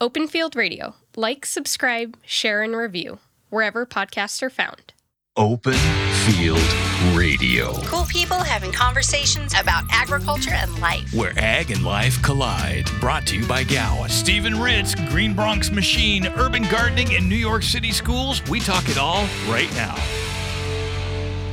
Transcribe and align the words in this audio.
Open 0.00 0.28
Field 0.28 0.54
Radio. 0.56 0.94
Like, 1.16 1.46
subscribe, 1.46 2.16
share, 2.24 2.62
and 2.62 2.76
review 2.76 3.18
wherever 3.48 3.86
podcasts 3.86 4.42
are 4.42 4.50
found. 4.50 4.92
Open 5.38 5.74
Field 6.26 6.60
Radio, 7.14 7.72
Cool 7.84 8.04
people 8.06 8.38
having 8.38 8.72
conversations 8.72 9.52
about 9.58 9.84
agriculture 9.90 10.52
and 10.52 10.78
life. 10.80 11.12
where 11.14 11.32
ag 11.38 11.70
and 11.70 11.82
life 11.84 12.20
collide. 12.22 12.90
Brought 13.00 13.26
to 13.28 13.36
you 13.36 13.46
by 13.46 13.62
Gow, 13.64 14.04
Stephen 14.08 14.58
Ritz, 14.60 14.94
Green 15.10 15.34
Bronx 15.34 15.70
Machine, 15.70 16.26
Urban 16.26 16.64
Gardening, 16.68 17.14
and 17.14 17.28
New 17.28 17.36
York 17.36 17.62
City 17.62 17.92
Schools. 17.92 18.42
We 18.50 18.60
talk 18.60 18.88
it 18.88 18.98
all 18.98 19.26
right 19.48 19.72
now. 19.74 19.94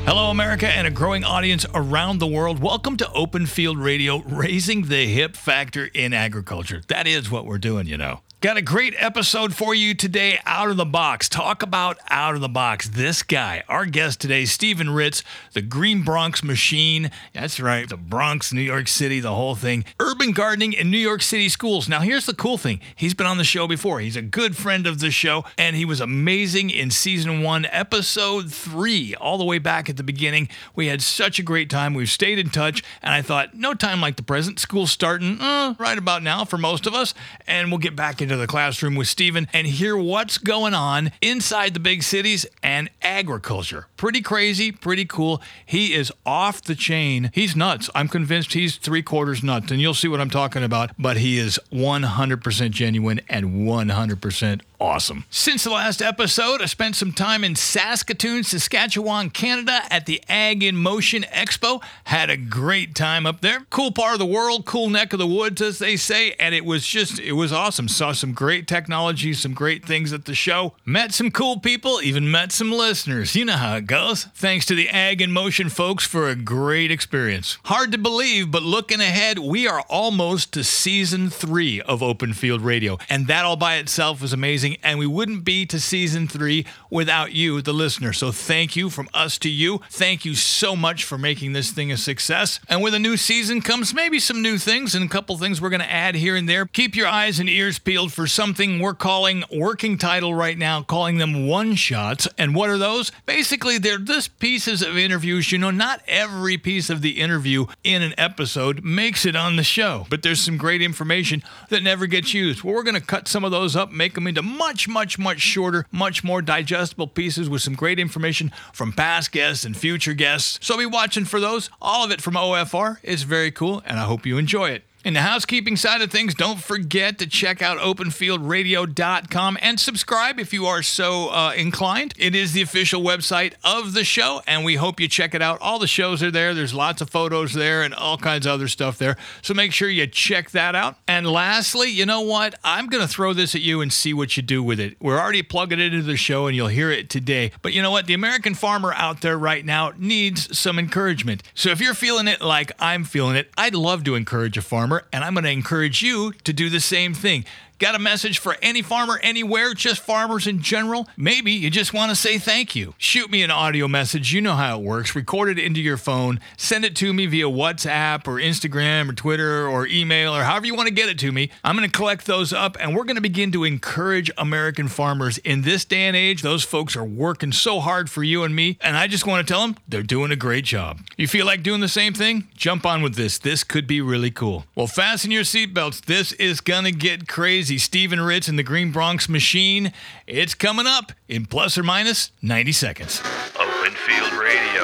Hello, 0.06 0.30
America, 0.32 0.68
and 0.68 0.86
a 0.86 0.92
growing 0.92 1.24
audience 1.24 1.66
around 1.74 2.18
the 2.20 2.28
world. 2.28 2.60
Welcome 2.60 2.98
to 2.98 3.10
Open 3.14 3.46
Field 3.46 3.78
Radio, 3.78 4.20
raising 4.24 4.88
the 4.88 5.06
hip 5.08 5.38
factor 5.38 5.86
in 5.94 6.12
agriculture. 6.12 6.82
That 6.90 7.08
is 7.08 7.32
what 7.32 7.46
we're 7.46 7.58
doing, 7.58 7.88
you 7.88 7.98
know. 7.98 8.20
Got 8.44 8.58
a 8.58 8.62
great 8.62 8.94
episode 8.98 9.56
for 9.56 9.74
you 9.74 9.94
today, 9.94 10.38
Out 10.46 10.70
of 10.70 10.76
the 10.76 10.84
Box. 10.84 11.30
Talk 11.30 11.64
about 11.64 11.98
Out 12.10 12.36
of 12.36 12.42
the 12.42 12.50
Box. 12.50 12.90
This 12.90 13.24
guy, 13.24 13.64
our 13.70 13.86
guest 13.86 14.20
today, 14.20 14.44
Stephen 14.44 14.90
Ritz, 14.90 15.24
the 15.54 15.62
Green 15.62 16.04
Bronx 16.04 16.44
Machine. 16.44 17.10
That's 17.32 17.62
right, 17.62 17.88
the 17.88 17.96
Bronx, 17.96 18.52
New 18.52 18.60
York 18.60 18.90
City, 18.90 19.22
the 19.22 19.34
whole 19.34 19.56
thing. 19.56 19.86
Urban 19.98 20.34
gardening 20.34 20.74
in 20.74 20.92
New 20.92 20.98
York 20.98 21.22
City 21.22 21.48
schools. 21.48 21.88
Now, 21.88 22.02
here's 22.02 22.26
the 22.26 22.34
cool 22.34 22.58
thing 22.58 22.82
he's 22.98 23.14
been 23.14 23.28
on 23.28 23.38
the 23.38 23.46
show 23.46 23.66
before. 23.66 24.02
He's 24.02 24.18
a 24.18 24.22
good 24.22 24.58
friend 24.58 24.86
of 24.86 25.00
the 25.00 25.10
show, 25.10 25.46
and 25.58 25.78
he 25.78 25.86
was 25.86 26.02
amazing 26.02 26.70
in 26.70 26.92
season 26.92 27.44
one, 27.44 27.66
episode 27.68 28.52
three, 28.52 29.16
all 29.16 29.38
the 29.38 29.46
way 29.46 29.58
back 29.58 29.90
at 29.90 29.96
the 29.96 30.04
beginning. 30.04 30.50
We 30.76 30.88
had 30.88 31.02
such 31.02 31.40
a 31.40 31.44
great 31.44 31.70
time. 31.70 31.94
We've 31.94 32.10
stayed 32.10 32.40
in 32.40 32.50
touch, 32.50 32.84
and 33.02 33.14
I 33.14 33.22
thought, 33.22 33.54
no 33.54 33.74
time 33.74 34.02
like 34.02 34.18
the 34.18 34.22
present. 34.22 34.60
School's 34.60 34.92
starting 34.92 35.40
uh, 35.40 35.76
right 35.80 35.98
about 35.98 36.24
now 36.24 36.44
for 36.44 36.58
most 36.58 36.86
of 36.86 36.94
us, 36.94 37.14
and 37.48 37.72
we'll 37.72 37.78
get 37.78 37.96
back 37.96 38.22
into 38.22 38.33
the 38.38 38.48
classroom 38.48 38.96
with 38.96 39.08
Stephen 39.08 39.48
and 39.54 39.68
hear 39.68 39.98
what's 39.98 40.38
going 40.38 40.74
on 40.74 41.12
inside 41.22 41.74
the 41.74 41.80
big 41.80 42.04
cities 42.04 42.46
and 42.62 42.90
agriculture. 43.02 43.88
Pretty 43.98 44.22
crazy, 44.22 44.72
pretty 44.72 45.06
cool. 45.06 45.42
He 45.66 45.94
is 45.94 46.12
off 46.26 46.62
the 46.62 46.76
chain. 46.76 47.32
He's 47.34 47.56
nuts. 47.56 47.90
I'm 47.96 48.08
convinced 48.08 48.54
he's 48.54 48.78
three 48.78 49.04
quarters 49.04 49.44
nuts, 49.44 49.72
and 49.72 49.80
you'll 49.82 49.94
see 49.94 50.08
what 50.08 50.22
I'm 50.22 50.30
talking 50.30 50.64
about, 50.64 50.92
but 50.98 51.18
he 51.18 51.38
is 51.38 51.60
100% 51.72 52.72
genuine 52.72 53.22
and 53.30 53.68
100% 53.68 54.62
awesome. 54.84 55.26
Since 55.30 55.64
the 55.64 55.70
last 55.70 56.02
episode, 56.02 56.62
I 56.62 56.66
spent 56.66 56.98
some 56.98 57.14
time 57.14 57.44
in 57.44 57.56
Saskatoon, 57.56 58.44
Saskatchewan, 58.44 59.30
Canada 59.30 59.82
at 59.90 60.06
the 60.06 60.22
Ag 60.28 60.62
in 60.62 60.76
Motion 60.76 61.24
Expo. 61.24 61.82
Had 62.04 62.30
a 62.30 62.36
great 62.36 62.94
time 62.94 63.26
up 63.26 63.40
there. 63.40 63.66
Cool 63.70 63.92
part 63.92 64.14
of 64.14 64.20
the 64.20 64.26
world, 64.26 64.66
cool 64.66 64.90
neck 64.90 65.14
of 65.14 65.20
the 65.20 65.28
woods, 65.28 65.62
as 65.62 65.80
they 65.80 65.96
say, 65.96 66.34
and 66.34 66.54
it 66.54 66.66
was 66.66 66.86
just, 66.86 67.20
it 67.20 67.32
was 67.32 67.54
awesome. 67.54 67.88
Saw 67.88 68.12
some 68.24 68.32
great 68.32 68.70
technology, 68.70 69.34
some 69.34 69.54
great 69.54 69.84
things 69.84 70.14
at 70.14 70.24
the 70.24 70.34
show. 70.34 70.72
Met 70.86 71.14
some 71.14 71.30
cool 71.30 71.60
people, 71.60 72.02
even 72.02 72.32
met 72.32 72.54
some 72.54 72.72
listeners. 72.72 73.36
You 73.36 73.44
know 73.44 73.58
how 73.58 73.76
it 73.76 73.86
goes. 73.86 74.28
Thanks 74.34 74.66
to 74.68 74.76
the 74.76 74.88
Ag 74.88 75.22
in 75.22 75.30
Motion 75.30 75.68
folks 75.68 76.06
for 76.06 76.30
a 76.30 76.36
great 76.36 76.90
experience. 76.90 77.58
Hard 77.66 77.92
to 77.92 77.98
believe, 77.98 78.50
but 78.50 78.64
looking 78.64 79.02
ahead, 79.02 79.40
we 79.40 79.68
are 79.68 79.82
almost 79.90 80.54
to 80.54 80.64
season 80.64 81.30
three 81.30 81.82
of 81.82 82.02
Open 82.02 82.32
Field 82.32 82.62
Radio, 82.62 82.98
and 83.10 83.28
that 83.28 83.44
all 83.44 83.58
by 83.58 83.76
itself 83.76 84.22
was 84.22 84.32
amazing 84.32 84.78
and 84.82 84.98
we 84.98 85.06
wouldn't 85.06 85.44
be 85.44 85.66
to 85.66 85.78
season 85.78 86.26
three 86.26 86.66
without 86.90 87.34
you, 87.34 87.62
the 87.62 87.74
listener. 87.74 88.14
So 88.14 88.32
thank 88.32 88.78
you 88.78 88.90
from 88.90 89.10
us 89.14 89.38
to 89.40 89.50
you. 89.50 89.82
Thank 89.90 90.24
you 90.24 90.34
so 90.34 90.78
much 90.78 91.04
for 91.04 91.18
making 91.18 91.52
this 91.52 91.72
thing 91.72 91.92
a 91.92 91.98
success. 91.98 92.62
And 92.70 92.82
with 92.82 92.94
a 92.94 93.00
new 93.00 93.18
season 93.18 93.60
comes 93.62 93.94
maybe 93.94 94.18
some 94.18 94.42
new 94.42 94.58
things 94.58 94.96
and 94.96 95.04
a 95.04 95.10
couple 95.10 95.38
things 95.38 95.60
we're 95.60 95.70
going 95.70 95.82
to 95.82 95.92
add 95.92 96.16
here 96.16 96.38
and 96.38 96.48
there. 96.48 96.66
Keep 96.68 96.96
your 96.96 97.08
eyes 97.08 97.38
and 97.38 97.50
ears 97.50 97.80
peeled 97.80 98.13
for 98.14 98.28
something 98.28 98.80
we're 98.80 98.94
calling 98.94 99.44
working 99.52 99.98
title 99.98 100.36
right 100.36 100.58
now, 100.58 100.84
calling 100.84 101.18
them 101.18 101.48
one 101.48 101.74
shots. 101.74 102.28
And 102.38 102.54
what 102.54 102.70
are 102.70 102.78
those? 102.78 103.12
Basically, 103.26 103.80
they're 103.80 103.98
just 103.98 104.38
pieces 104.40 104.84
of 104.84 104.98
interviews. 104.98 105.52
You 105.52 105.58
know, 105.58 105.72
not 105.72 106.02
every 106.08 106.58
piece 106.58 106.90
of 106.90 107.02
the 107.02 107.20
interview 107.20 107.66
in 107.84 108.02
an 108.04 108.14
episode 108.18 108.84
makes 108.84 109.26
it 109.26 109.36
on 109.36 109.56
the 109.56 109.64
show, 109.64 110.06
but 110.10 110.22
there's 110.22 110.42
some 110.42 110.58
great 110.58 110.82
information 110.82 111.44
that 111.70 111.82
never 111.82 112.06
gets 112.06 112.34
used. 112.34 112.64
Well, 112.64 112.76
we're 112.76 112.84
going 112.84 112.94
to 112.94 113.02
cut 113.02 113.28
some 113.28 113.44
of 113.44 113.52
those 113.52 113.76
up, 113.76 113.92
make 113.92 114.14
them 114.14 114.28
into 114.28 114.44
much, 114.44 114.88
much, 114.88 115.18
much 115.18 115.40
shorter, 115.40 115.86
much 115.92 116.24
more 116.24 116.42
digestible 116.42 117.08
pieces 117.08 117.50
with 117.50 117.64
some 117.64 117.74
great 117.74 118.00
information 118.00 118.52
from 118.74 118.94
past 118.94 119.32
guests 119.32 119.66
and 119.66 119.76
future 119.76 120.14
guests. 120.14 120.60
So 120.62 120.78
be 120.78 120.86
watching 120.86 121.26
for 121.26 121.40
those. 121.40 121.72
All 121.82 122.06
of 122.06 122.12
it 122.12 122.22
from 122.22 122.36
OFR 122.36 122.98
is 123.02 123.24
very 123.24 123.52
cool, 123.52 123.82
and 123.86 124.00
I 124.00 124.04
hope 124.04 124.26
you 124.26 124.38
enjoy 124.38 124.70
it. 124.70 124.84
In 125.04 125.16
the 125.16 125.22
housekeeping 125.22 125.76
side 125.76 126.02
of 126.02 126.12
things, 126.12 126.34
don't 126.34 126.64
forget 126.64 127.20
to 127.20 127.28
check 127.28 127.62
out 127.62 127.78
openfieldradio.com 127.80 129.58
and 129.62 129.78
subscribe 129.78 130.40
if 130.40 130.54
you 130.54 130.66
are 130.66 130.82
so 130.82 131.28
uh, 131.28 131.52
inclined. 131.58 132.14
It 132.18 132.34
is 132.34 132.54
the 132.54 132.62
official 132.62 133.02
website 133.02 133.56
of 133.66 133.92
the 133.92 134.06
show, 134.06 134.42
and 134.48 134.64
we 134.64 134.76
hope 134.76 135.02
you 135.02 135.10
check 135.10 135.36
it 135.36 135.42
out. 135.42 135.60
All 135.60 135.78
the 135.78 135.88
shows 135.88 136.24
are 136.24 136.32
there. 136.32 136.54
There's 136.54 136.74
lots 136.74 137.02
of 137.02 137.10
photos 137.10 137.54
there 137.54 137.84
and 137.84 137.94
all 137.94 138.18
kinds 138.18 138.46
of 138.46 138.54
other 138.54 138.70
stuff 138.70 138.98
there. 138.98 139.18
So 139.42 139.54
make 139.54 139.74
sure 139.74 139.90
you 139.90 140.08
check 140.08 140.52
that 140.52 140.74
out. 140.74 140.96
And 141.06 141.30
lastly, 141.30 141.90
you 141.90 142.06
know 142.06 142.22
what? 142.22 142.56
I'm 142.64 142.88
going 142.88 143.06
to 143.06 143.14
throw 143.14 143.34
this 143.34 143.56
at 143.56 143.62
you 143.62 143.82
and 143.82 143.92
see 143.92 144.14
what 144.14 144.38
you 144.38 144.44
do 144.44 144.64
with 144.64 144.80
it. 144.80 144.96
We're 145.02 145.20
already 145.20 145.44
plugging 145.44 145.82
it 145.82 145.94
into 145.94 146.06
the 146.06 146.16
show, 146.16 146.48
and 146.48 146.56
you'll 146.56 146.68
hear 146.68 146.90
it 146.90 147.10
today. 147.10 147.52
But 147.62 147.74
you 147.74 147.82
know 147.82 147.92
what? 147.92 148.06
The 148.06 148.14
American 148.14 148.54
farmer 148.54 148.94
out 148.94 149.20
there 149.20 149.38
right 149.38 149.66
now 149.66 149.92
needs 149.98 150.58
some 150.58 150.80
encouragement. 150.80 151.44
So 151.54 151.72
if 151.72 151.82
you're 151.82 151.94
feeling 151.94 152.30
it 152.30 152.40
like 152.40 152.72
I'm 152.80 153.04
feeling 153.04 153.36
it, 153.36 153.52
I'd 153.58 153.76
love 153.76 154.06
to 154.06 154.16
encourage 154.16 154.58
a 154.58 154.62
farmer 154.62 154.93
and 155.12 155.24
I'm 155.24 155.34
going 155.34 155.44
to 155.44 155.52
encourage 155.52 156.02
you 156.02 156.34
to 156.44 156.54
do 156.54 156.70
the 156.70 156.80
same 156.80 157.14
thing. 157.14 157.46
Got 157.84 157.96
a 157.96 158.00
message 158.00 158.40
for 158.40 158.56
any 158.62 158.82
farmer 158.82 159.20
anywhere, 159.22 159.74
just 159.74 160.00
farmers 160.00 160.48
in 160.48 160.62
general? 160.62 161.06
Maybe 161.18 161.52
you 161.52 161.70
just 161.70 161.94
want 161.94 162.12
to 162.12 162.16
say 162.16 162.38
thank 162.38 162.78
you. 162.78 162.96
Shoot 162.98 163.30
me 163.30 163.44
an 163.44 163.52
audio 163.52 163.90
message. 163.90 164.32
You 164.32 164.40
know 164.40 164.54
how 164.54 164.80
it 164.80 164.86
works. 164.86 165.18
Record 165.18 165.50
it 165.50 165.60
into 165.60 165.82
your 165.82 165.98
phone, 165.98 166.40
send 166.56 166.86
it 166.86 166.96
to 166.96 167.14
me 167.14 167.26
via 167.26 167.48
WhatsApp 167.48 168.26
or 168.26 168.36
Instagram 168.36 169.10
or 169.10 169.14
Twitter 169.14 169.68
or 169.68 169.86
email 169.86 170.34
or 170.34 170.44
however 170.44 170.66
you 170.66 170.76
want 170.76 170.88
to 170.88 170.94
get 170.94 171.10
it 171.10 171.20
to 171.20 171.34
me. 171.34 171.52
I'm 171.62 171.76
going 171.76 171.86
to 171.86 171.92
collect 171.92 172.26
those 172.26 172.54
up 172.54 172.78
and 172.80 172.96
we're 172.96 173.04
going 173.04 173.18
to 173.18 173.22
begin 173.22 173.52
to 173.52 173.66
encourage 173.66 174.32
American 174.38 174.88
farmers 174.88 175.38
in 175.40 175.64
this 175.64 175.84
day 175.84 176.04
and 176.04 176.16
age. 176.16 176.42
Those 176.42 176.64
folks 176.64 176.96
are 176.96 177.04
working 177.04 177.52
so 177.52 177.82
hard 177.82 178.10
for 178.10 178.24
you 178.24 178.44
and 178.44 178.56
me, 178.56 178.78
and 178.80 178.96
I 178.96 179.08
just 179.08 179.28
want 179.28 179.46
to 179.46 179.54
tell 179.54 179.60
them 179.60 179.76
they're 179.90 180.04
doing 180.04 180.32
a 180.32 180.38
great 180.38 180.64
job. 180.64 181.02
You 181.18 181.28
feel 181.28 181.46
like 181.46 181.64
doing 181.64 181.82
the 181.82 181.90
same 181.90 182.14
thing? 182.14 182.48
Jump 182.56 182.86
on 182.86 183.02
with 183.02 183.16
this. 183.16 183.38
This 183.38 183.66
could 183.66 183.88
be 183.88 184.00
really 184.00 184.32
cool. 184.32 184.64
Well, 184.74 184.88
fasten 184.88 185.32
your 185.32 185.44
seatbelts. 185.44 186.06
This 186.06 186.32
is 186.32 186.62
going 186.62 186.86
to 186.86 186.94
get 186.94 187.28
crazy. 187.28 187.73
Stephen 187.78 188.22
Ritz 188.22 188.48
and 188.48 188.58
the 188.58 188.64
Green 188.64 188.92
Bronx 188.92 189.28
Machine. 189.30 189.94
It's 190.28 190.54
coming 190.54 190.88
up 190.88 191.12
in 191.28 191.46
plus 191.46 191.78
or 191.78 191.84
minus 191.84 192.32
90 192.42 192.72
seconds. 192.72 193.22
Open 193.60 193.94
Field 193.94 194.34
Radio. 194.34 194.84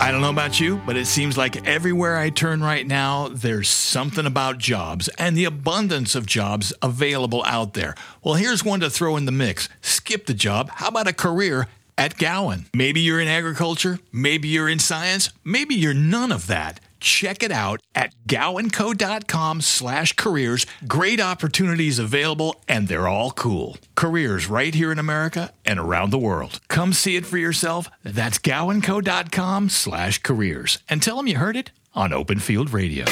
I 0.00 0.08
don't 0.10 0.20
know 0.20 0.30
about 0.30 0.58
you, 0.58 0.80
but 0.84 0.96
it 0.96 1.06
seems 1.06 1.38
like 1.38 1.64
everywhere 1.66 2.16
I 2.16 2.30
turn 2.30 2.60
right 2.60 2.84
now, 2.86 3.28
there's 3.28 3.68
something 3.68 4.26
about 4.26 4.58
jobs 4.58 5.08
and 5.16 5.36
the 5.36 5.44
abundance 5.44 6.14
of 6.14 6.26
jobs 6.26 6.72
available 6.82 7.44
out 7.46 7.74
there. 7.74 7.94
Well, 8.24 8.34
here's 8.34 8.64
one 8.64 8.80
to 8.80 8.90
throw 8.90 9.16
in 9.16 9.26
the 9.26 9.32
mix. 9.32 9.68
Skip 9.80 10.26
the 10.26 10.34
job. 10.34 10.70
How 10.70 10.88
about 10.88 11.06
a 11.06 11.12
career 11.12 11.68
at 11.96 12.18
Gowan? 12.18 12.66
Maybe 12.74 13.00
you're 13.00 13.20
in 13.20 13.28
agriculture, 13.28 14.00
maybe 14.10 14.48
you're 14.48 14.68
in 14.68 14.80
science, 14.80 15.30
maybe 15.44 15.76
you're 15.76 15.94
none 15.94 16.32
of 16.32 16.48
that. 16.48 16.80
Check 17.02 17.42
it 17.42 17.50
out 17.50 17.82
at 17.96 18.14
gowanco.com 18.28 19.60
slash 19.60 20.12
careers. 20.12 20.66
Great 20.86 21.20
opportunities 21.20 21.98
available, 21.98 22.62
and 22.68 22.86
they're 22.86 23.08
all 23.08 23.32
cool. 23.32 23.76
Careers 23.96 24.46
right 24.46 24.72
here 24.72 24.92
in 24.92 25.00
America 25.00 25.52
and 25.64 25.80
around 25.80 26.10
the 26.10 26.18
world. 26.18 26.60
Come 26.68 26.92
see 26.92 27.16
it 27.16 27.26
for 27.26 27.38
yourself. 27.38 27.90
That's 28.04 28.38
gowanco.com 28.38 29.68
slash 29.68 30.22
careers. 30.22 30.78
And 30.88 31.02
tell 31.02 31.16
them 31.16 31.26
you 31.26 31.38
heard 31.38 31.56
it 31.56 31.72
on 31.92 32.12
Open 32.12 32.38
Field 32.38 32.72
Radio. 32.72 33.04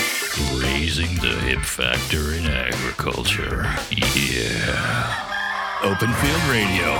Raising 0.55 1.12
the 1.17 1.37
hip 1.43 1.59
factor 1.59 2.33
in 2.33 2.47
agriculture. 2.47 3.65
Yeah. 3.91 5.81
Open 5.82 6.12
Field 6.12 6.43
Radio. 6.44 6.94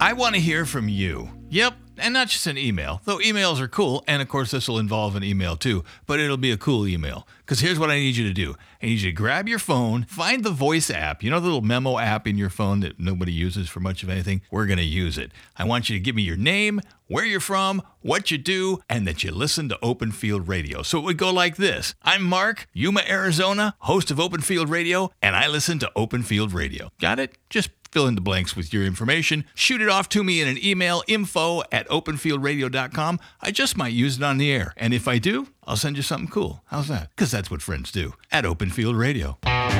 I 0.00 0.12
want 0.12 0.36
to 0.36 0.40
hear 0.40 0.64
from 0.64 0.88
you. 0.88 1.30
Yep, 1.50 1.74
and 1.98 2.14
not 2.14 2.28
just 2.28 2.46
an 2.46 2.58
email, 2.58 3.00
though 3.04 3.18
emails 3.18 3.60
are 3.60 3.68
cool. 3.68 4.04
And 4.06 4.20
of 4.22 4.28
course, 4.28 4.50
this 4.50 4.68
will 4.68 4.78
involve 4.78 5.16
an 5.16 5.24
email 5.24 5.56
too, 5.56 5.84
but 6.06 6.20
it'll 6.20 6.36
be 6.36 6.50
a 6.50 6.56
cool 6.56 6.86
email. 6.86 7.26
Because 7.38 7.60
here's 7.60 7.78
what 7.78 7.90
I 7.90 7.96
need 7.96 8.16
you 8.16 8.26
to 8.26 8.32
do 8.32 8.56
I 8.82 8.86
need 8.86 9.00
you 9.00 9.10
to 9.10 9.12
grab 9.12 9.48
your 9.48 9.58
phone, 9.58 10.04
find 10.04 10.44
the 10.44 10.50
voice 10.50 10.90
app. 10.90 11.22
You 11.22 11.30
know 11.30 11.40
the 11.40 11.46
little 11.46 11.62
memo 11.62 11.98
app 11.98 12.26
in 12.26 12.38
your 12.38 12.50
phone 12.50 12.80
that 12.80 12.98
nobody 12.98 13.32
uses 13.32 13.68
for 13.68 13.80
much 13.80 14.02
of 14.02 14.08
anything? 14.08 14.42
We're 14.50 14.66
going 14.66 14.78
to 14.78 14.84
use 14.84 15.18
it. 15.18 15.32
I 15.56 15.64
want 15.64 15.88
you 15.88 15.96
to 15.96 16.00
give 16.00 16.16
me 16.16 16.22
your 16.22 16.36
name, 16.36 16.80
where 17.06 17.24
you're 17.24 17.40
from, 17.40 17.82
what 18.00 18.30
you 18.30 18.38
do, 18.38 18.80
and 18.88 19.06
that 19.06 19.22
you 19.22 19.30
listen 19.30 19.68
to 19.68 19.78
Open 19.82 20.10
Field 20.10 20.48
Radio. 20.48 20.82
So 20.82 20.98
it 20.98 21.04
would 21.04 21.18
go 21.18 21.30
like 21.30 21.56
this 21.56 21.94
I'm 22.02 22.22
Mark, 22.22 22.66
Yuma, 22.72 23.02
Arizona, 23.08 23.74
host 23.80 24.10
of 24.10 24.18
Open 24.18 24.40
Field 24.40 24.68
Radio, 24.68 25.10
and 25.20 25.36
I 25.36 25.46
listen 25.48 25.78
to 25.80 25.92
Open 25.94 26.22
Field 26.22 26.52
Radio. 26.52 26.90
Got 27.00 27.18
it? 27.18 27.36
Just 27.50 27.70
fill 27.94 28.08
in 28.08 28.16
the 28.16 28.20
blanks 28.20 28.56
with 28.56 28.74
your 28.74 28.82
information. 28.84 29.44
Shoot 29.54 29.80
it 29.80 29.88
off 29.88 30.08
to 30.10 30.24
me 30.24 30.40
in 30.40 30.48
an 30.48 30.58
email 30.62 31.04
info 31.06 31.62
at 31.70 31.88
openfieldradio.com. 31.88 33.20
I 33.40 33.52
just 33.52 33.76
might 33.76 33.92
use 33.92 34.16
it 34.16 34.22
on 34.24 34.36
the 34.36 34.50
air. 34.50 34.74
And 34.76 34.92
if 34.92 35.06
I 35.06 35.18
do, 35.18 35.46
I'll 35.62 35.76
send 35.76 35.96
you 35.96 36.02
something 36.02 36.28
cool. 36.28 36.62
How's 36.66 36.88
that? 36.88 37.10
Because 37.14 37.30
that's 37.30 37.52
what 37.52 37.62
friends 37.62 37.92
do 37.92 38.14
at 38.32 38.44
Open 38.44 38.68
Field 38.70 38.96
Radio. 38.96 39.38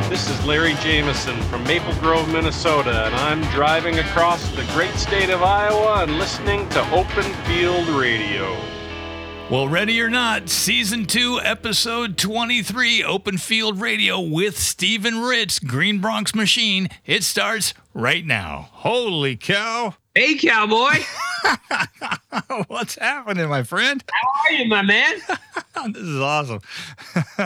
This 0.09 0.31
is 0.31 0.47
Larry 0.47 0.75
Jameson 0.75 1.41
from 1.43 1.65
Maple 1.65 1.95
Grove, 1.97 2.31
Minnesota, 2.33 3.07
and 3.07 3.15
I'm 3.17 3.43
driving 3.51 3.99
across 3.99 4.49
the 4.55 4.65
great 4.75 4.95
state 4.95 5.31
of 5.31 5.43
Iowa 5.43 6.05
and 6.05 6.17
listening 6.17 6.69
to 6.69 6.91
Open 6.93 7.25
Field 7.45 7.89
Radio. 7.89 8.74
Well, 9.51 9.69
ready 9.69 10.01
or 10.01 10.09
not, 10.09 10.49
season 10.49 11.05
two, 11.05 11.39
episode 11.43 12.17
23, 12.17 13.05
Open 13.05 13.37
Field 13.37 13.79
Radio 13.79 14.19
with 14.19 14.59
Stephen 14.59 15.21
Ritz, 15.21 15.59
Green 15.59 16.01
Bronx 16.01 16.35
Machine. 16.35 16.89
It 17.05 17.25
starts 17.25 17.75
right 17.93 18.25
now. 18.25 18.71
Holy 18.73 19.37
cow. 19.37 19.97
Hey, 20.17 20.37
cowboy. 20.37 21.01
What's 22.69 22.95
happening, 22.95 23.49
my 23.49 23.65
friend? 23.65 24.01
How 24.13 24.43
are 24.45 24.53
you, 24.53 24.69
my 24.69 24.83
man? 24.83 25.17
this 25.93 26.03
is 26.05 26.21
awesome. 26.21 26.61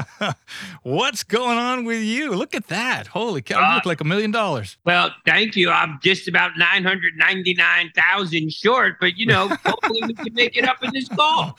What's 0.83 1.25
going 1.25 1.57
on 1.57 1.87
with 1.87 2.03
you? 2.03 2.35
Look 2.35 2.55
at 2.55 2.67
that. 2.67 3.07
Holy 3.07 3.41
cow. 3.41 3.59
You 3.59 3.75
look 3.77 3.87
uh, 3.87 3.89
like 3.89 4.03
a 4.03 4.05
million 4.05 4.33
dollars. 4.33 4.77
Well, 4.85 5.15
thank 5.25 5.57
you. 5.57 5.71
I'm 5.71 5.99
just 6.03 6.29
about 6.29 6.59
999,000 6.59 8.53
short, 8.53 8.97
but 9.01 9.17
you 9.17 9.25
know, 9.25 9.49
hopefully 9.65 10.03
we 10.07 10.13
can 10.13 10.35
make 10.35 10.59
it 10.59 10.69
up 10.69 10.85
in 10.85 10.91
this 10.93 11.09
call. 11.09 11.59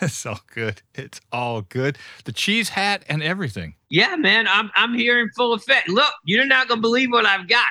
it's 0.00 0.24
all 0.24 0.40
good. 0.54 0.80
It's 0.94 1.20
all 1.30 1.60
good. 1.60 1.98
The 2.24 2.32
cheese 2.32 2.70
hat 2.70 3.04
and 3.10 3.22
everything. 3.22 3.74
Yeah, 3.90 4.16
man, 4.16 4.48
I'm 4.48 4.70
I'm 4.74 4.94
here 4.94 5.20
in 5.20 5.28
full 5.36 5.52
effect. 5.52 5.90
Look, 5.90 6.14
you're 6.24 6.46
not 6.46 6.66
gonna 6.66 6.80
believe 6.80 7.12
what 7.12 7.26
I've 7.26 7.46
got. 7.46 7.68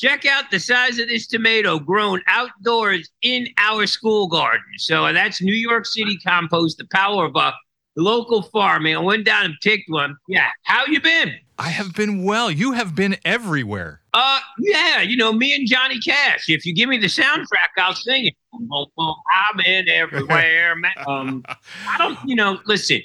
Check 0.00 0.24
out 0.24 0.50
the 0.50 0.58
size 0.58 0.98
of 0.98 1.08
this 1.08 1.26
tomato 1.26 1.78
grown 1.78 2.22
outdoors 2.26 3.10
in 3.20 3.46
our 3.58 3.86
school 3.86 4.28
garden. 4.28 4.64
So 4.78 5.12
that's 5.12 5.42
New 5.42 5.52
York 5.52 5.84
City 5.84 6.16
compost, 6.16 6.78
the 6.78 6.86
power 6.90 7.26
of 7.26 7.36
a 7.36 7.52
local 7.98 8.40
farm. 8.44 8.86
I 8.86 8.96
went 8.96 9.26
down 9.26 9.44
and 9.44 9.54
picked 9.62 9.90
one. 9.90 10.16
Yeah. 10.26 10.48
How 10.62 10.86
you 10.86 11.02
been? 11.02 11.34
I 11.58 11.68
have 11.68 11.92
been 11.92 12.24
well. 12.24 12.50
You 12.50 12.72
have 12.72 12.94
been 12.94 13.18
everywhere. 13.26 14.00
Uh, 14.14 14.40
yeah. 14.58 15.02
You 15.02 15.18
know, 15.18 15.34
me 15.34 15.54
and 15.54 15.68
Johnny 15.68 16.00
Cash. 16.00 16.48
If 16.48 16.64
you 16.64 16.74
give 16.74 16.88
me 16.88 16.96
the 16.96 17.06
soundtrack, 17.06 17.68
I'll 17.76 17.92
sing 17.92 18.24
it. 18.24 18.34
I'm 18.98 19.60
in 19.60 19.86
everywhere, 19.90 20.76
man. 20.76 20.92
Um, 21.06 21.44
I 21.86 21.98
don't. 21.98 22.18
You 22.24 22.36
know, 22.36 22.58
listen 22.64 23.02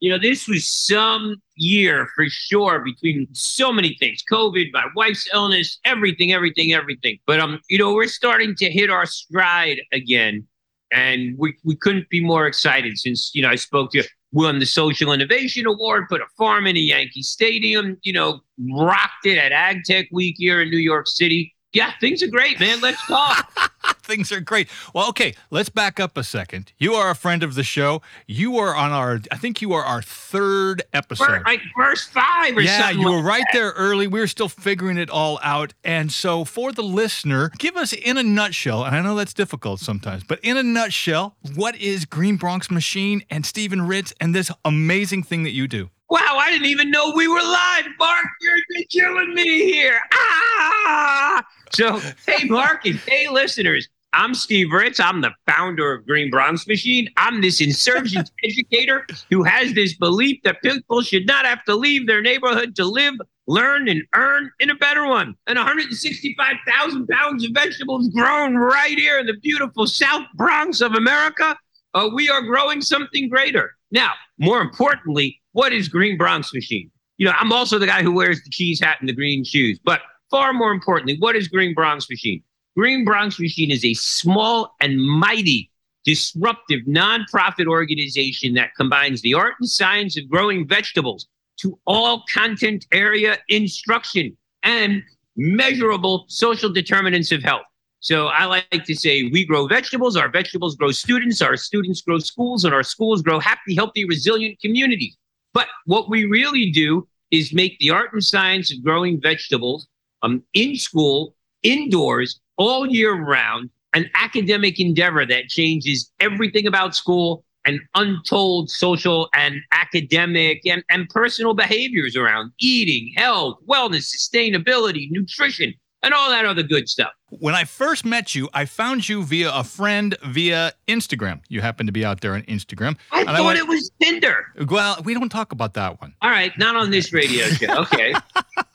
you 0.00 0.10
know, 0.10 0.18
this 0.18 0.46
was 0.46 0.66
some 0.66 1.36
year 1.56 2.08
for 2.14 2.26
sure 2.28 2.80
between 2.80 3.26
so 3.32 3.72
many 3.72 3.96
things 3.98 4.22
COVID, 4.30 4.66
my 4.72 4.84
wife's 4.94 5.28
illness, 5.32 5.78
everything, 5.84 6.32
everything, 6.32 6.72
everything. 6.72 7.18
But, 7.26 7.40
um, 7.40 7.60
you 7.68 7.78
know, 7.78 7.94
we're 7.94 8.06
starting 8.06 8.54
to 8.56 8.70
hit 8.70 8.90
our 8.90 9.06
stride 9.06 9.80
again. 9.92 10.46
And 10.92 11.36
we, 11.36 11.54
we 11.64 11.76
couldn't 11.76 12.08
be 12.08 12.24
more 12.24 12.46
excited 12.46 12.98
since, 12.98 13.32
you 13.34 13.42
know, 13.42 13.50
I 13.50 13.56
spoke 13.56 13.92
to 13.92 13.98
you, 13.98 14.04
won 14.32 14.58
the 14.58 14.66
Social 14.66 15.12
Innovation 15.12 15.66
Award, 15.66 16.08
put 16.08 16.20
a 16.20 16.26
farm 16.36 16.66
in 16.66 16.76
a 16.76 16.80
Yankee 16.80 17.22
Stadium, 17.22 17.98
you 18.02 18.12
know, 18.12 18.40
rocked 18.72 19.26
it 19.26 19.36
at 19.36 19.52
Ag 19.52 19.84
Tech 19.84 20.06
Week 20.12 20.36
here 20.38 20.62
in 20.62 20.70
New 20.70 20.78
York 20.78 21.06
City. 21.06 21.54
Yeah, 21.72 21.92
things 22.00 22.22
are 22.22 22.28
great, 22.28 22.58
man. 22.58 22.80
Let's 22.80 23.04
talk. 23.06 23.52
things 24.08 24.32
are 24.32 24.40
great. 24.40 24.68
Well, 24.94 25.08
okay, 25.10 25.34
let's 25.50 25.68
back 25.68 26.00
up 26.00 26.16
a 26.16 26.24
second. 26.24 26.72
You 26.78 26.94
are 26.94 27.10
a 27.10 27.14
friend 27.14 27.42
of 27.42 27.54
the 27.54 27.62
show. 27.62 28.02
You 28.26 28.56
are 28.58 28.74
on 28.74 28.90
our, 28.90 29.20
I 29.30 29.36
think 29.36 29.60
you 29.60 29.74
are 29.74 29.84
our 29.84 30.02
third 30.02 30.82
episode. 30.92 31.42
Like 31.44 31.60
first 31.76 32.10
five 32.10 32.56
or 32.56 32.62
yeah, 32.62 32.80
something. 32.80 33.00
you 33.00 33.10
were 33.10 33.18
like 33.18 33.24
right 33.24 33.44
that. 33.52 33.58
there 33.58 33.70
early. 33.72 34.08
We 34.08 34.18
were 34.18 34.26
still 34.26 34.48
figuring 34.48 34.96
it 34.98 35.10
all 35.10 35.38
out. 35.42 35.74
And 35.84 36.10
so, 36.10 36.44
for 36.44 36.72
the 36.72 36.82
listener, 36.82 37.50
give 37.58 37.76
us 37.76 37.92
in 37.92 38.16
a 38.16 38.22
nutshell, 38.22 38.84
and 38.84 38.96
I 38.96 39.02
know 39.02 39.14
that's 39.14 39.34
difficult 39.34 39.80
sometimes, 39.80 40.24
but 40.24 40.40
in 40.42 40.56
a 40.56 40.62
nutshell, 40.62 41.36
what 41.54 41.76
is 41.76 42.06
Green 42.06 42.36
Bronx 42.36 42.70
Machine 42.70 43.22
and 43.30 43.44
Stephen 43.44 43.86
Ritz 43.86 44.14
and 44.20 44.34
this 44.34 44.50
amazing 44.64 45.22
thing 45.22 45.42
that 45.42 45.52
you 45.52 45.68
do? 45.68 45.90
Wow, 46.10 46.38
I 46.40 46.50
didn't 46.50 46.68
even 46.68 46.90
know 46.90 47.12
we 47.14 47.28
were 47.28 47.42
live. 47.42 47.84
Mark, 47.98 48.24
you're 48.40 48.84
killing 48.90 49.34
me 49.34 49.70
here. 49.70 50.00
Ah! 50.14 51.44
So, 51.72 52.00
hey, 52.26 52.44
Mark, 52.44 52.86
and 52.86 52.96
hey, 52.96 53.28
listeners, 53.28 53.88
I'm 54.12 54.34
Steve 54.34 54.72
Ritz. 54.72 54.98
I'm 55.00 55.20
the 55.20 55.32
founder 55.46 55.92
of 55.92 56.06
Green 56.06 56.30
Bronx 56.30 56.66
Machine. 56.66 57.08
I'm 57.16 57.40
this 57.40 57.60
insurgent 57.60 58.30
educator 58.44 59.06
who 59.30 59.42
has 59.42 59.74
this 59.74 59.94
belief 59.96 60.40
that 60.44 60.62
people 60.62 61.02
should 61.02 61.26
not 61.26 61.44
have 61.44 61.62
to 61.64 61.74
leave 61.74 62.06
their 62.06 62.22
neighborhood 62.22 62.74
to 62.76 62.84
live, 62.86 63.14
learn, 63.46 63.88
and 63.88 64.02
earn 64.14 64.50
in 64.60 64.70
a 64.70 64.74
better 64.74 65.06
one. 65.06 65.34
And 65.46 65.58
165,000 65.58 67.06
pounds 67.06 67.44
of 67.44 67.50
vegetables 67.52 68.08
grown 68.08 68.56
right 68.56 68.98
here 68.98 69.18
in 69.18 69.26
the 69.26 69.36
beautiful 69.42 69.86
South 69.86 70.26
Bronx 70.34 70.80
of 70.80 70.94
America. 70.94 71.56
Uh, 71.92 72.08
we 72.14 72.30
are 72.30 72.42
growing 72.42 72.80
something 72.80 73.28
greater. 73.28 73.76
Now, 73.90 74.12
more 74.38 74.60
importantly, 74.60 75.40
what 75.52 75.72
is 75.72 75.88
Green 75.88 76.16
Bronx 76.16 76.54
Machine? 76.54 76.90
You 77.18 77.26
know, 77.26 77.34
I'm 77.38 77.52
also 77.52 77.78
the 77.78 77.86
guy 77.86 78.02
who 78.02 78.12
wears 78.12 78.42
the 78.42 78.50
cheese 78.50 78.80
hat 78.80 78.96
and 79.00 79.08
the 79.08 79.14
green 79.14 79.44
shoes. 79.44 79.78
But 79.84 80.00
far 80.30 80.52
more 80.52 80.72
importantly, 80.72 81.16
what 81.18 81.36
is 81.36 81.48
Green 81.48 81.74
Bronx 81.74 82.08
Machine? 82.08 82.42
Green 82.78 83.04
Bronx 83.04 83.40
Machine 83.40 83.72
is 83.72 83.84
a 83.84 83.92
small 83.94 84.76
and 84.80 85.02
mighty, 85.02 85.68
disruptive 86.04 86.82
nonprofit 86.82 87.66
organization 87.66 88.54
that 88.54 88.72
combines 88.76 89.20
the 89.20 89.34
art 89.34 89.54
and 89.58 89.68
science 89.68 90.16
of 90.16 90.28
growing 90.30 90.64
vegetables 90.64 91.26
to 91.56 91.76
all 91.88 92.22
content 92.32 92.86
area 92.92 93.36
instruction 93.48 94.36
and 94.62 95.02
measurable 95.34 96.24
social 96.28 96.72
determinants 96.72 97.32
of 97.32 97.42
health. 97.42 97.66
So 97.98 98.28
I 98.28 98.44
like 98.44 98.84
to 98.84 98.94
say 98.94 99.24
we 99.24 99.44
grow 99.44 99.66
vegetables, 99.66 100.16
our 100.16 100.28
vegetables 100.28 100.76
grow 100.76 100.92
students, 100.92 101.42
our 101.42 101.56
students 101.56 102.00
grow 102.02 102.20
schools, 102.20 102.64
and 102.64 102.72
our 102.72 102.84
schools 102.84 103.22
grow 103.22 103.40
happy, 103.40 103.74
healthy, 103.74 104.04
resilient 104.04 104.60
communities. 104.60 105.16
But 105.52 105.66
what 105.86 106.08
we 106.08 106.26
really 106.26 106.70
do 106.70 107.08
is 107.32 107.52
make 107.52 107.76
the 107.80 107.90
art 107.90 108.12
and 108.12 108.22
science 108.22 108.72
of 108.72 108.84
growing 108.84 109.20
vegetables 109.20 109.88
um, 110.22 110.44
in 110.54 110.76
school, 110.76 111.34
indoors, 111.62 112.40
all 112.56 112.86
year 112.86 113.14
round, 113.14 113.70
an 113.94 114.08
academic 114.14 114.78
endeavor 114.78 115.24
that 115.26 115.48
changes 115.48 116.10
everything 116.20 116.66
about 116.66 116.94
school 116.94 117.44
and 117.64 117.80
untold 117.94 118.70
social 118.70 119.28
and 119.34 119.60
academic 119.72 120.64
and, 120.66 120.82
and 120.90 121.08
personal 121.10 121.54
behaviors 121.54 122.16
around 122.16 122.52
eating, 122.60 123.12
health, 123.16 123.58
wellness, 123.68 124.14
sustainability, 124.14 125.10
nutrition, 125.10 125.74
and 126.02 126.14
all 126.14 126.30
that 126.30 126.44
other 126.44 126.62
good 126.62 126.88
stuff. 126.88 127.10
When 127.30 127.54
I 127.54 127.64
first 127.64 128.04
met 128.04 128.34
you, 128.34 128.48
I 128.54 128.64
found 128.64 129.08
you 129.08 129.22
via 129.22 129.52
a 129.52 129.64
friend 129.64 130.16
via 130.24 130.72
Instagram. 130.86 131.40
You 131.48 131.60
happen 131.60 131.86
to 131.86 131.92
be 131.92 132.04
out 132.04 132.20
there 132.20 132.34
on 132.34 132.42
Instagram. 132.42 132.96
I 133.12 133.24
thought 133.24 133.44
went- 133.44 133.58
it 133.58 133.66
was 133.66 133.90
Tinder. 134.00 134.46
Well, 134.68 134.98
we 135.04 135.12
don't 135.12 135.28
talk 135.28 135.52
about 135.52 135.74
that 135.74 136.00
one. 136.00 136.14
All 136.22 136.30
right, 136.30 136.56
not 136.58 136.76
on 136.76 136.90
this 136.90 137.12
radio 137.12 137.46
show. 137.46 137.82
Okay. 137.82 138.14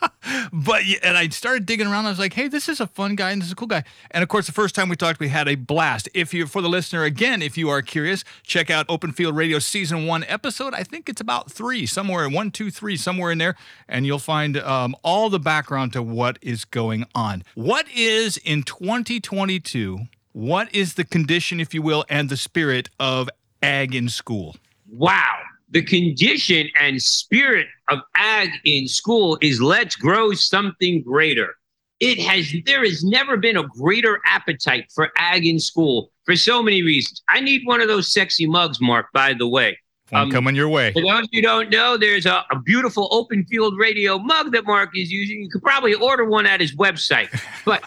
But 0.52 0.84
and 1.04 1.18
I 1.18 1.30
started 1.30 1.66
digging 1.66 1.88
around. 1.88 2.06
I 2.06 2.10
was 2.10 2.20
like, 2.20 2.34
"Hey, 2.34 2.48
this 2.48 2.70
is 2.70 2.80
a 2.80 2.88
fun 2.88 3.16
guy, 3.16 3.32
and 3.32 3.42
this 3.42 3.48
is 3.48 3.54
a 3.54 3.56
cool 3.56 3.68
guy." 3.68 3.84
And 4.12 4.24
of 4.24 4.30
course, 4.30 4.46
the 4.46 4.52
first 4.52 4.76
time 4.76 4.90
we 4.90 4.96
talked, 4.96 5.20
we 5.20 5.30
had 5.30 5.48
a 5.48 5.56
blast. 5.56 6.10
If 6.14 6.34
you, 6.34 6.48
for 6.48 6.62
the 6.62 6.70
listener, 6.70 7.04
again, 7.04 7.42
if 7.42 7.58
you 7.58 7.70
are 7.70 7.82
curious, 7.82 8.24
check 8.44 8.70
out 8.70 8.86
Open 8.90 9.12
Field 9.12 9.36
Radio 9.36 9.60
season 9.60 10.06
one 10.06 10.24
episode. 10.26 10.74
I 10.74 10.84
think 10.84 11.10
it's 11.10 11.22
about 11.22 11.52
three, 11.52 11.86
somewhere 11.86 12.28
one, 12.30 12.52
two, 12.52 12.72
three, 12.72 12.98
somewhere 12.98 13.32
in 13.32 13.38
there, 13.38 13.56
and 13.88 14.06
you'll 14.06 14.20
find 14.20 14.58
um, 14.58 14.96
all 15.04 15.30
the 15.30 15.40
background 15.40 15.94
to 15.94 16.02
what 16.02 16.38
is 16.42 16.66
going 16.66 17.06
on. 17.16 17.44
What 17.56 17.88
is 17.94 18.38
in 18.38 18.64
2022? 18.64 20.00
What 20.32 20.74
is 20.74 20.96
the 20.96 21.04
condition, 21.04 21.60
if 21.60 21.74
you 21.74 21.82
will, 21.82 22.06
and 22.10 22.30
the 22.30 22.38
spirit 22.38 22.90
of 23.00 23.30
ag 23.62 23.94
in 23.94 24.10
school? 24.10 24.56
wow. 24.90 25.40
The 25.74 25.82
condition 25.82 26.70
and 26.80 27.02
spirit 27.02 27.66
of 27.90 28.00
ag 28.14 28.52
in 28.64 28.88
school 28.88 29.40
is 29.42 29.60
let's 29.60 29.96
grow 29.96 30.34
something 30.34 31.02
greater. 31.02 31.56
It 32.00 32.20
has, 32.20 32.54
there 32.68 32.84
has 32.86 33.04
never 33.04 33.38
been 33.38 33.58
a 33.58 33.64
greater 33.64 34.20
appetite 34.24 34.92
for 34.94 35.10
ag 35.18 35.48
in 35.48 35.60
school 35.60 36.12
for 36.26 36.36
so 36.36 36.62
many 36.62 36.84
reasons. 36.84 37.24
I 37.28 37.40
need 37.40 37.64
one 37.66 37.82
of 37.82 37.88
those 37.88 38.14
sexy 38.14 38.46
mugs, 38.46 38.80
Mark, 38.80 39.08
by 39.14 39.34
the 39.34 39.48
way. 39.48 39.80
One 40.12 40.24
Um, 40.24 40.32
coming 40.32 40.56
your 40.56 40.70
way. 40.70 40.94
For 40.94 41.02
those 41.02 41.26
who 41.34 41.42
don't 41.42 41.72
know, 41.72 41.98
there's 41.98 42.28
a, 42.28 42.46
a 42.52 42.60
beautiful 42.60 43.08
open 43.10 43.44
field 43.46 43.76
radio 43.80 44.20
mug 44.20 44.52
that 44.52 44.66
Mark 44.66 44.92
is 44.96 45.12
using. 45.12 45.42
You 45.42 45.50
could 45.50 45.64
probably 45.64 45.96
order 45.96 46.24
one 46.26 46.46
at 46.46 46.62
his 46.62 46.76
website. 46.76 47.30
But, 47.66 47.84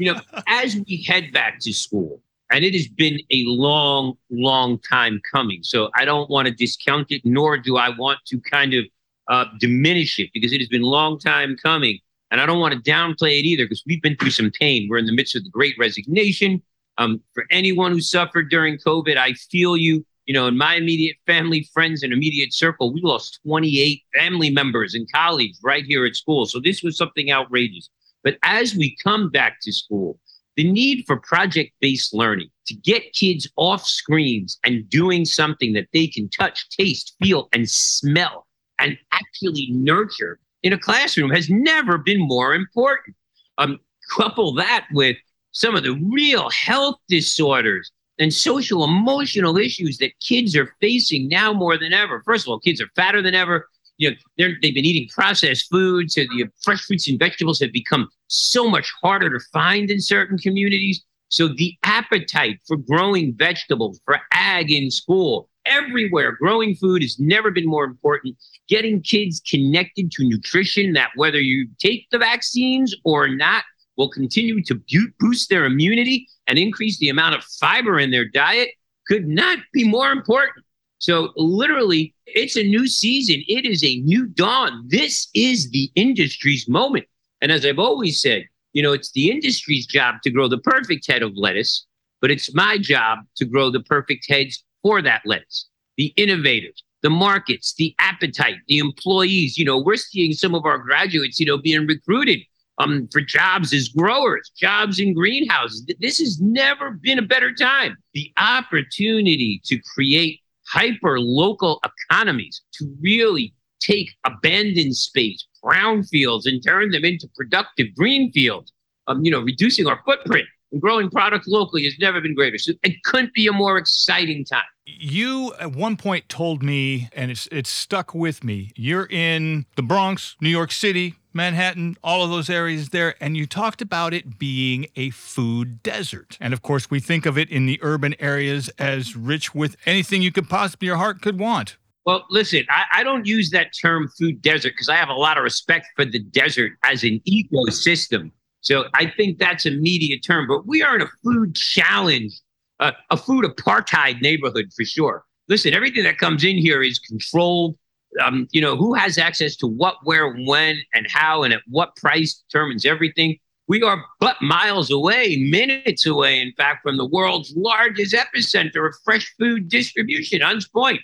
you 0.00 0.10
know, 0.10 0.20
as 0.46 0.76
we 0.88 1.02
head 1.02 1.32
back 1.32 1.58
to 1.60 1.72
school, 1.74 2.22
and 2.50 2.64
it 2.64 2.74
has 2.74 2.88
been 2.88 3.18
a 3.30 3.44
long, 3.44 4.14
long 4.30 4.78
time 4.80 5.20
coming. 5.32 5.62
So 5.62 5.90
I 5.94 6.04
don't 6.04 6.30
want 6.30 6.46
to 6.46 6.54
discount 6.54 7.10
it, 7.10 7.22
nor 7.24 7.58
do 7.58 7.76
I 7.76 7.90
want 7.90 8.20
to 8.26 8.40
kind 8.40 8.74
of 8.74 8.84
uh, 9.28 9.46
diminish 9.58 10.18
it 10.18 10.30
because 10.32 10.52
it 10.52 10.60
has 10.60 10.68
been 10.68 10.82
a 10.82 10.86
long 10.86 11.18
time 11.18 11.56
coming. 11.60 11.98
And 12.30 12.40
I 12.40 12.46
don't 12.46 12.60
want 12.60 12.74
to 12.74 12.90
downplay 12.90 13.38
it 13.38 13.44
either 13.44 13.64
because 13.64 13.82
we've 13.86 14.02
been 14.02 14.16
through 14.16 14.30
some 14.30 14.50
pain. 14.50 14.86
We're 14.88 14.98
in 14.98 15.06
the 15.06 15.12
midst 15.12 15.36
of 15.36 15.44
the 15.44 15.50
great 15.50 15.76
resignation. 15.78 16.62
Um, 16.98 17.20
for 17.34 17.44
anyone 17.50 17.92
who 17.92 18.00
suffered 18.00 18.48
during 18.50 18.78
COVID, 18.78 19.16
I 19.16 19.32
feel 19.34 19.76
you. 19.76 20.04
You 20.26 20.34
know, 20.34 20.48
in 20.48 20.56
my 20.56 20.74
immediate 20.74 21.16
family, 21.24 21.68
friends, 21.72 22.02
and 22.02 22.12
immediate 22.12 22.52
circle, 22.52 22.92
we 22.92 23.00
lost 23.00 23.38
28 23.46 24.02
family 24.12 24.50
members 24.50 24.92
and 24.92 25.06
colleagues 25.12 25.60
right 25.62 25.84
here 25.84 26.04
at 26.04 26.16
school. 26.16 26.46
So 26.46 26.58
this 26.58 26.82
was 26.82 26.96
something 26.96 27.30
outrageous. 27.30 27.88
But 28.24 28.38
as 28.42 28.74
we 28.74 28.96
come 29.04 29.30
back 29.30 29.58
to 29.62 29.72
school, 29.72 30.18
the 30.56 30.70
need 30.70 31.04
for 31.06 31.18
project 31.18 31.72
based 31.80 32.14
learning 32.14 32.48
to 32.66 32.74
get 32.74 33.12
kids 33.12 33.48
off 33.56 33.86
screens 33.86 34.58
and 34.64 34.88
doing 34.88 35.24
something 35.24 35.72
that 35.74 35.88
they 35.92 36.06
can 36.06 36.28
touch, 36.28 36.68
taste, 36.70 37.14
feel, 37.22 37.48
and 37.52 37.68
smell 37.68 38.46
and 38.78 38.98
actually 39.12 39.68
nurture 39.70 40.38
in 40.62 40.72
a 40.72 40.78
classroom 40.78 41.30
has 41.30 41.48
never 41.48 41.98
been 41.98 42.20
more 42.20 42.54
important. 42.54 43.14
Um, 43.58 43.78
couple 44.16 44.54
that 44.54 44.86
with 44.92 45.16
some 45.52 45.74
of 45.74 45.82
the 45.82 45.94
real 46.12 46.48
health 46.50 46.96
disorders 47.08 47.90
and 48.18 48.32
social 48.32 48.84
emotional 48.84 49.56
issues 49.56 49.98
that 49.98 50.18
kids 50.20 50.56
are 50.56 50.74
facing 50.80 51.28
now 51.28 51.52
more 51.52 51.76
than 51.76 51.92
ever. 51.92 52.22
First 52.24 52.46
of 52.46 52.50
all, 52.50 52.60
kids 52.60 52.80
are 52.80 52.88
fatter 52.96 53.22
than 53.22 53.34
ever. 53.34 53.68
You 53.98 54.10
know, 54.10 54.16
they're, 54.36 54.56
they've 54.60 54.74
been 54.74 54.84
eating 54.84 55.08
processed 55.08 55.68
foods. 55.70 56.14
So 56.14 56.22
the 56.22 56.46
fresh 56.62 56.82
fruits 56.82 57.08
and 57.08 57.18
vegetables 57.18 57.60
have 57.60 57.72
become 57.72 58.08
so 58.28 58.68
much 58.68 58.92
harder 59.02 59.30
to 59.30 59.44
find 59.52 59.90
in 59.90 60.00
certain 60.00 60.38
communities. 60.38 61.02
So 61.28 61.48
the 61.48 61.74
appetite 61.82 62.60
for 62.66 62.76
growing 62.76 63.34
vegetables, 63.36 64.00
for 64.04 64.18
ag 64.32 64.70
in 64.70 64.90
school, 64.90 65.48
everywhere, 65.64 66.32
growing 66.32 66.74
food 66.74 67.02
has 67.02 67.18
never 67.18 67.50
been 67.50 67.66
more 67.66 67.84
important. 67.84 68.36
Getting 68.68 69.02
kids 69.02 69.40
connected 69.48 70.10
to 70.12 70.24
nutrition 70.24 70.92
that 70.92 71.10
whether 71.16 71.40
you 71.40 71.68
take 71.78 72.06
the 72.10 72.18
vaccines 72.18 72.94
or 73.04 73.28
not 73.28 73.64
will 73.96 74.10
continue 74.10 74.62
to 74.62 74.80
boost 75.18 75.48
their 75.48 75.64
immunity 75.64 76.28
and 76.46 76.58
increase 76.58 76.98
the 76.98 77.08
amount 77.08 77.34
of 77.34 77.42
fiber 77.44 77.98
in 77.98 78.10
their 78.10 78.28
diet 78.28 78.70
could 79.08 79.26
not 79.26 79.58
be 79.72 79.88
more 79.88 80.10
important. 80.10 80.64
So, 80.98 81.32
literally, 81.36 82.14
it's 82.26 82.56
a 82.56 82.62
new 82.62 82.86
season. 82.88 83.42
It 83.48 83.64
is 83.64 83.82
a 83.84 84.00
new 84.00 84.26
dawn. 84.26 84.84
This 84.88 85.28
is 85.34 85.70
the 85.70 85.90
industry's 85.94 86.68
moment. 86.68 87.06
And 87.40 87.52
as 87.52 87.64
I've 87.64 87.78
always 87.78 88.20
said, 88.20 88.44
you 88.72 88.82
know, 88.82 88.92
it's 88.92 89.12
the 89.12 89.30
industry's 89.30 89.86
job 89.86 90.16
to 90.22 90.30
grow 90.30 90.48
the 90.48 90.58
perfect 90.58 91.06
head 91.06 91.22
of 91.22 91.32
lettuce, 91.36 91.86
but 92.20 92.30
it's 92.30 92.54
my 92.54 92.78
job 92.78 93.20
to 93.36 93.44
grow 93.44 93.70
the 93.70 93.80
perfect 93.80 94.26
heads 94.28 94.64
for 94.82 95.00
that 95.02 95.22
lettuce. 95.24 95.68
The 95.96 96.12
innovators, 96.16 96.82
the 97.02 97.10
markets, 97.10 97.74
the 97.78 97.94
appetite, 97.98 98.56
the 98.68 98.78
employees. 98.78 99.56
You 99.56 99.64
know, 99.64 99.80
we're 99.80 99.96
seeing 99.96 100.32
some 100.32 100.54
of 100.54 100.66
our 100.66 100.78
graduates, 100.78 101.40
you 101.40 101.46
know, 101.46 101.58
being 101.58 101.86
recruited 101.86 102.40
um, 102.78 103.08
for 103.10 103.20
jobs 103.20 103.72
as 103.72 103.88
growers, 103.88 104.50
jobs 104.58 104.98
in 104.98 105.14
greenhouses. 105.14 105.86
This 106.00 106.18
has 106.18 106.40
never 106.40 106.90
been 106.90 107.18
a 107.18 107.22
better 107.22 107.54
time. 107.54 107.96
The 108.12 108.30
opportunity 108.36 109.62
to 109.64 109.78
create 109.94 110.40
hyper 110.68 111.20
local 111.20 111.80
economies, 111.84 112.62
to 112.74 112.86
really 113.00 113.54
take 113.80 114.10
abandoned 114.24 114.96
space, 114.96 115.46
brownfields, 115.62 116.46
and 116.46 116.62
turn 116.64 116.90
them 116.90 117.04
into 117.04 117.28
productive 117.36 117.94
green 117.94 118.32
fields, 118.32 118.72
um, 119.06 119.24
you 119.24 119.30
know, 119.30 119.40
reducing 119.40 119.86
our 119.86 120.00
footprint 120.04 120.46
and 120.72 120.80
growing 120.80 121.10
products 121.10 121.46
locally 121.46 121.84
has 121.84 121.96
never 122.00 122.20
been 122.20 122.34
greater. 122.34 122.58
So 122.58 122.72
it 122.82 123.02
couldn't 123.04 123.32
be 123.34 123.46
a 123.46 123.52
more 123.52 123.78
exciting 123.78 124.44
time. 124.44 124.64
You 124.84 125.52
at 125.58 125.72
one 125.72 125.96
point 125.96 126.28
told 126.28 126.62
me, 126.62 127.08
and 127.12 127.30
it's 127.30 127.48
it's 127.50 127.70
stuck 127.70 128.14
with 128.14 128.44
me. 128.44 128.70
You're 128.76 129.06
in 129.10 129.66
the 129.74 129.82
Bronx, 129.82 130.36
New 130.40 130.48
York 130.48 130.70
City, 130.70 131.16
Manhattan, 131.36 131.96
all 132.02 132.24
of 132.24 132.30
those 132.30 132.50
areas 132.50 132.88
there, 132.88 133.14
and 133.20 133.36
you 133.36 133.46
talked 133.46 133.80
about 133.80 134.12
it 134.12 134.38
being 134.38 134.86
a 134.96 135.10
food 135.10 135.82
desert. 135.82 136.36
And 136.40 136.52
of 136.52 136.62
course, 136.62 136.90
we 136.90 136.98
think 136.98 137.26
of 137.26 137.38
it 137.38 137.50
in 137.50 137.66
the 137.66 137.78
urban 137.82 138.14
areas 138.18 138.68
as 138.78 139.14
rich 139.14 139.54
with 139.54 139.76
anything 139.86 140.22
you 140.22 140.32
could 140.32 140.48
possibly 140.48 140.86
your 140.86 140.96
heart 140.96 141.20
could 141.22 141.38
want. 141.38 141.76
Well, 142.06 142.24
listen, 142.30 142.64
I, 142.70 142.84
I 142.92 143.02
don't 143.02 143.26
use 143.26 143.50
that 143.50 143.72
term 143.80 144.08
food 144.18 144.40
desert 144.40 144.70
because 144.70 144.88
I 144.88 144.96
have 144.96 145.08
a 145.08 145.14
lot 145.14 145.38
of 145.38 145.44
respect 145.44 145.88
for 145.96 146.04
the 146.04 146.20
desert 146.20 146.72
as 146.84 147.02
an 147.02 147.20
ecosystem. 147.28 148.30
So 148.60 148.84
I 148.94 149.06
think 149.16 149.38
that's 149.38 149.66
a 149.66 149.72
media 149.72 150.18
term, 150.18 150.46
but 150.46 150.66
we 150.66 150.82
are 150.82 150.96
in 150.96 151.02
a 151.02 151.08
food 151.22 151.54
challenge, 151.54 152.32
uh, 152.80 152.92
a 153.10 153.16
food 153.16 153.44
apartheid 153.44 154.20
neighborhood 154.22 154.66
for 154.74 154.84
sure. 154.84 155.24
Listen, 155.48 155.74
everything 155.74 156.04
that 156.04 156.18
comes 156.18 156.44
in 156.44 156.56
here 156.56 156.82
is 156.82 156.98
controlled 156.98 157.76
um, 158.22 158.48
you 158.50 158.60
know, 158.60 158.76
who 158.76 158.94
has 158.94 159.18
access 159.18 159.56
to 159.56 159.66
what, 159.66 159.96
where, 160.04 160.32
when, 160.32 160.80
and 160.94 161.06
how, 161.10 161.42
and 161.42 161.52
at 161.52 161.62
what 161.68 161.96
price 161.96 162.42
determines 162.48 162.84
everything. 162.84 163.38
We 163.68 163.82
are 163.82 164.04
but 164.20 164.40
miles 164.40 164.90
away, 164.90 165.36
minutes 165.50 166.06
away, 166.06 166.40
in 166.40 166.52
fact, 166.56 166.82
from 166.82 166.96
the 166.96 167.06
world's 167.06 167.52
largest 167.56 168.14
epicenter 168.14 168.88
of 168.88 168.94
fresh 169.04 169.34
food 169.38 169.68
distribution, 169.68 170.40
Hunts 170.40 170.68
Point. 170.68 171.00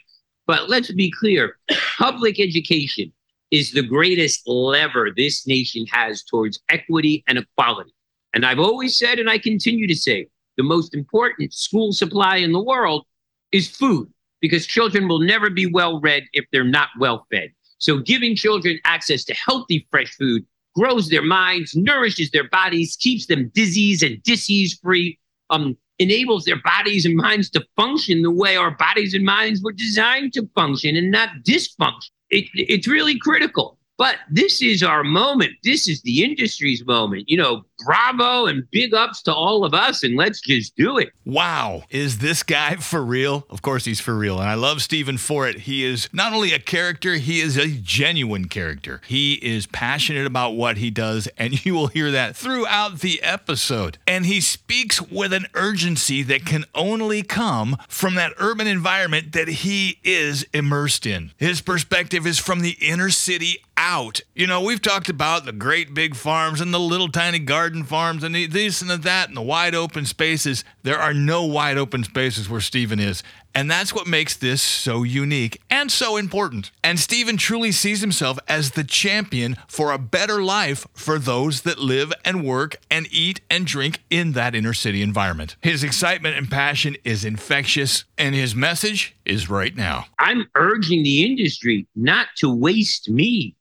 But 0.46 0.68
let's 0.68 0.92
be 0.92 1.10
clear 1.10 1.58
public 1.98 2.38
education 2.40 3.12
is 3.50 3.72
the 3.72 3.82
greatest 3.82 4.42
lever 4.46 5.10
this 5.14 5.46
nation 5.46 5.86
has 5.86 6.22
towards 6.22 6.60
equity 6.68 7.22
and 7.26 7.38
equality. 7.38 7.92
And 8.34 8.46
I've 8.46 8.58
always 8.58 8.96
said, 8.96 9.18
and 9.18 9.28
I 9.28 9.38
continue 9.38 9.86
to 9.86 9.94
say, 9.94 10.28
the 10.56 10.62
most 10.62 10.94
important 10.94 11.52
school 11.52 11.92
supply 11.92 12.36
in 12.36 12.52
the 12.52 12.62
world 12.62 13.06
is 13.52 13.68
food 13.68 14.10
because 14.42 14.66
children 14.66 15.08
will 15.08 15.20
never 15.20 15.48
be 15.48 15.64
well 15.64 16.00
read 16.00 16.24
if 16.34 16.44
they're 16.52 16.64
not 16.64 16.88
well 16.98 17.26
fed. 17.30 17.50
So 17.78 17.98
giving 17.98 18.36
children 18.36 18.78
access 18.84 19.24
to 19.24 19.34
healthy 19.34 19.88
fresh 19.90 20.14
food 20.14 20.44
grows 20.76 21.08
their 21.08 21.22
minds, 21.22 21.74
nourishes 21.74 22.30
their 22.30 22.48
bodies, 22.48 22.96
keeps 23.00 23.26
them 23.26 23.50
disease 23.54 24.02
and 24.02 24.22
disease 24.22 24.78
free, 24.82 25.18
um, 25.50 25.76
enables 25.98 26.44
their 26.44 26.60
bodies 26.62 27.06
and 27.06 27.16
minds 27.16 27.48
to 27.50 27.64
function 27.76 28.22
the 28.22 28.30
way 28.30 28.56
our 28.56 28.72
bodies 28.72 29.14
and 29.14 29.24
minds 29.24 29.62
were 29.62 29.72
designed 29.72 30.32
to 30.34 30.48
function 30.54 30.96
and 30.96 31.10
not 31.10 31.30
dysfunction. 31.46 32.10
It, 32.30 32.46
it's 32.54 32.88
really 32.88 33.18
critical. 33.18 33.78
But 33.98 34.16
this 34.30 34.62
is 34.62 34.82
our 34.82 35.04
moment. 35.04 35.52
This 35.62 35.86
is 35.86 36.02
the 36.02 36.24
industry's 36.24 36.84
moment. 36.84 37.28
You 37.28 37.36
know, 37.36 37.62
bravo 37.84 38.46
and 38.46 38.68
big 38.70 38.94
ups 38.94 39.22
to 39.22 39.34
all 39.34 39.64
of 39.64 39.74
us, 39.74 40.02
and 40.02 40.16
let's 40.16 40.40
just 40.40 40.76
do 40.76 40.98
it. 40.98 41.10
Wow. 41.24 41.84
Is 41.90 42.18
this 42.18 42.42
guy 42.42 42.76
for 42.80 43.04
real? 43.04 43.46
Of 43.50 43.62
course, 43.62 43.84
he's 43.84 44.00
for 44.00 44.14
real. 44.14 44.38
And 44.38 44.48
I 44.48 44.54
love 44.54 44.82
Stephen 44.82 45.18
for 45.18 45.48
it. 45.48 45.60
He 45.60 45.84
is 45.84 46.08
not 46.12 46.32
only 46.32 46.52
a 46.52 46.58
character, 46.58 47.14
he 47.14 47.40
is 47.40 47.56
a 47.56 47.68
genuine 47.68 48.46
character. 48.48 49.00
He 49.06 49.34
is 49.34 49.66
passionate 49.66 50.26
about 50.26 50.50
what 50.50 50.78
he 50.78 50.90
does, 50.90 51.28
and 51.38 51.64
you 51.64 51.74
will 51.74 51.88
hear 51.88 52.10
that 52.10 52.36
throughout 52.36 53.00
the 53.00 53.22
episode. 53.22 53.98
And 54.06 54.26
he 54.26 54.40
speaks 54.40 55.00
with 55.00 55.32
an 55.32 55.46
urgency 55.54 56.22
that 56.24 56.44
can 56.44 56.64
only 56.74 57.22
come 57.22 57.76
from 57.88 58.14
that 58.14 58.32
urban 58.38 58.66
environment 58.66 59.32
that 59.32 59.48
he 59.48 59.98
is 60.04 60.46
immersed 60.52 61.06
in. 61.06 61.32
His 61.36 61.60
perspective 61.60 62.26
is 62.26 62.38
from 62.38 62.60
the 62.60 62.76
inner 62.80 63.10
city 63.10 63.58
out. 63.76 64.20
You 64.34 64.46
know, 64.46 64.60
we've 64.60 64.80
talked 64.82 65.08
about 65.08 65.44
the 65.44 65.52
great 65.52 65.94
big 65.94 66.14
farms 66.14 66.60
and 66.60 66.72
the 66.72 66.78
little 66.78 67.08
tiny 67.08 67.38
garden 67.72 67.84
farms 67.84 68.22
and 68.22 68.34
the, 68.34 68.46
this 68.46 68.82
and 68.82 68.90
that 68.90 69.28
and 69.28 69.36
the 69.36 69.42
wide 69.42 69.74
open 69.74 70.04
spaces. 70.04 70.64
There 70.82 70.98
are 70.98 71.14
no 71.14 71.44
wide 71.44 71.78
open 71.78 72.04
spaces 72.04 72.48
where 72.48 72.60
Stephen 72.60 73.00
is. 73.00 73.22
And 73.54 73.70
that's 73.70 73.94
what 73.94 74.06
makes 74.06 74.36
this 74.36 74.60
so 74.60 75.02
unique 75.02 75.60
and 75.70 75.90
so 75.90 76.16
important. 76.16 76.70
And 76.84 76.98
Stephen 76.98 77.36
truly 77.36 77.72
sees 77.72 78.00
himself 78.00 78.38
as 78.48 78.72
the 78.72 78.84
champion 78.84 79.56
for 79.66 79.92
a 79.92 79.98
better 79.98 80.42
life 80.42 80.86
for 80.92 81.18
those 81.18 81.62
that 81.62 81.78
live 81.78 82.12
and 82.24 82.44
work 82.44 82.76
and 82.90 83.06
eat 83.10 83.40
and 83.50 83.66
drink 83.66 84.00
in 84.10 84.32
that 84.32 84.54
inner 84.54 84.74
city 84.74 85.02
environment. 85.02 85.56
His 85.60 85.82
excitement 85.82 86.36
and 86.36 86.50
passion 86.50 86.96
is 87.04 87.24
infectious, 87.24 88.04
and 88.18 88.34
his 88.34 88.54
message 88.54 89.16
is 89.24 89.50
right 89.50 89.74
now. 89.76 90.06
I'm 90.18 90.46
urging 90.54 91.02
the 91.02 91.24
industry 91.24 91.86
not 91.94 92.28
to 92.38 92.54
waste 92.54 93.08
me 93.08 93.54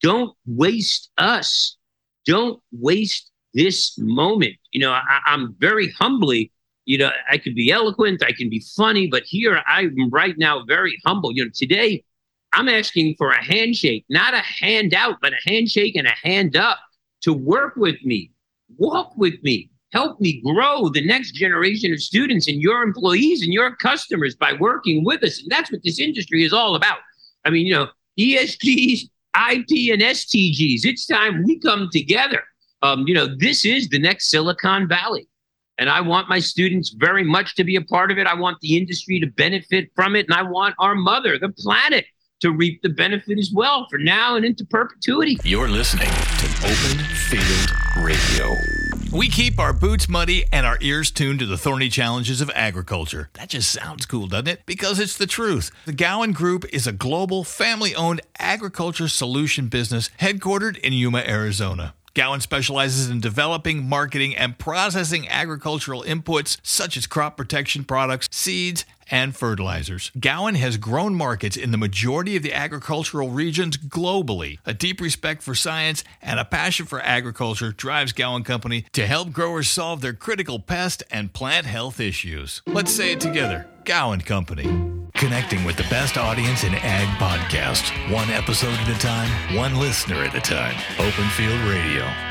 don't 0.00 0.36
waste 0.46 1.10
us. 1.18 1.76
Don't 2.24 2.60
waste 2.72 3.30
this 3.54 3.98
moment. 3.98 4.54
You 4.72 4.80
know, 4.80 4.92
I, 4.92 5.20
I'm 5.26 5.54
very 5.58 5.90
humbly, 5.92 6.52
you 6.84 6.98
know, 6.98 7.10
I 7.30 7.38
could 7.38 7.54
be 7.54 7.70
eloquent, 7.70 8.22
I 8.24 8.32
can 8.32 8.48
be 8.48 8.64
funny, 8.76 9.08
but 9.08 9.24
here 9.24 9.62
I'm 9.66 10.10
right 10.10 10.36
now 10.38 10.64
very 10.64 10.98
humble. 11.04 11.32
You 11.32 11.44
know, 11.44 11.50
today 11.54 12.04
I'm 12.52 12.68
asking 12.68 13.16
for 13.16 13.30
a 13.30 13.44
handshake, 13.44 14.04
not 14.08 14.34
a 14.34 14.38
handout, 14.40 15.16
but 15.20 15.32
a 15.32 15.50
handshake 15.50 15.96
and 15.96 16.06
a 16.06 16.14
hand 16.22 16.56
up 16.56 16.78
to 17.22 17.32
work 17.32 17.76
with 17.76 17.96
me, 18.04 18.30
walk 18.78 19.16
with 19.16 19.42
me, 19.42 19.70
help 19.92 20.20
me 20.20 20.40
grow 20.42 20.88
the 20.88 21.04
next 21.04 21.32
generation 21.32 21.92
of 21.92 22.00
students 22.00 22.48
and 22.48 22.60
your 22.60 22.82
employees 22.82 23.42
and 23.42 23.52
your 23.52 23.74
customers 23.76 24.34
by 24.34 24.52
working 24.54 25.04
with 25.04 25.22
us. 25.22 25.40
And 25.42 25.50
that's 25.50 25.72
what 25.72 25.82
this 25.82 25.98
industry 25.98 26.44
is 26.44 26.52
all 26.52 26.74
about. 26.74 26.98
I 27.44 27.50
mean, 27.50 27.66
you 27.66 27.74
know, 27.74 27.88
ESGs, 28.18 29.02
IP 29.50 29.92
and 29.92 30.02
SDGs. 30.02 30.84
It's 30.84 31.06
time 31.06 31.44
we 31.44 31.58
come 31.58 31.88
together. 31.92 32.42
Um, 32.82 33.04
you 33.06 33.14
know, 33.14 33.26
this 33.26 33.64
is 33.64 33.88
the 33.88 33.98
next 33.98 34.28
Silicon 34.28 34.88
Valley. 34.88 35.28
And 35.78 35.88
I 35.88 36.00
want 36.00 36.28
my 36.28 36.40
students 36.40 36.90
very 36.90 37.22
much 37.22 37.54
to 37.54 37.64
be 37.64 37.76
a 37.76 37.82
part 37.82 38.10
of 38.10 38.18
it. 38.18 38.26
I 38.26 38.34
want 38.34 38.60
the 38.60 38.76
industry 38.76 39.20
to 39.20 39.26
benefit 39.26 39.90
from 39.94 40.16
it. 40.16 40.26
And 40.26 40.34
I 40.34 40.42
want 40.42 40.74
our 40.78 40.94
mother, 40.94 41.38
the 41.38 41.50
planet, 41.50 42.04
to 42.40 42.50
reap 42.50 42.82
the 42.82 42.88
benefit 42.88 43.38
as 43.38 43.50
well 43.54 43.86
for 43.88 43.98
now 43.98 44.36
and 44.36 44.44
into 44.44 44.64
perpetuity. 44.64 45.38
You're 45.44 45.68
listening 45.68 46.08
to 46.08 46.46
Open 46.64 47.04
Field 47.28 47.70
Radio. 48.04 48.56
We 49.10 49.28
keep 49.28 49.58
our 49.58 49.72
boots 49.72 50.08
muddy 50.08 50.44
and 50.52 50.66
our 50.66 50.76
ears 50.80 51.10
tuned 51.10 51.38
to 51.38 51.46
the 51.46 51.56
thorny 51.56 51.88
challenges 51.88 52.40
of 52.40 52.50
agriculture. 52.54 53.30
That 53.34 53.48
just 53.48 53.70
sounds 53.70 54.04
cool, 54.04 54.26
doesn't 54.26 54.48
it? 54.48 54.66
Because 54.66 55.00
it's 55.00 55.16
the 55.16 55.26
truth. 55.26 55.70
The 55.86 55.92
Gowan 55.92 56.32
Group 56.32 56.66
is 56.72 56.86
a 56.86 56.92
global, 56.92 57.42
family 57.42 57.94
owned 57.94 58.20
agriculture 58.38 59.08
solution 59.08 59.68
business 59.68 60.10
headquartered 60.20 60.76
in 60.78 60.92
Yuma, 60.92 61.20
Arizona. 61.20 61.94
Gowan 62.18 62.40
specializes 62.40 63.08
in 63.08 63.20
developing, 63.20 63.88
marketing, 63.88 64.34
and 64.34 64.58
processing 64.58 65.28
agricultural 65.28 66.02
inputs 66.02 66.58
such 66.64 66.96
as 66.96 67.06
crop 67.06 67.36
protection 67.36 67.84
products, 67.84 68.28
seeds, 68.32 68.84
and 69.08 69.36
fertilizers. 69.36 70.10
Gowan 70.18 70.56
has 70.56 70.78
grown 70.78 71.14
markets 71.14 71.56
in 71.56 71.70
the 71.70 71.78
majority 71.78 72.34
of 72.34 72.42
the 72.42 72.52
agricultural 72.52 73.30
regions 73.30 73.76
globally. 73.76 74.58
A 74.66 74.74
deep 74.74 75.00
respect 75.00 75.44
for 75.44 75.54
science 75.54 76.02
and 76.20 76.40
a 76.40 76.44
passion 76.44 76.86
for 76.86 77.00
agriculture 77.02 77.70
drives 77.70 78.10
Gowan 78.10 78.42
Company 78.42 78.84
to 78.94 79.06
help 79.06 79.30
growers 79.30 79.68
solve 79.68 80.00
their 80.00 80.12
critical 80.12 80.58
pest 80.58 81.04
and 81.12 81.32
plant 81.32 81.66
health 81.66 82.00
issues. 82.00 82.62
Let's 82.66 82.90
say 82.90 83.12
it 83.12 83.20
together 83.20 83.68
Gowan 83.84 84.22
Company. 84.22 84.97
Connecting 85.18 85.64
with 85.64 85.76
the 85.76 85.82
best 85.90 86.16
audience 86.16 86.62
in 86.62 86.76
ag 86.76 87.08
podcasts, 87.18 87.90
one 88.08 88.30
episode 88.30 88.78
at 88.78 88.88
a 88.88 88.98
time, 89.00 89.56
one 89.56 89.74
listener 89.74 90.22
at 90.22 90.32
a 90.36 90.40
time. 90.40 90.76
Open 91.00 91.28
Field 91.30 91.60
Radio. 91.62 92.27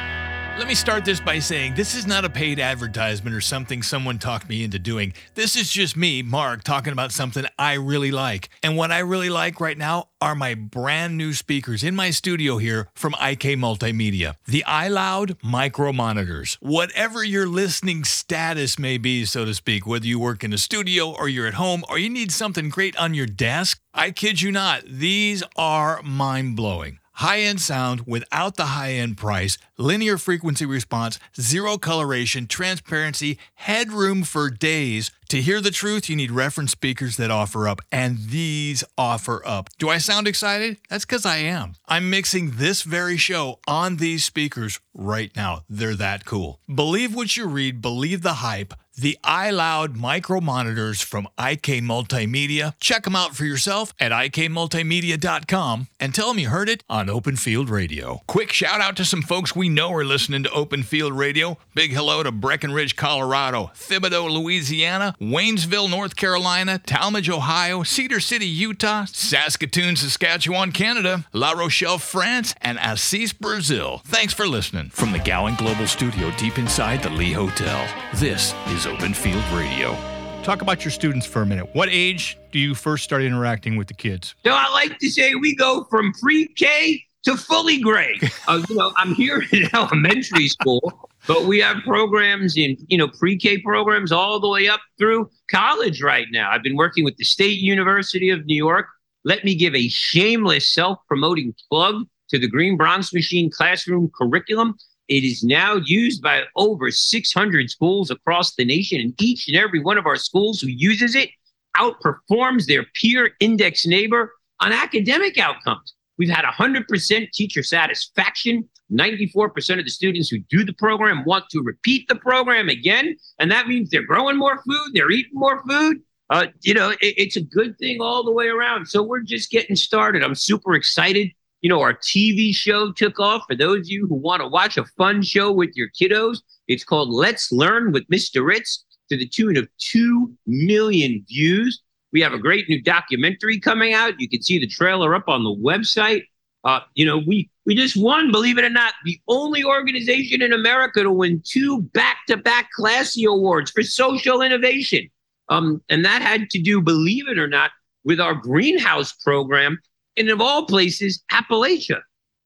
Let 0.58 0.68
me 0.68 0.74
start 0.74 1.06
this 1.06 1.20
by 1.20 1.38
saying 1.38 1.76
this 1.76 1.94
is 1.94 2.08
not 2.08 2.26
a 2.26 2.32
paid 2.32 2.60
advertisement 2.60 3.36
or 3.36 3.42
something 3.42 3.84
someone 3.84 4.18
talked 4.18 4.50
me 4.50 4.64
into 4.64 4.80
doing. 4.80 5.14
This 5.36 5.56
is 5.56 5.70
just 5.70 5.96
me, 5.96 6.24
Mark, 6.24 6.64
talking 6.64 6.92
about 6.92 7.12
something 7.12 7.46
I 7.60 7.74
really 7.74 8.10
like. 8.10 8.50
And 8.64 8.76
what 8.76 8.92
I 8.92 9.00
really 9.00 9.30
like 9.30 9.62
right 9.62 9.78
now 9.78 10.10
are 10.20 10.34
my 10.34 10.56
brand 10.56 11.16
new 11.16 11.34
speakers 11.34 11.84
in 11.84 11.96
my 11.96 12.10
studio 12.10 12.58
here 12.58 12.90
from 12.96 13.14
IK 13.22 13.44
Multimedia. 13.60 14.34
The 14.46 14.64
iLoud 14.68 15.38
micro 15.44 15.94
monitors. 15.94 16.58
Whatever 16.60 17.24
your 17.24 17.46
listening 17.46 18.04
status 18.04 18.80
may 18.80 18.98
be, 18.98 19.26
so 19.26 19.46
to 19.46 19.54
speak, 19.54 19.86
whether 19.86 20.08
you 20.08 20.18
work 20.18 20.44
in 20.44 20.54
a 20.54 20.58
studio 20.58 21.12
or 21.12 21.30
you're 21.30 21.46
at 21.46 21.54
home 21.54 21.84
or 21.88 22.00
you 22.00 22.10
need 22.10 22.32
something 22.32 22.70
great 22.70 22.98
on 22.98 23.14
your 23.14 23.28
desk, 23.28 23.80
I 23.94 24.10
kid 24.10 24.42
you 24.42 24.52
not, 24.52 24.82
these 24.88 25.44
are 25.56 26.02
mind 26.02 26.56
blowing. 26.56 26.98
High 27.18 27.40
end 27.40 27.62
sound 27.62 28.02
without 28.06 28.58
the 28.58 28.68
high 28.68 28.94
end 28.94 29.18
price, 29.18 29.58
linear 29.76 30.20
frequency 30.20 30.68
response, 30.68 31.18
zero 31.42 31.80
coloration, 31.80 32.46
transparency, 32.46 33.40
headroom 33.56 34.22
for 34.22 34.52
days. 34.52 35.10
To 35.30 35.42
hear 35.42 35.60
the 35.60 35.72
truth, 35.72 36.10
you 36.10 36.16
need 36.16 36.30
reference 36.30 36.74
speakers 36.74 37.18
that 37.18 37.32
offer 37.32 37.68
up, 37.68 37.82
and 37.92 38.20
these 38.30 38.84
offer 39.00 39.42
up. 39.48 39.70
Do 39.80 39.90
I 39.90 39.98
sound 39.98 40.28
excited? 40.28 40.78
That's 40.92 41.06
because 41.06 41.26
I 41.26 41.38
am. 41.38 41.74
I'm 41.88 42.12
mixing 42.12 42.52
this 42.58 42.84
very 42.84 43.18
show 43.18 43.58
on 43.68 43.98
these 43.98 44.24
speakers 44.24 44.80
right 44.94 45.36
now. 45.36 45.64
They're 45.68 45.96
that 45.96 46.24
cool. 46.24 46.60
Believe 46.74 47.16
what 47.16 47.36
you 47.36 47.48
read, 47.48 47.82
believe 47.82 48.22
the 48.22 48.36
hype. 48.36 48.76
The 49.00 49.20
iLoud 49.24 49.96
micro 49.96 50.42
monitors 50.42 51.02
from 51.02 51.28
IK 51.38 51.84
Multimedia. 51.84 52.74
Check 52.80 53.04
them 53.04 53.16
out 53.16 53.36
for 53.36 53.46
yourself 53.46 53.94
at 54.00 54.12
ikmultimedia.com 54.12 55.88
and 56.00 56.16
tell 56.16 56.30
them 56.30 56.40
you 56.40 56.50
heard 56.50 56.68
it 56.68 56.84
on 56.90 57.08
Open 57.08 57.36
Field 57.36 57.70
Radio. 57.70 58.24
Quick 58.26 58.52
shout 58.52 58.82
out 58.82 58.98
to 58.98 59.06
some 59.06 59.22
folks 59.22 59.56
we 59.56 59.70
know 59.70 59.94
are 59.94 60.04
listening 60.04 60.42
to 60.42 60.52
Open 60.52 60.82
Field 60.82 61.14
Radio. 61.14 61.60
Big 61.76 61.94
hello 61.94 62.24
to 62.24 62.32
Breckenridge, 62.32 62.96
Colorado, 62.96 63.70
Thibodaux, 63.76 64.32
Louisiana, 64.32 65.16
Waynesville, 65.22 65.92
North 65.92 66.16
Carolina, 66.16 66.80
Tallmadge, 66.80 67.30
Ohio, 67.30 67.84
Cedar 67.84 68.20
City, 68.20 68.48
Utah, 68.48 69.06
Saskatoon, 69.06 69.96
Saskatchewan, 69.96 70.72
Canada, 70.72 71.24
La 71.34 71.52
Rochelle, 71.52 72.00
France, 72.00 72.56
and 72.62 72.80
Assis, 72.80 73.32
Brazil. 73.32 74.02
Thanks 74.06 74.34
for 74.34 74.48
listening 74.48 74.90
from 74.90 75.12
the 75.12 75.20
Gowan 75.20 75.54
Global 75.54 75.86
Studio 75.86 76.32
deep 76.38 76.58
inside 76.58 77.04
the 77.04 77.12
Lee 77.12 77.34
Hotel. 77.34 77.88
This 78.16 78.56
is 78.70 78.87
Open 78.88 79.14
Field 79.14 79.44
Radio. 79.54 79.98
Talk 80.44 80.62
about 80.62 80.86
your 80.86 80.92
students 80.92 81.26
for 81.26 81.42
a 81.42 81.46
minute. 81.46 81.68
What 81.74 81.90
age 81.92 82.38
do 82.54 82.60
you 82.60 82.74
first 82.74 83.04
start 83.04 83.22
interacting 83.22 83.76
with 83.76 83.90
the 83.90 83.94
kids? 83.94 84.34
So 84.46 84.52
I 84.54 84.72
like 84.72 84.98
to 85.00 85.10
say 85.10 85.36
we 85.36 85.54
go 85.54 85.84
from 85.90 86.14
pre-K 86.14 87.04
to 87.24 87.36
fully 87.36 87.82
grade. 87.82 88.32
Uh, 88.48 88.64
you 88.70 88.76
know, 88.78 88.94
I'm 88.96 89.14
here 89.14 89.44
in 89.52 89.68
elementary 89.74 90.48
school, 90.48 91.10
but 91.28 91.44
we 91.44 91.60
have 91.60 91.84
programs 91.84 92.56
in, 92.56 92.78
you 92.88 92.98
know, 92.98 93.10
pre-K 93.10 93.58
programs 93.58 94.14
all 94.14 94.40
the 94.40 94.48
way 94.48 94.70
up 94.70 94.80
through 94.98 95.30
college 95.52 96.02
right 96.02 96.28
now. 96.32 96.50
I've 96.50 96.64
been 96.64 96.78
working 96.78 97.04
with 97.04 97.18
the 97.18 97.26
State 97.26 97.60
University 97.60 98.30
of 98.30 98.46
New 98.46 98.56
York. 98.56 98.86
Let 99.26 99.44
me 99.44 99.54
give 99.54 99.76
a 99.76 99.90
shameless 99.90 100.66
self-promoting 100.66 101.54
plug 101.70 102.06
to 102.30 102.40
the 102.40 102.48
Green 102.48 102.78
Bronx 102.78 103.14
Machine 103.14 103.52
classroom 103.52 104.10
curriculum. 104.16 104.78
It 105.08 105.24
is 105.24 105.44
now 105.44 105.76
used 105.86 106.22
by 106.22 106.44
over 106.56 106.92
600 106.92 107.70
schools 107.70 108.12
across 108.12 108.56
the 108.56 108.66
nation, 108.66 109.00
and 109.00 109.14
each 109.22 109.48
and 109.48 109.56
every 109.56 109.80
one 109.80 109.98
of 109.98 110.06
our 110.06 110.18
schools 110.18 110.60
who 110.60 110.68
uses 110.68 111.16
it 111.16 111.30
outperforms 111.78 112.66
their 112.66 112.86
peer 112.96 113.32
index 113.40 113.86
neighbor 113.86 114.34
on 114.60 114.72
academic 114.72 115.38
outcomes. 115.38 115.94
We've 116.18 116.30
had 116.30 116.46
100% 116.46 117.32
teacher 117.32 117.64
satisfaction. 117.64 118.68
94% 118.92 119.80
of 119.80 119.86
the 119.86 119.92
students 119.92 120.30
who 120.30 120.40
do 120.50 120.64
the 120.64 120.74
program 120.74 121.24
want 121.26 121.50
to 121.50 121.62
repeat 121.62 122.08
the 122.08 122.16
program 122.16 122.70
again. 122.70 123.16
And 123.40 123.52
that 123.52 123.68
means 123.68 123.90
they're 123.90 124.06
growing 124.06 124.38
more 124.38 124.62
food, 124.64 124.92
they're 124.94 125.12
eating 125.12 125.34
more 125.34 125.62
food. 125.68 125.98
Uh, 126.30 126.48
you 126.62 126.74
know, 126.74 126.90
it, 126.90 126.98
it's 127.02 127.36
a 127.36 127.42
good 127.42 127.78
thing 127.78 128.02
all 128.02 128.24
the 128.24 128.32
way 128.32 128.48
around. 128.48 128.88
So 128.88 129.04
we're 129.04 129.22
just 129.22 129.52
getting 129.52 129.76
started. 129.76 130.24
I'm 130.24 130.36
super 130.36 130.74
excited. 130.74 131.30
You 131.62 131.70
know, 131.70 131.82
our 131.82 131.94
TV 131.94 132.54
show 132.54 132.92
took 132.92 133.20
off. 133.20 133.44
For 133.48 133.56
those 133.56 133.80
of 133.80 133.90
you 133.90 134.08
who 134.08 134.16
want 134.16 134.42
to 134.42 134.48
watch 134.48 134.78
a 134.78 134.86
fun 134.98 135.22
show 135.22 135.52
with 135.52 135.76
your 135.76 135.90
kiddos, 135.90 136.40
it's 136.68 136.84
called 136.84 137.10
Let's 137.10 137.52
Learn 137.52 137.92
with 137.92 138.08
Mr. 138.10 138.46
Ritz 138.46 138.86
to 139.10 139.18
the 139.18 139.28
tune 139.28 139.58
of 139.58 139.68
2 139.80 140.32
million 140.46 141.26
views. 141.28 141.82
We 142.12 142.22
have 142.22 142.34
a 142.34 142.40
great 142.40 142.70
new 142.70 142.82
documentary 142.82 143.60
coming 143.60 143.94
out. 143.94 144.20
You 144.20 144.30
can 144.30 144.42
see 144.42 144.60
the 144.60 144.68
trailer 144.68 145.16
up 145.16 145.28
on 145.28 145.44
the 145.44 145.56
website. 145.56 146.24
Uh, 146.64 146.82
you 146.96 147.06
know, 147.06 147.20
we 147.26 147.50
we 147.66 147.76
just 147.76 147.98
won, 147.98 148.32
believe 148.32 148.58
it 148.58 148.66
or 148.66 148.70
not, 148.70 148.94
the 149.06 149.20
only 149.28 149.64
organization 149.64 150.42
in 150.42 150.54
America 150.54 151.04
to 151.04 151.12
win 151.12 151.42
two 151.46 151.82
back-to-back 151.94 152.70
Classy 152.76 153.26
Awards 153.26 153.72
for 153.72 153.84
social 153.84 154.42
innovation. 154.42 155.10
Um, 155.50 155.82
and 155.90 156.04
that 156.06 156.22
had 156.22 156.50
to 156.52 156.62
do, 156.62 156.82
believe 156.82 157.28
it 157.28 157.38
or 157.38 157.48
not, 157.48 157.72
with 158.04 158.20
our 158.20 158.34
greenhouse 158.34 159.14
program, 159.14 159.80
and 160.18 160.30
of 160.30 160.42
all 160.42 160.66
places, 160.66 161.24
Appalachia. 161.32 162.02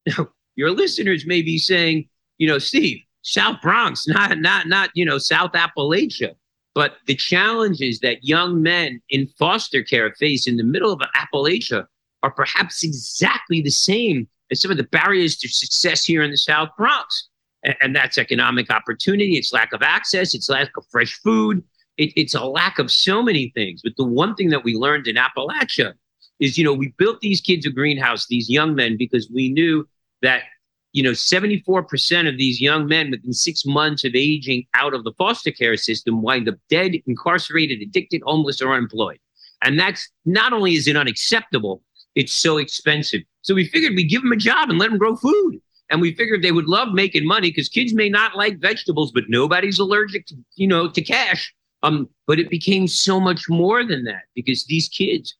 Now, 0.05 0.27
your 0.55 0.71
listeners 0.71 1.25
may 1.25 1.41
be 1.41 1.57
saying, 1.57 2.09
you 2.37 2.47
know, 2.47 2.59
Steve, 2.59 3.01
South 3.21 3.61
Bronx, 3.61 4.07
not 4.07 4.39
not 4.39 4.67
not 4.67 4.89
you 4.93 5.05
know 5.05 5.17
South 5.17 5.51
Appalachia. 5.53 6.33
But 6.73 6.95
the 7.05 7.15
challenges 7.15 7.99
that 7.99 8.23
young 8.23 8.61
men 8.61 9.01
in 9.09 9.27
foster 9.37 9.83
care 9.83 10.13
face 10.13 10.47
in 10.47 10.55
the 10.55 10.63
middle 10.63 10.93
of 10.93 11.01
Appalachia 11.15 11.85
are 12.23 12.31
perhaps 12.31 12.83
exactly 12.83 13.61
the 13.61 13.71
same 13.71 14.27
as 14.51 14.61
some 14.61 14.71
of 14.71 14.77
the 14.77 14.83
barriers 14.83 15.35
to 15.37 15.49
success 15.49 16.05
here 16.05 16.23
in 16.23 16.31
the 16.31 16.37
South 16.37 16.69
Bronx. 16.77 17.29
And, 17.63 17.75
and 17.81 17.95
that's 17.95 18.17
economic 18.17 18.71
opportunity, 18.71 19.37
it's 19.37 19.51
lack 19.51 19.73
of 19.73 19.81
access, 19.81 20.33
it's 20.33 20.49
lack 20.49 20.75
of 20.77 20.85
fresh 20.89 21.19
food, 21.21 21.63
it, 21.97 22.13
it's 22.15 22.35
a 22.35 22.45
lack 22.45 22.79
of 22.79 22.89
so 22.89 23.21
many 23.21 23.51
things. 23.53 23.81
But 23.83 23.97
the 23.97 24.05
one 24.05 24.35
thing 24.35 24.49
that 24.49 24.63
we 24.63 24.75
learned 24.75 25.07
in 25.07 25.17
Appalachia 25.17 25.93
is, 26.41 26.57
you 26.57 26.65
know, 26.65 26.73
we 26.73 26.89
built 26.97 27.21
these 27.21 27.39
kids 27.39 27.65
a 27.65 27.69
greenhouse, 27.69 28.27
these 28.27 28.49
young 28.49 28.75
men, 28.75 28.97
because 28.97 29.29
we 29.33 29.49
knew 29.49 29.87
that 30.21 30.43
you 30.93 31.01
know, 31.01 31.11
74% 31.11 32.27
of 32.27 32.37
these 32.37 32.59
young 32.59 32.85
men 32.85 33.11
within 33.11 33.33
six 33.33 33.65
months 33.65 34.03
of 34.03 34.13
aging 34.13 34.65
out 34.73 34.93
of 34.93 35.03
the 35.03 35.13
foster 35.17 35.51
care 35.51 35.77
system 35.77 36.21
wind 36.21 36.49
up 36.49 36.55
dead, 36.69 36.95
incarcerated, 37.07 37.81
addicted, 37.81 38.21
homeless, 38.25 38.61
or 38.61 38.73
unemployed. 38.73 39.19
And 39.61 39.79
that's 39.79 40.09
not 40.25 40.53
only 40.53 40.73
is 40.73 40.87
it 40.87 40.97
unacceptable, 40.97 41.81
it's 42.15 42.33
so 42.33 42.57
expensive. 42.57 43.21
So 43.41 43.55
we 43.55 43.67
figured 43.67 43.95
we'd 43.95 44.09
give 44.09 44.21
them 44.21 44.33
a 44.33 44.37
job 44.37 44.69
and 44.69 44.79
let 44.79 44.89
them 44.89 44.99
grow 44.99 45.15
food. 45.15 45.61
And 45.89 46.01
we 46.01 46.13
figured 46.13 46.41
they 46.41 46.51
would 46.51 46.67
love 46.67 46.93
making 46.93 47.25
money 47.25 47.49
because 47.49 47.69
kids 47.69 47.93
may 47.93 48.09
not 48.09 48.35
like 48.35 48.59
vegetables, 48.59 49.11
but 49.11 49.25
nobody's 49.27 49.79
allergic 49.79 50.25
to, 50.27 50.35
you 50.55 50.67
know, 50.67 50.89
to 50.89 51.01
cash. 51.01 51.53
Um, 51.83 52.09
but 52.27 52.39
it 52.39 52.49
became 52.49 52.87
so 52.87 53.19
much 53.19 53.49
more 53.49 53.85
than 53.85 54.03
that 54.05 54.23
because 54.35 54.65
these 54.65 54.87
kids 54.87 55.35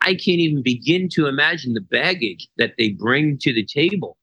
I 0.00 0.14
can't 0.14 0.40
even 0.40 0.62
begin 0.62 1.08
to 1.10 1.26
imagine 1.26 1.74
the 1.74 1.80
baggage 1.80 2.48
that 2.56 2.74
they 2.76 2.90
bring 2.90 3.38
to 3.38 3.52
the 3.52 3.64
table 3.64 4.16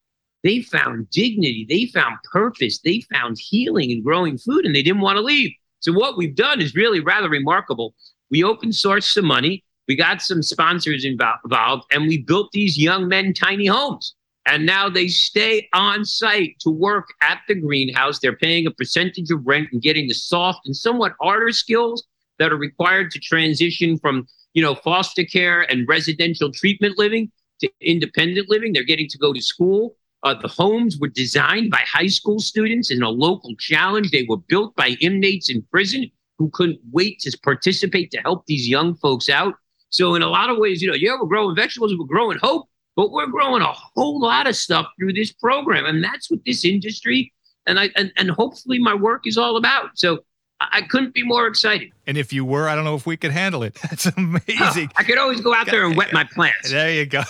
they 0.43 0.61
found 0.61 1.09
dignity, 1.09 1.65
they 1.67 1.87
found 1.87 2.17
purpose, 2.31 2.79
they 2.79 3.01
found 3.11 3.37
healing 3.37 3.91
and 3.91 4.03
growing 4.03 4.37
food, 4.37 4.65
and 4.65 4.75
they 4.75 4.83
didn't 4.83 5.01
want 5.01 5.17
to 5.17 5.21
leave. 5.21 5.51
So 5.79 5.91
what 5.91 6.17
we've 6.17 6.35
done 6.35 6.61
is 6.61 6.75
really 6.75 6.99
rather 6.99 7.29
remarkable. 7.29 7.95
We 8.29 8.43
open 8.43 8.69
sourced 8.69 9.11
some 9.11 9.25
money, 9.25 9.63
we 9.87 9.95
got 9.95 10.21
some 10.21 10.41
sponsors 10.41 11.05
involved, 11.05 11.83
and 11.91 12.07
we 12.07 12.19
built 12.19 12.51
these 12.51 12.77
young 12.77 13.07
men 13.07 13.33
tiny 13.33 13.65
homes. 13.65 14.15
And 14.45 14.65
now 14.65 14.87
they 14.87 15.09
stay 15.09 15.67
on 15.73 16.05
site 16.05 16.55
to 16.61 16.69
work 16.69 17.07
at 17.21 17.41
the 17.49 17.55
greenhouse. 17.55 18.19
They're 18.19 18.37
paying 18.37 18.65
a 18.65 18.71
percentage 18.71 19.29
of 19.29 19.45
rent 19.45 19.67
and 19.73 19.81
getting 19.81 20.07
the 20.07 20.13
soft 20.13 20.61
and 20.65 20.75
somewhat 20.75 21.13
harder 21.19 21.51
skills 21.51 22.05
that 22.39 22.53
are 22.53 22.57
required 22.57 23.11
to 23.11 23.19
transition 23.19 23.99
from, 23.99 24.25
you 24.53 24.61
know, 24.61 24.75
foster 24.75 25.23
care 25.23 25.61
and 25.61 25.87
residential 25.87 26.51
treatment 26.51 26.97
living 26.97 27.31
to 27.61 27.69
independent 27.81 28.49
living. 28.49 28.73
They're 28.73 28.83
getting 28.83 29.07
to 29.09 29.17
go 29.17 29.33
to 29.33 29.41
school. 29.41 29.95
Uh, 30.23 30.33
the 30.33 30.47
homes 30.47 30.97
were 30.97 31.07
designed 31.07 31.71
by 31.71 31.81
high 31.87 32.07
school 32.07 32.39
students 32.39 32.91
in 32.91 33.03
a 33.03 33.09
local 33.09 33.55
challenge. 33.59 34.11
They 34.11 34.25
were 34.27 34.37
built 34.37 34.75
by 34.75 34.97
inmates 34.99 35.49
in 35.49 35.61
prison 35.71 36.09
who 36.37 36.49
couldn't 36.51 36.79
wait 36.91 37.19
to 37.19 37.37
participate 37.43 38.11
to 38.11 38.19
help 38.19 38.45
these 38.45 38.67
young 38.67 38.95
folks 38.95 39.29
out. 39.29 39.55
So, 39.89 40.15
in 40.15 40.21
a 40.21 40.27
lot 40.27 40.49
of 40.49 40.57
ways, 40.57 40.81
you 40.81 40.89
know, 40.89 40.95
yeah, 40.95 41.15
we're 41.19 41.27
growing 41.27 41.55
vegetables, 41.55 41.95
we're 41.97 42.05
growing 42.05 42.39
hope, 42.41 42.67
but 42.95 43.11
we're 43.11 43.27
growing 43.27 43.61
a 43.61 43.73
whole 43.95 44.19
lot 44.19 44.47
of 44.47 44.55
stuff 44.55 44.87
through 44.99 45.13
this 45.13 45.31
program. 45.31 45.85
And 45.85 46.03
that's 46.03 46.29
what 46.29 46.41
this 46.45 46.65
industry 46.65 47.31
and 47.67 47.79
I 47.79 47.89
and, 47.95 48.11
and 48.17 48.31
hopefully 48.31 48.79
my 48.79 48.95
work 48.95 49.27
is 49.27 49.37
all 49.37 49.57
about. 49.57 49.91
So 49.95 50.19
I, 50.59 50.81
couldn't 50.81 51.13
be 51.13 51.23
more 51.23 51.47
excited. 51.47 51.91
And 52.05 52.17
if 52.17 52.33
you 52.33 52.43
were, 52.43 52.67
I 52.67 52.75
don't 52.75 52.83
know 52.83 52.95
if 52.95 53.05
we 53.05 53.17
could 53.17 53.31
handle 53.31 53.63
it. 53.63 53.75
That's 53.89 54.05
amazing. 54.07 54.91
I 54.95 55.03
could 55.03 55.17
always 55.17 55.41
go 55.41 55.53
out 55.53 55.67
there 55.67 55.85
and 55.85 55.95
wet 55.95 56.13
my 56.13 56.23
plants. 56.23 56.71
There 56.71 56.91
you 56.91 57.05
go. 57.05 57.21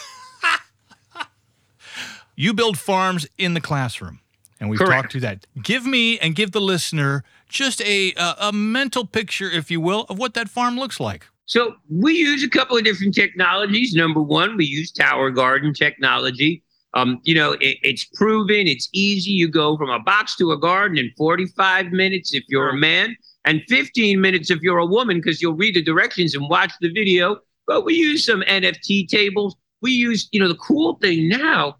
you 2.35 2.53
build 2.53 2.77
farms 2.77 3.27
in 3.37 3.53
the 3.53 3.61
classroom, 3.61 4.19
and 4.59 4.69
we've 4.69 4.79
Correct. 4.79 4.93
talked 4.93 5.11
to 5.13 5.19
that. 5.21 5.45
Give 5.61 5.85
me 5.85 6.17
and 6.19 6.35
give 6.35 6.51
the 6.51 6.61
listener 6.61 7.23
just 7.49 7.81
a, 7.81 8.13
a 8.13 8.35
a 8.39 8.53
mental 8.53 9.05
picture, 9.05 9.49
if 9.49 9.69
you 9.71 9.81
will, 9.81 10.05
of 10.09 10.17
what 10.17 10.33
that 10.35 10.49
farm 10.49 10.77
looks 10.77 10.99
like. 10.99 11.27
So 11.45 11.75
we 11.89 12.13
use 12.13 12.43
a 12.43 12.49
couple 12.49 12.77
of 12.77 12.83
different 12.83 13.15
technologies. 13.15 13.93
Number 13.93 14.21
one, 14.21 14.57
we 14.57 14.65
use 14.65 14.91
tower 14.91 15.31
garden 15.31 15.73
technology. 15.73 16.61
Um, 16.93 17.19
you 17.23 17.35
know, 17.35 17.53
it, 17.53 17.77
it's 17.83 18.05
proven, 18.05 18.67
it's 18.67 18.89
easy. 18.93 19.31
You 19.31 19.47
go 19.47 19.77
from 19.77 19.89
a 19.89 19.99
box 19.99 20.35
to 20.37 20.51
a 20.51 20.57
garden 20.57 20.97
in 20.97 21.11
45 21.17 21.91
minutes 21.91 22.33
if 22.33 22.43
you're 22.47 22.69
a 22.69 22.77
man, 22.77 23.15
and 23.45 23.61
15 23.67 24.19
minutes 24.19 24.49
if 24.49 24.61
you're 24.61 24.79
a 24.79 24.85
woman, 24.85 25.17
because 25.17 25.41
you'll 25.41 25.55
read 25.55 25.75
the 25.75 25.83
directions 25.83 26.33
and 26.33 26.49
watch 26.49 26.71
the 26.81 26.91
video. 26.91 27.37
But 27.65 27.85
we 27.85 27.95
use 27.95 28.25
some 28.25 28.41
NFT 28.41 29.07
tables. 29.07 29.55
We 29.81 29.91
use, 29.91 30.27
you 30.31 30.39
know, 30.39 30.47
the 30.47 30.55
cool 30.55 30.95
thing 30.95 31.27
now 31.27 31.75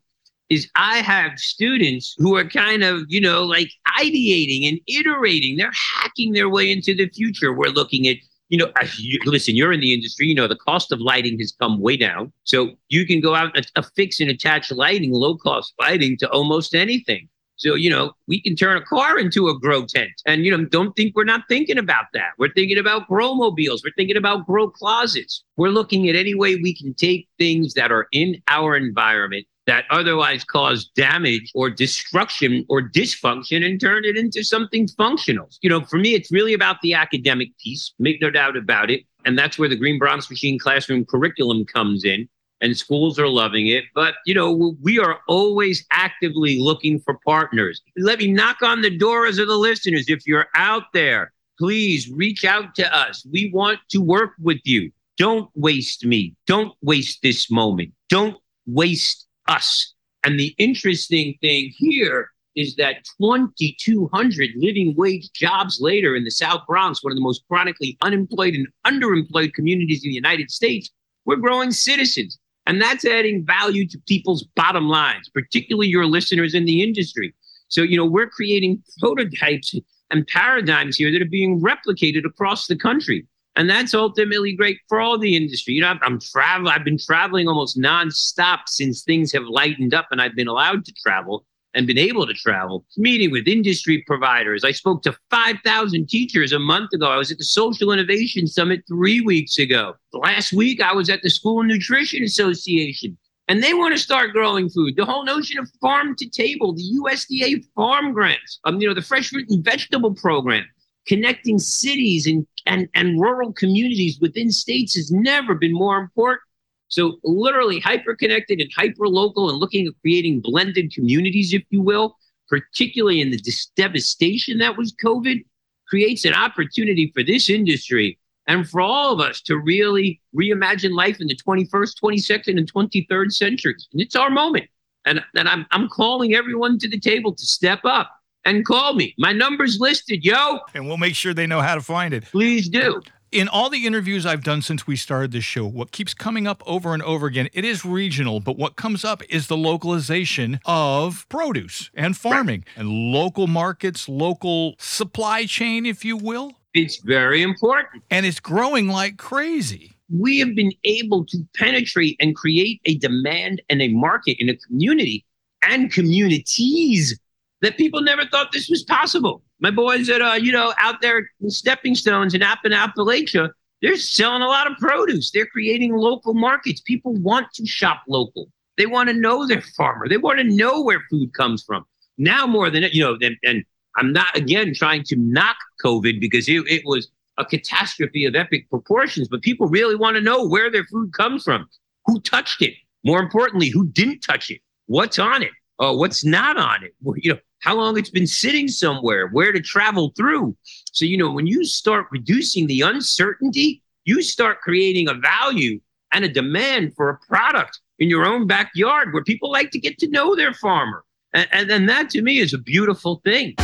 is 0.50 0.70
I 0.76 1.00
have 1.00 1.38
students 1.40 2.16
who 2.18 2.36
are 2.38 2.48
kind 2.48 2.84
of, 2.84 3.04
you 3.08 3.20
know, 3.20 3.44
like 3.44 3.70
ideating 4.00 4.68
and 4.68 4.80
iterating. 4.88 5.58
They're 5.58 5.72
hacking 5.96 6.34
their 6.34 6.50
way 6.50 6.72
into 6.72 6.94
the 6.96 7.10
future. 7.10 7.54
We're 7.54 7.70
looking 7.70 8.08
at, 8.08 8.18
you 8.50 8.58
know, 8.58 8.72
you, 8.98 9.20
listen, 9.26 9.56
you're 9.56 9.74
in 9.74 9.80
the 9.80 9.94
industry, 9.94 10.28
you 10.28 10.36
know, 10.36 10.48
the 10.48 10.56
cost 10.56 10.92
of 10.92 11.00
lighting 11.02 11.38
has 11.40 11.54
come 11.60 11.80
way 11.80 11.98
down. 11.98 12.32
So 12.44 12.72
you 12.90 13.06
can 13.06 13.20
go 13.20 13.36
out 13.36 13.56
and 13.56 13.70
affix 13.76 14.20
and 14.20 14.30
attach 14.30 14.72
lighting, 14.72 15.12
low 15.12 15.38
cost 15.38 15.74
lighting 15.80 16.18
to 16.18 16.30
almost 16.30 16.74
anything. 16.74 17.28
So, 17.58 17.74
you 17.74 17.90
know, 17.90 18.12
we 18.28 18.40
can 18.40 18.56
turn 18.56 18.78
a 18.78 18.82
car 18.82 19.18
into 19.18 19.48
a 19.48 19.60
grow 19.60 19.84
tent. 19.84 20.12
And, 20.28 20.46
you 20.46 20.56
know, 20.56 20.64
don't 20.66 20.96
think 20.96 21.16
we're 21.16 21.24
not 21.24 21.42
thinking 21.50 21.80
about 21.80 22.06
that. 22.14 22.32
We're 22.38 22.54
thinking 22.54 22.78
about 22.78 23.08
grow 23.08 23.34
mobiles. 23.34 23.84
We're 23.84 23.94
thinking 23.98 24.16
about 24.16 24.46
grow 24.46 24.70
closets. 24.70 25.44
We're 25.58 25.70
looking 25.70 26.08
at 26.08 26.16
any 26.16 26.36
way 26.36 26.56
we 26.56 26.76
can 26.76 26.94
take 26.94 27.28
things 27.40 27.74
that 27.74 27.92
are 27.92 28.08
in 28.12 28.42
our 28.48 28.78
environment 28.78 29.48
that 29.68 29.86
otherwise 29.92 30.44
cause 30.44 30.90
damage 30.96 31.52
or 31.54 31.70
destruction 31.70 32.66
or 32.70 32.82
dysfunction 32.82 33.64
and 33.64 33.80
turn 33.80 34.06
it 34.06 34.18
into 34.18 34.44
something 34.44 34.88
functional. 34.88 35.50
You 35.62 35.70
know, 35.70 35.82
for 35.82 35.98
me, 35.98 36.16
it's 36.16 36.32
really 36.32 36.54
about 36.54 36.78
the 36.82 36.94
academic 36.94 37.50
piece, 37.60 37.94
make 38.00 38.22
no 38.22 38.32
doubt 38.32 38.58
about 38.58 38.90
it. 38.90 39.04
And 39.26 39.38
that's 39.38 39.60
where 39.60 39.70
the 39.70 39.76
Green 39.76 40.00
Bronx 40.00 40.30
Machine 40.30 40.58
classroom 40.58 41.06
curriculum 41.06 41.66
comes 41.66 42.04
in. 42.04 42.28
And 42.60 42.76
schools 42.76 43.20
are 43.20 43.28
loving 43.28 43.68
it. 43.68 43.84
But, 43.94 44.16
you 44.26 44.34
know, 44.34 44.76
we 44.82 44.98
are 44.98 45.20
always 45.28 45.86
actively 45.92 46.60
looking 46.60 47.00
for 47.00 47.20
partners. 47.24 47.84
Let 47.98 48.18
me 48.18 48.32
knock 48.32 48.64
on 48.64 48.82
the 48.82 48.98
doors 48.98 49.38
of 49.38 49.48
the 49.48 49.58
listeners. 49.58 50.06
If 50.08 50.26
you're 50.26 50.48
out 50.56 50.86
there, 50.92 51.34
please 51.60 52.10
reach 52.10 52.46
out 52.46 52.74
to 52.74 52.98
us. 52.98 53.24
We 53.32 53.52
want 53.54 53.82
to 53.90 54.00
work 54.00 54.32
with 54.42 54.58
you. 54.64 54.92
Don't 55.20 55.52
waste 55.54 56.04
me. 56.04 56.34
Don't 56.48 56.74
waste 56.82 57.22
this 57.22 57.52
moment. 57.52 57.94
Don't 58.10 58.38
waste 58.66 59.27
us. 59.48 59.94
And 60.24 60.40
the 60.40 60.56
interesting 60.58 61.36
thing 61.42 61.72
here 61.76 62.30
is 62.56 62.76
that 62.76 63.06
2,200 63.22 64.50
living 64.58 64.96
wage 64.98 65.32
jobs 65.32 65.80
later 65.80 66.16
in 66.16 66.24
the 66.24 66.32
South 66.32 66.62
Bronx, 66.68 67.04
one 67.04 67.12
of 67.12 67.16
the 67.18 67.24
most 67.24 67.44
chronically 67.48 67.98
unemployed 68.02 68.56
and 68.56 68.68
underemployed 68.86 69.54
communities 69.54 70.04
in 70.04 70.10
the 70.10 70.16
United 70.16 70.50
States, 70.50 70.90
we're 71.26 71.36
growing 71.36 71.72
citizens. 71.72 72.40
And 72.66 72.82
that's 72.82 73.06
adding 73.06 73.46
value 73.46 73.88
to 73.88 74.00
people's 74.08 74.44
bottom 74.56 74.90
lines, 74.90 75.30
particularly 75.30 75.88
your 75.88 76.06
listeners 76.06 76.54
in 76.54 76.66
the 76.66 76.84
industry. 76.84 77.34
So, 77.70 77.82
you 77.82 77.96
know, 77.96 78.06
we're 78.06 78.30
creating 78.30 78.82
prototypes 79.00 79.74
and 80.10 80.28
paradigms 80.28 80.98
here 80.98 81.12
that 81.12 81.22
are 81.22 81.26
being 81.26 81.62
replicated 81.62 82.26
across 82.26 82.68
the 82.68 82.76
country. 82.76 83.26
And 83.58 83.68
that's 83.68 83.96
ultimately 83.96 84.54
great 84.54 84.80
for 84.88 85.02
all 85.02 85.18
the 85.18 85.36
industry. 85.36 85.74
You 85.74 85.82
know, 85.82 85.96
I'm, 86.04 86.20
traveling, 86.20 86.72
I've 86.72 86.86
been 86.86 87.00
traveling 87.00 87.48
almost 87.48 87.78
nonstop 87.78 88.60
since 88.68 89.02
things 89.02 89.32
have 89.34 89.46
lightened 89.46 89.96
up 89.96 90.08
and 90.12 90.22
I've 90.22 90.36
been 90.36 90.48
allowed 90.48 90.86
to 90.86 90.94
travel 90.94 91.44
and 91.74 91.88
been 91.88 91.98
able 91.98 92.28
to 92.28 92.34
travel, 92.36 92.86
meeting 92.98 93.32
with 93.32 93.48
industry 93.48 94.04
providers. 94.06 94.64
I 94.64 94.72
spoke 94.72 95.02
to 95.04 95.18
5,000 95.32 96.08
teachers 96.08 96.54
a 96.54 96.60
month 96.60 96.94
ago. 96.94 97.10
I 97.10 97.18
was 97.18 97.32
at 97.32 97.40
the 97.40 97.44
Social 97.44 97.92
Innovation 97.92 98.46
Summit 98.46 98.84
three 98.88 99.22
weeks 99.22 99.58
ago. 99.58 99.96
Last 100.14 100.54
week, 100.54 100.80
I 100.80 100.94
was 100.94 101.10
at 101.10 101.24
the 101.24 101.30
School 101.30 101.64
Nutrition 101.64 102.24
Association, 102.24 103.18
and 103.48 103.64
they 103.64 103.74
want 103.74 103.96
to 103.96 104.02
start 104.02 104.34
growing 104.34 104.70
food. 104.70 104.96
The 104.96 105.06
whole 105.06 105.26
notion 105.26 105.60
of 105.60 105.70
farm 105.82 106.16
to 106.18 106.30
table, 106.30 106.74
the 106.74 107.00
USDA 107.04 107.64
farm 107.76 108.14
grants, 108.14 108.60
um, 108.66 108.80
you 108.80 108.88
know, 108.88 108.94
the 108.94 109.02
fresh 109.02 109.30
fruit 109.30 109.50
and 109.50 109.64
vegetable 109.64 110.14
program, 110.14 110.66
connecting 111.08 111.58
cities 111.58 112.28
and, 112.28 112.46
and, 112.66 112.88
and 112.94 113.20
rural 113.20 113.54
communities 113.54 114.20
within 114.20 114.52
states 114.52 114.96
has 114.96 115.12
never 115.12 115.56
been 115.56 115.74
more 115.74 115.98
important. 115.98 116.42
So 116.90 117.18
literally 117.24 117.80
hyper 117.80 118.16
connected 118.16 118.62
and 118.62 118.72
hyper 118.76 119.08
local 119.08 119.50
and 119.50 119.60
looking 119.60 119.88
at 119.88 119.94
creating 120.02 120.42
blended 120.42 120.94
communities, 120.94 121.54
if 121.54 121.64
you 121.70 121.82
will, 121.82 122.18
particularly 122.48 123.22
in 123.22 123.30
the 123.30 123.38
dis- 123.38 123.72
devastation 123.76 124.58
that 124.60 124.78
was 124.78 124.94
COVID, 125.04 125.44
creates 125.88 126.26
an 126.26 126.34
opportunity 126.34 127.12
for 127.14 127.24
this 127.24 127.50
industry 127.50 128.20
and 128.48 128.70
for 128.70 128.80
all 128.80 129.14
of 129.14 129.20
us 129.20 129.42
to 129.42 129.58
really 129.58 130.22
reimagine 130.36 130.94
life 130.94 131.20
in 131.20 131.28
the 131.28 131.36
21st, 131.36 131.96
22nd, 132.02 132.58
and 132.58 132.74
23rd 132.74 133.32
centuries. 133.34 133.88
And 133.92 134.02
it's 134.02 134.16
our 134.16 134.30
moment. 134.30 134.66
And, 135.06 135.22
and 135.36 135.48
I'm, 135.48 135.66
I'm 135.72 135.90
calling 135.90 136.34
everyone 136.34 136.80
to 136.80 136.90
the 136.90 137.00
table 137.00 137.34
to 137.34 137.46
step 137.46 137.82
up 137.84 138.10
and 138.48 138.66
call 138.66 138.96
me. 138.96 139.14
My 139.18 139.34
number's 139.34 139.80
listed, 139.80 140.24
yo. 140.24 140.60
And 140.74 140.88
we'll 140.88 140.98
make 140.98 141.16
sure 141.16 141.34
they 141.34 141.46
know 141.48 141.62
how 141.62 141.76
to 141.76 141.82
find 141.82 142.14
it. 142.14 142.24
Please 142.26 142.70
do. 142.70 143.02
In 143.30 143.50
all 143.50 143.70
the 143.70 143.86
interviews 143.86 144.26
I've 144.26 144.44
done 144.44 144.62
since 144.62 144.88
we 144.88 144.96
started 144.96 145.34
this 145.34 145.44
show, 145.44 145.66
what 145.68 145.92
keeps 145.92 146.14
coming 146.14 146.48
up 146.48 146.64
over 146.66 146.94
and 146.94 147.04
over 147.04 147.28
again, 147.28 147.50
it 147.52 147.66
is 147.66 147.84
regional, 147.84 148.40
but 148.40 148.58
what 148.58 148.78
comes 148.78 149.04
up 149.04 149.22
is 149.30 149.48
the 149.48 149.58
localization 149.58 150.62
of 150.66 151.28
produce 151.28 151.92
and 151.94 152.16
farming 152.16 152.64
and 152.78 152.88
local 152.88 153.46
markets, 153.48 154.08
local 154.08 154.76
supply 154.80 155.46
chain, 155.46 155.86
if 155.86 156.06
you 156.06 156.16
will. 156.16 156.54
It's 156.74 156.98
very 157.02 157.42
important. 157.42 158.02
And 158.10 158.26
it's 158.26 158.40
growing 158.40 158.88
like 158.88 159.18
crazy. 159.18 159.98
we 160.10 160.40
have 160.40 160.56
been 160.56 160.72
able 160.86 161.26
to 161.26 161.38
penetrate 161.58 162.16
and 162.22 162.34
create 162.34 162.80
a 162.86 162.98
demand 162.98 163.62
and 163.70 163.82
a 163.82 163.90
market 163.90 164.38
in 164.40 164.48
a 164.48 164.56
community 164.56 165.26
and 165.64 165.92
communities 165.92 167.20
that 167.62 167.78
people 167.78 168.02
never 168.02 168.26
thought 168.26 168.52
this 168.52 168.70
was 168.70 168.84
possible. 168.84 169.42
My 169.60 169.72
boys 169.72 170.08
that 170.08 170.22
are, 170.22 170.38
you 170.38 170.52
know, 170.52 170.74
out 170.80 171.02
there 171.02 171.30
in 171.42 171.50
stepping 171.50 171.96
stones 171.96 172.34
in 172.34 172.42
App 172.42 172.60
and 172.64 172.74
Appalachia, 172.74 173.50
they're 173.82 173.98
selling 173.98 174.42
a 174.42 174.48
lot 174.48 174.70
of 174.70 174.78
produce. 174.78 175.32
They're 175.32 175.48
creating 175.48 175.96
local 175.96 176.34
markets. 176.34 176.82
People 176.82 177.14
want 177.16 177.48
to 177.56 177.66
shop 177.66 178.04
local. 178.08 178.48
They 178.78 178.86
want 178.86 179.10
to 179.10 179.16
know 179.16 179.48
their 179.48 179.62
farmer. 179.62 180.08
They 180.08 180.18
want 180.18 180.40
to 180.40 180.44
know 180.44 180.82
where 180.82 181.02
food 181.10 181.34
comes 181.34 181.64
from. 181.64 181.86
Now 182.18 182.48
more 182.48 182.70
than 182.70 182.84
you 182.92 183.04
know, 183.04 183.18
and, 183.22 183.38
and 183.44 183.64
I'm 183.96 184.14
not 184.14 184.36
again 184.36 184.74
trying 184.74 185.04
to 185.04 185.16
knock 185.16 185.58
COVID 185.84 186.20
because 186.20 186.48
it, 186.48 186.64
it 186.68 186.84
was 186.86 187.10
a 187.38 187.46
catastrophe 187.46 188.26
of 188.26 188.36
epic 188.36 188.70
proportions, 188.70 189.28
but 189.28 189.42
people 189.42 189.68
really 189.68 189.96
want 189.96 190.16
to 190.16 190.22
know 190.22 190.46
where 190.46 190.72
their 190.72 190.86
food 190.86 191.14
comes 191.14 191.44
from, 191.44 191.68
who 192.06 192.20
touched 192.22 192.62
it, 192.62 192.74
more 193.04 193.20
importantly, 193.20 193.70
who 193.70 193.88
didn't 193.88 194.22
touch 194.22 194.50
it, 194.50 194.62
what's 194.88 195.20
on 195.20 195.44
it, 195.44 195.52
uh, 195.80 195.94
what's 195.94 196.26
not 196.26 196.58
on 196.58 196.84
it, 196.84 196.96
you 197.18 197.34
know, 197.34 197.40
how 197.68 197.76
long 197.76 197.98
it's 197.98 198.10
been 198.10 198.26
sitting 198.26 198.70
somewhere, 198.70 199.28
where 199.28 199.52
to 199.52 199.60
travel 199.60 200.14
through. 200.16 200.56
So, 200.94 201.04
you 201.04 201.18
know, 201.18 201.30
when 201.30 201.48
you 201.48 201.66
start 201.66 202.08
reducing 202.12 202.66
the 202.66 202.80
uncertainty, 202.80 203.84
you 204.06 204.22
start 204.22 204.62
creating 204.62 205.10
a 205.10 205.14
value 205.14 205.82
and 206.14 206.24
a 206.24 206.30
demand 206.30 206.96
for 206.96 207.10
a 207.10 207.18
product 207.28 207.82
in 208.00 208.08
your 208.08 208.26
own 208.26 208.48
backyard 208.48 209.12
where 209.12 209.22
people 209.22 209.52
like 209.52 209.72
to 209.72 209.80
get 209.80 209.98
to 209.98 210.08
know 210.08 210.34
their 210.34 210.54
farmer. 210.54 211.04
And, 211.34 211.50
and 211.52 211.70
then 211.70 211.88
that 211.88 212.10
to 212.12 212.22
me 212.22 212.40
is 212.40 212.54
a 212.54 212.58
beautiful 212.58 213.20
thing. 213.26 213.56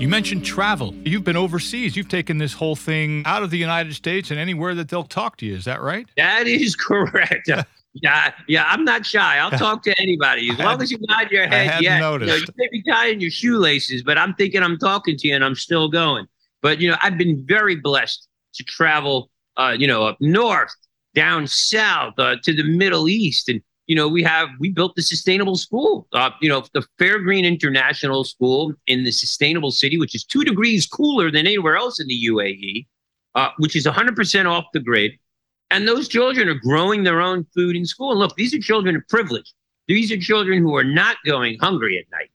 You 0.00 0.06
mentioned 0.06 0.44
travel. 0.44 0.94
You've 1.04 1.24
been 1.24 1.34
overseas. 1.34 1.96
You've 1.96 2.08
taken 2.08 2.38
this 2.38 2.52
whole 2.52 2.76
thing 2.76 3.24
out 3.26 3.42
of 3.42 3.50
the 3.50 3.58
United 3.58 3.94
States 3.94 4.30
and 4.30 4.38
anywhere 4.38 4.76
that 4.76 4.88
they'll 4.88 5.02
talk 5.02 5.36
to 5.38 5.46
you. 5.46 5.56
Is 5.56 5.64
that 5.64 5.82
right? 5.82 6.06
That 6.16 6.46
is 6.46 6.76
correct. 6.88 7.50
Yeah, 8.02 8.32
yeah, 8.46 8.64
I'm 8.66 8.84
not 8.84 9.06
shy. 9.06 9.38
I'll 9.38 9.50
talk 9.58 9.82
to 9.84 9.94
anybody 10.00 10.50
as 10.50 10.58
long 10.58 10.82
as 10.82 10.90
you 10.90 10.98
nod 11.02 11.30
your 11.30 11.46
head. 11.46 11.82
yeah, 11.82 11.94
You, 11.94 12.00
know, 12.00 12.16
noticed. 12.18 12.48
you 12.48 12.54
may 12.56 12.68
be 12.70 12.82
tying 12.82 13.20
your 13.20 13.30
shoelaces, 13.30 14.02
but 14.02 14.18
I'm 14.18 14.34
thinking 14.34 14.62
I'm 14.62 14.78
talking 14.78 15.16
to 15.16 15.28
you 15.28 15.34
and 15.34 15.44
I'm 15.44 15.54
still 15.54 15.88
going. 15.88 16.26
But 16.62 16.80
you 16.80 16.90
know, 16.90 16.96
I've 17.00 17.16
been 17.18 17.44
very 17.46 17.76
blessed 17.76 18.28
to 18.54 18.64
travel. 18.64 19.30
Uh, 19.56 19.74
you 19.78 19.86
know, 19.86 20.04
up 20.04 20.18
north, 20.20 20.74
down 21.14 21.46
south, 21.46 22.12
uh, 22.18 22.36
to 22.42 22.52
the 22.52 22.62
Middle 22.62 23.08
East, 23.08 23.48
and 23.48 23.62
you 23.86 23.94
know, 23.94 24.08
we 24.08 24.22
have 24.22 24.48
we 24.58 24.70
built 24.70 24.96
the 24.96 25.02
sustainable 25.02 25.56
school. 25.56 26.06
Uh, 26.12 26.30
you 26.40 26.48
know, 26.48 26.64
the 26.74 26.84
Fairgreen 26.98 27.44
International 27.44 28.24
School 28.24 28.74
in 28.86 29.04
the 29.04 29.12
sustainable 29.12 29.70
city, 29.70 29.96
which 29.98 30.14
is 30.14 30.24
two 30.24 30.44
degrees 30.44 30.86
cooler 30.86 31.30
than 31.30 31.46
anywhere 31.46 31.76
else 31.76 32.00
in 32.00 32.06
the 32.08 32.26
UAE, 32.28 32.86
uh, 33.34 33.50
which 33.58 33.76
is 33.76 33.86
100% 33.86 34.46
off 34.46 34.64
the 34.72 34.80
grid. 34.80 35.12
And 35.70 35.86
those 35.86 36.08
children 36.08 36.48
are 36.48 36.54
growing 36.54 37.02
their 37.02 37.20
own 37.20 37.44
food 37.54 37.76
in 37.76 37.86
school. 37.86 38.12
And 38.12 38.20
look, 38.20 38.36
these 38.36 38.54
are 38.54 38.58
children 38.58 38.96
of 38.96 39.02
privilege. 39.08 39.52
These 39.88 40.12
are 40.12 40.18
children 40.18 40.62
who 40.62 40.76
are 40.76 40.84
not 40.84 41.16
going 41.24 41.58
hungry 41.60 41.98
at 41.98 42.10
night, 42.10 42.30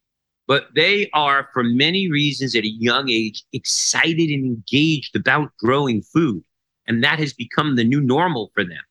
but 0.47 0.67
they 0.75 1.09
are, 1.13 1.49
for 1.53 1.63
many 1.63 2.09
reasons, 2.09 2.55
at 2.55 2.63
a 2.63 2.69
young 2.69 3.09
age, 3.09 3.43
excited 3.53 4.29
and 4.29 4.45
engaged 4.45 5.15
about 5.15 5.55
growing 5.57 6.01
food. 6.01 6.43
And 6.87 7.03
that 7.03 7.19
has 7.19 7.33
become 7.33 7.75
the 7.75 7.83
new 7.83 8.01
normal 8.01 8.51
for 8.53 8.63
them. 8.63 8.81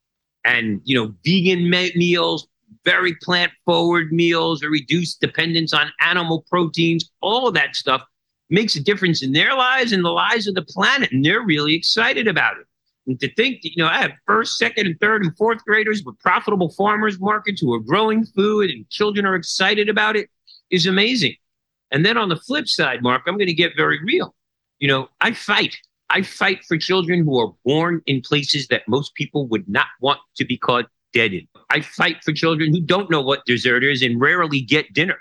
And, 0.45 0.81
you 0.85 0.95
know, 0.95 1.15
vegan 1.25 1.69
me- 1.69 1.93
meals, 1.97 2.47
very 2.85 3.15
plant 3.17 3.53
forward 3.67 4.13
meals, 4.13 4.63
a 4.63 4.69
reduced 4.69 5.21
dependence 5.21 5.75
on 5.75 5.93
animal 6.01 6.45
proteins, 6.49 7.11
all 7.21 7.47
of 7.47 7.55
that 7.55 7.77
stuff 7.77 8.03
makes 8.49 8.75
a 8.75 8.83
difference 8.83 9.23
in 9.23 9.33
their 9.33 9.55
lives 9.55 9.93
and 9.93 10.05
the 10.05 10.11
lives 10.11 10.47
of 10.47 10.55
the 10.55 10.63
planet. 10.63 11.13
And 11.13 11.25
they're 11.25 11.43
really 11.43 11.75
excited 11.75 12.27
about 12.27 12.59
it. 12.59 12.67
And 13.07 13.19
to 13.21 13.33
think 13.35 13.63
that, 13.63 13.71
you 13.77 13.83
know, 13.83 13.89
I 13.89 14.03
have 14.03 14.13
first, 14.27 14.59
second, 14.59 14.87
and 14.87 14.99
third 15.01 15.25
and 15.25 15.37
fourth 15.37 15.65
graders 15.65 16.05
with 16.05 16.19
profitable 16.19 16.71
farmers 16.71 17.19
markets 17.19 17.61
who 17.61 17.73
are 17.73 17.81
growing 17.81 18.25
food 18.25 18.71
and 18.71 18.89
children 18.91 19.27
are 19.27 19.35
excited 19.35 19.89
about 19.89 20.17
it 20.17 20.29
is 20.71 20.87
amazing. 20.87 21.35
And 21.91 22.05
then 22.05 22.17
on 22.17 22.29
the 22.29 22.37
flip 22.37 22.69
side, 22.69 23.03
Mark, 23.03 23.23
I'm 23.27 23.37
going 23.37 23.47
to 23.47 23.55
get 23.55 23.73
very 23.77 24.03
real. 24.05 24.35
You 24.79 24.89
know, 24.89 25.09
I 25.21 25.33
fight. 25.33 25.77
I 26.09 26.23
fight 26.23 26.65
for 26.65 26.77
children 26.77 27.25
who 27.25 27.39
are 27.39 27.53
born 27.65 28.03
in 28.07 28.21
places 28.21 28.69
that 28.69 28.87
most 28.89 29.15
people 29.15 29.47
would 29.49 29.69
not 29.69 29.87
want 30.01 30.21
to 30.37 30.45
be 30.45 30.57
caught 30.57 30.87
dead 31.13 31.33
in. 31.33 31.47
I 31.71 31.81
fight 31.81 32.23
for 32.25 32.33
children 32.33 32.73
who 32.73 32.81
don't 32.81 33.11
know 33.11 33.21
what 33.21 33.45
dessert 33.47 33.85
is 33.85 34.03
and 34.03 34.21
rarely 34.21 34.61
get 34.61 34.93
dinner. 34.93 35.19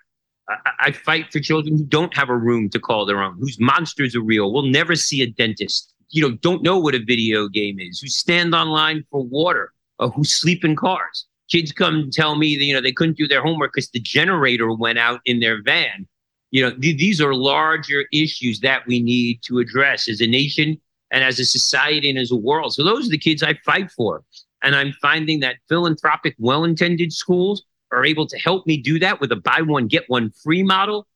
I, 0.48 0.56
I 0.80 0.92
fight 0.92 1.32
for 1.32 1.40
children 1.40 1.78
who 1.78 1.86
don't 1.86 2.16
have 2.16 2.30
a 2.30 2.38
room 2.38 2.70
to 2.70 2.80
call 2.80 3.06
their 3.06 3.22
own, 3.22 3.38
whose 3.40 3.60
monsters 3.60 4.16
are 4.16 4.22
real, 4.22 4.52
will 4.52 4.64
never 4.64 4.96
see 4.96 5.22
a 5.22 5.28
dentist, 5.28 5.94
you 6.10 6.22
know, 6.22 6.36
don't 6.42 6.64
know 6.64 6.80
what 6.80 6.96
a 6.96 7.04
video 7.04 7.48
game 7.48 7.80
is, 7.80 8.00
who 8.00 8.08
stand 8.08 8.54
online 8.56 9.06
for 9.12 9.24
water, 9.24 9.74
who 10.00 10.24
sleep 10.24 10.64
in 10.64 10.76
cars. 10.76 11.26
Kids 11.52 11.72
come 11.72 11.96
and 11.96 12.14
tell 12.14 12.36
me 12.36 12.56
that, 12.58 12.64
you 12.64 12.74
know, 12.74 12.82
they 12.82 12.92
couldn't 12.92 13.18
do 13.18 13.28
their 13.28 13.42
homework 13.42 13.74
because 13.74 13.90
the 13.90 14.00
generator 14.00 14.72
went 14.72 15.00
out 15.00 15.22
in 15.26 15.40
their 15.40 15.62
van. 15.64 16.08
You 16.52 16.64
know, 16.64 16.72
th- 16.72 16.98
these 16.98 17.22
are 17.22 17.34
larger 17.34 18.06
issues 18.14 18.60
that 18.62 18.86
we 18.88 19.02
need 19.02 19.42
to 19.44 19.60
address 19.60 20.08
as 20.08 20.22
a 20.22 20.28
nation 20.28 20.80
and 21.12 21.24
as 21.24 21.40
a 21.40 21.46
society 21.46 22.10
and 22.10 22.20
as 22.20 22.32
a 22.32 22.36
world. 22.36 22.74
So 22.74 22.84
those 22.84 23.08
are 23.08 23.12
the 23.12 23.18
kids 23.18 23.42
I 23.42 23.56
fight 23.66 23.92
for. 23.92 24.24
And 24.62 24.76
I'm 24.76 24.94
finding 25.02 25.40
that 25.40 25.58
philanthropic, 25.68 26.36
well 26.38 26.66
intended 26.66 27.14
schools 27.14 27.64
are 27.92 28.06
able 28.06 28.28
to 28.28 28.38
help 28.38 28.68
me 28.68 28.78
do 28.78 29.00
that 29.00 29.20
with 29.20 29.32
a 29.32 29.36
buy 29.36 29.62
one, 29.62 29.88
get 29.88 30.04
one 30.08 30.32
free 30.44 30.64
model 30.64 31.08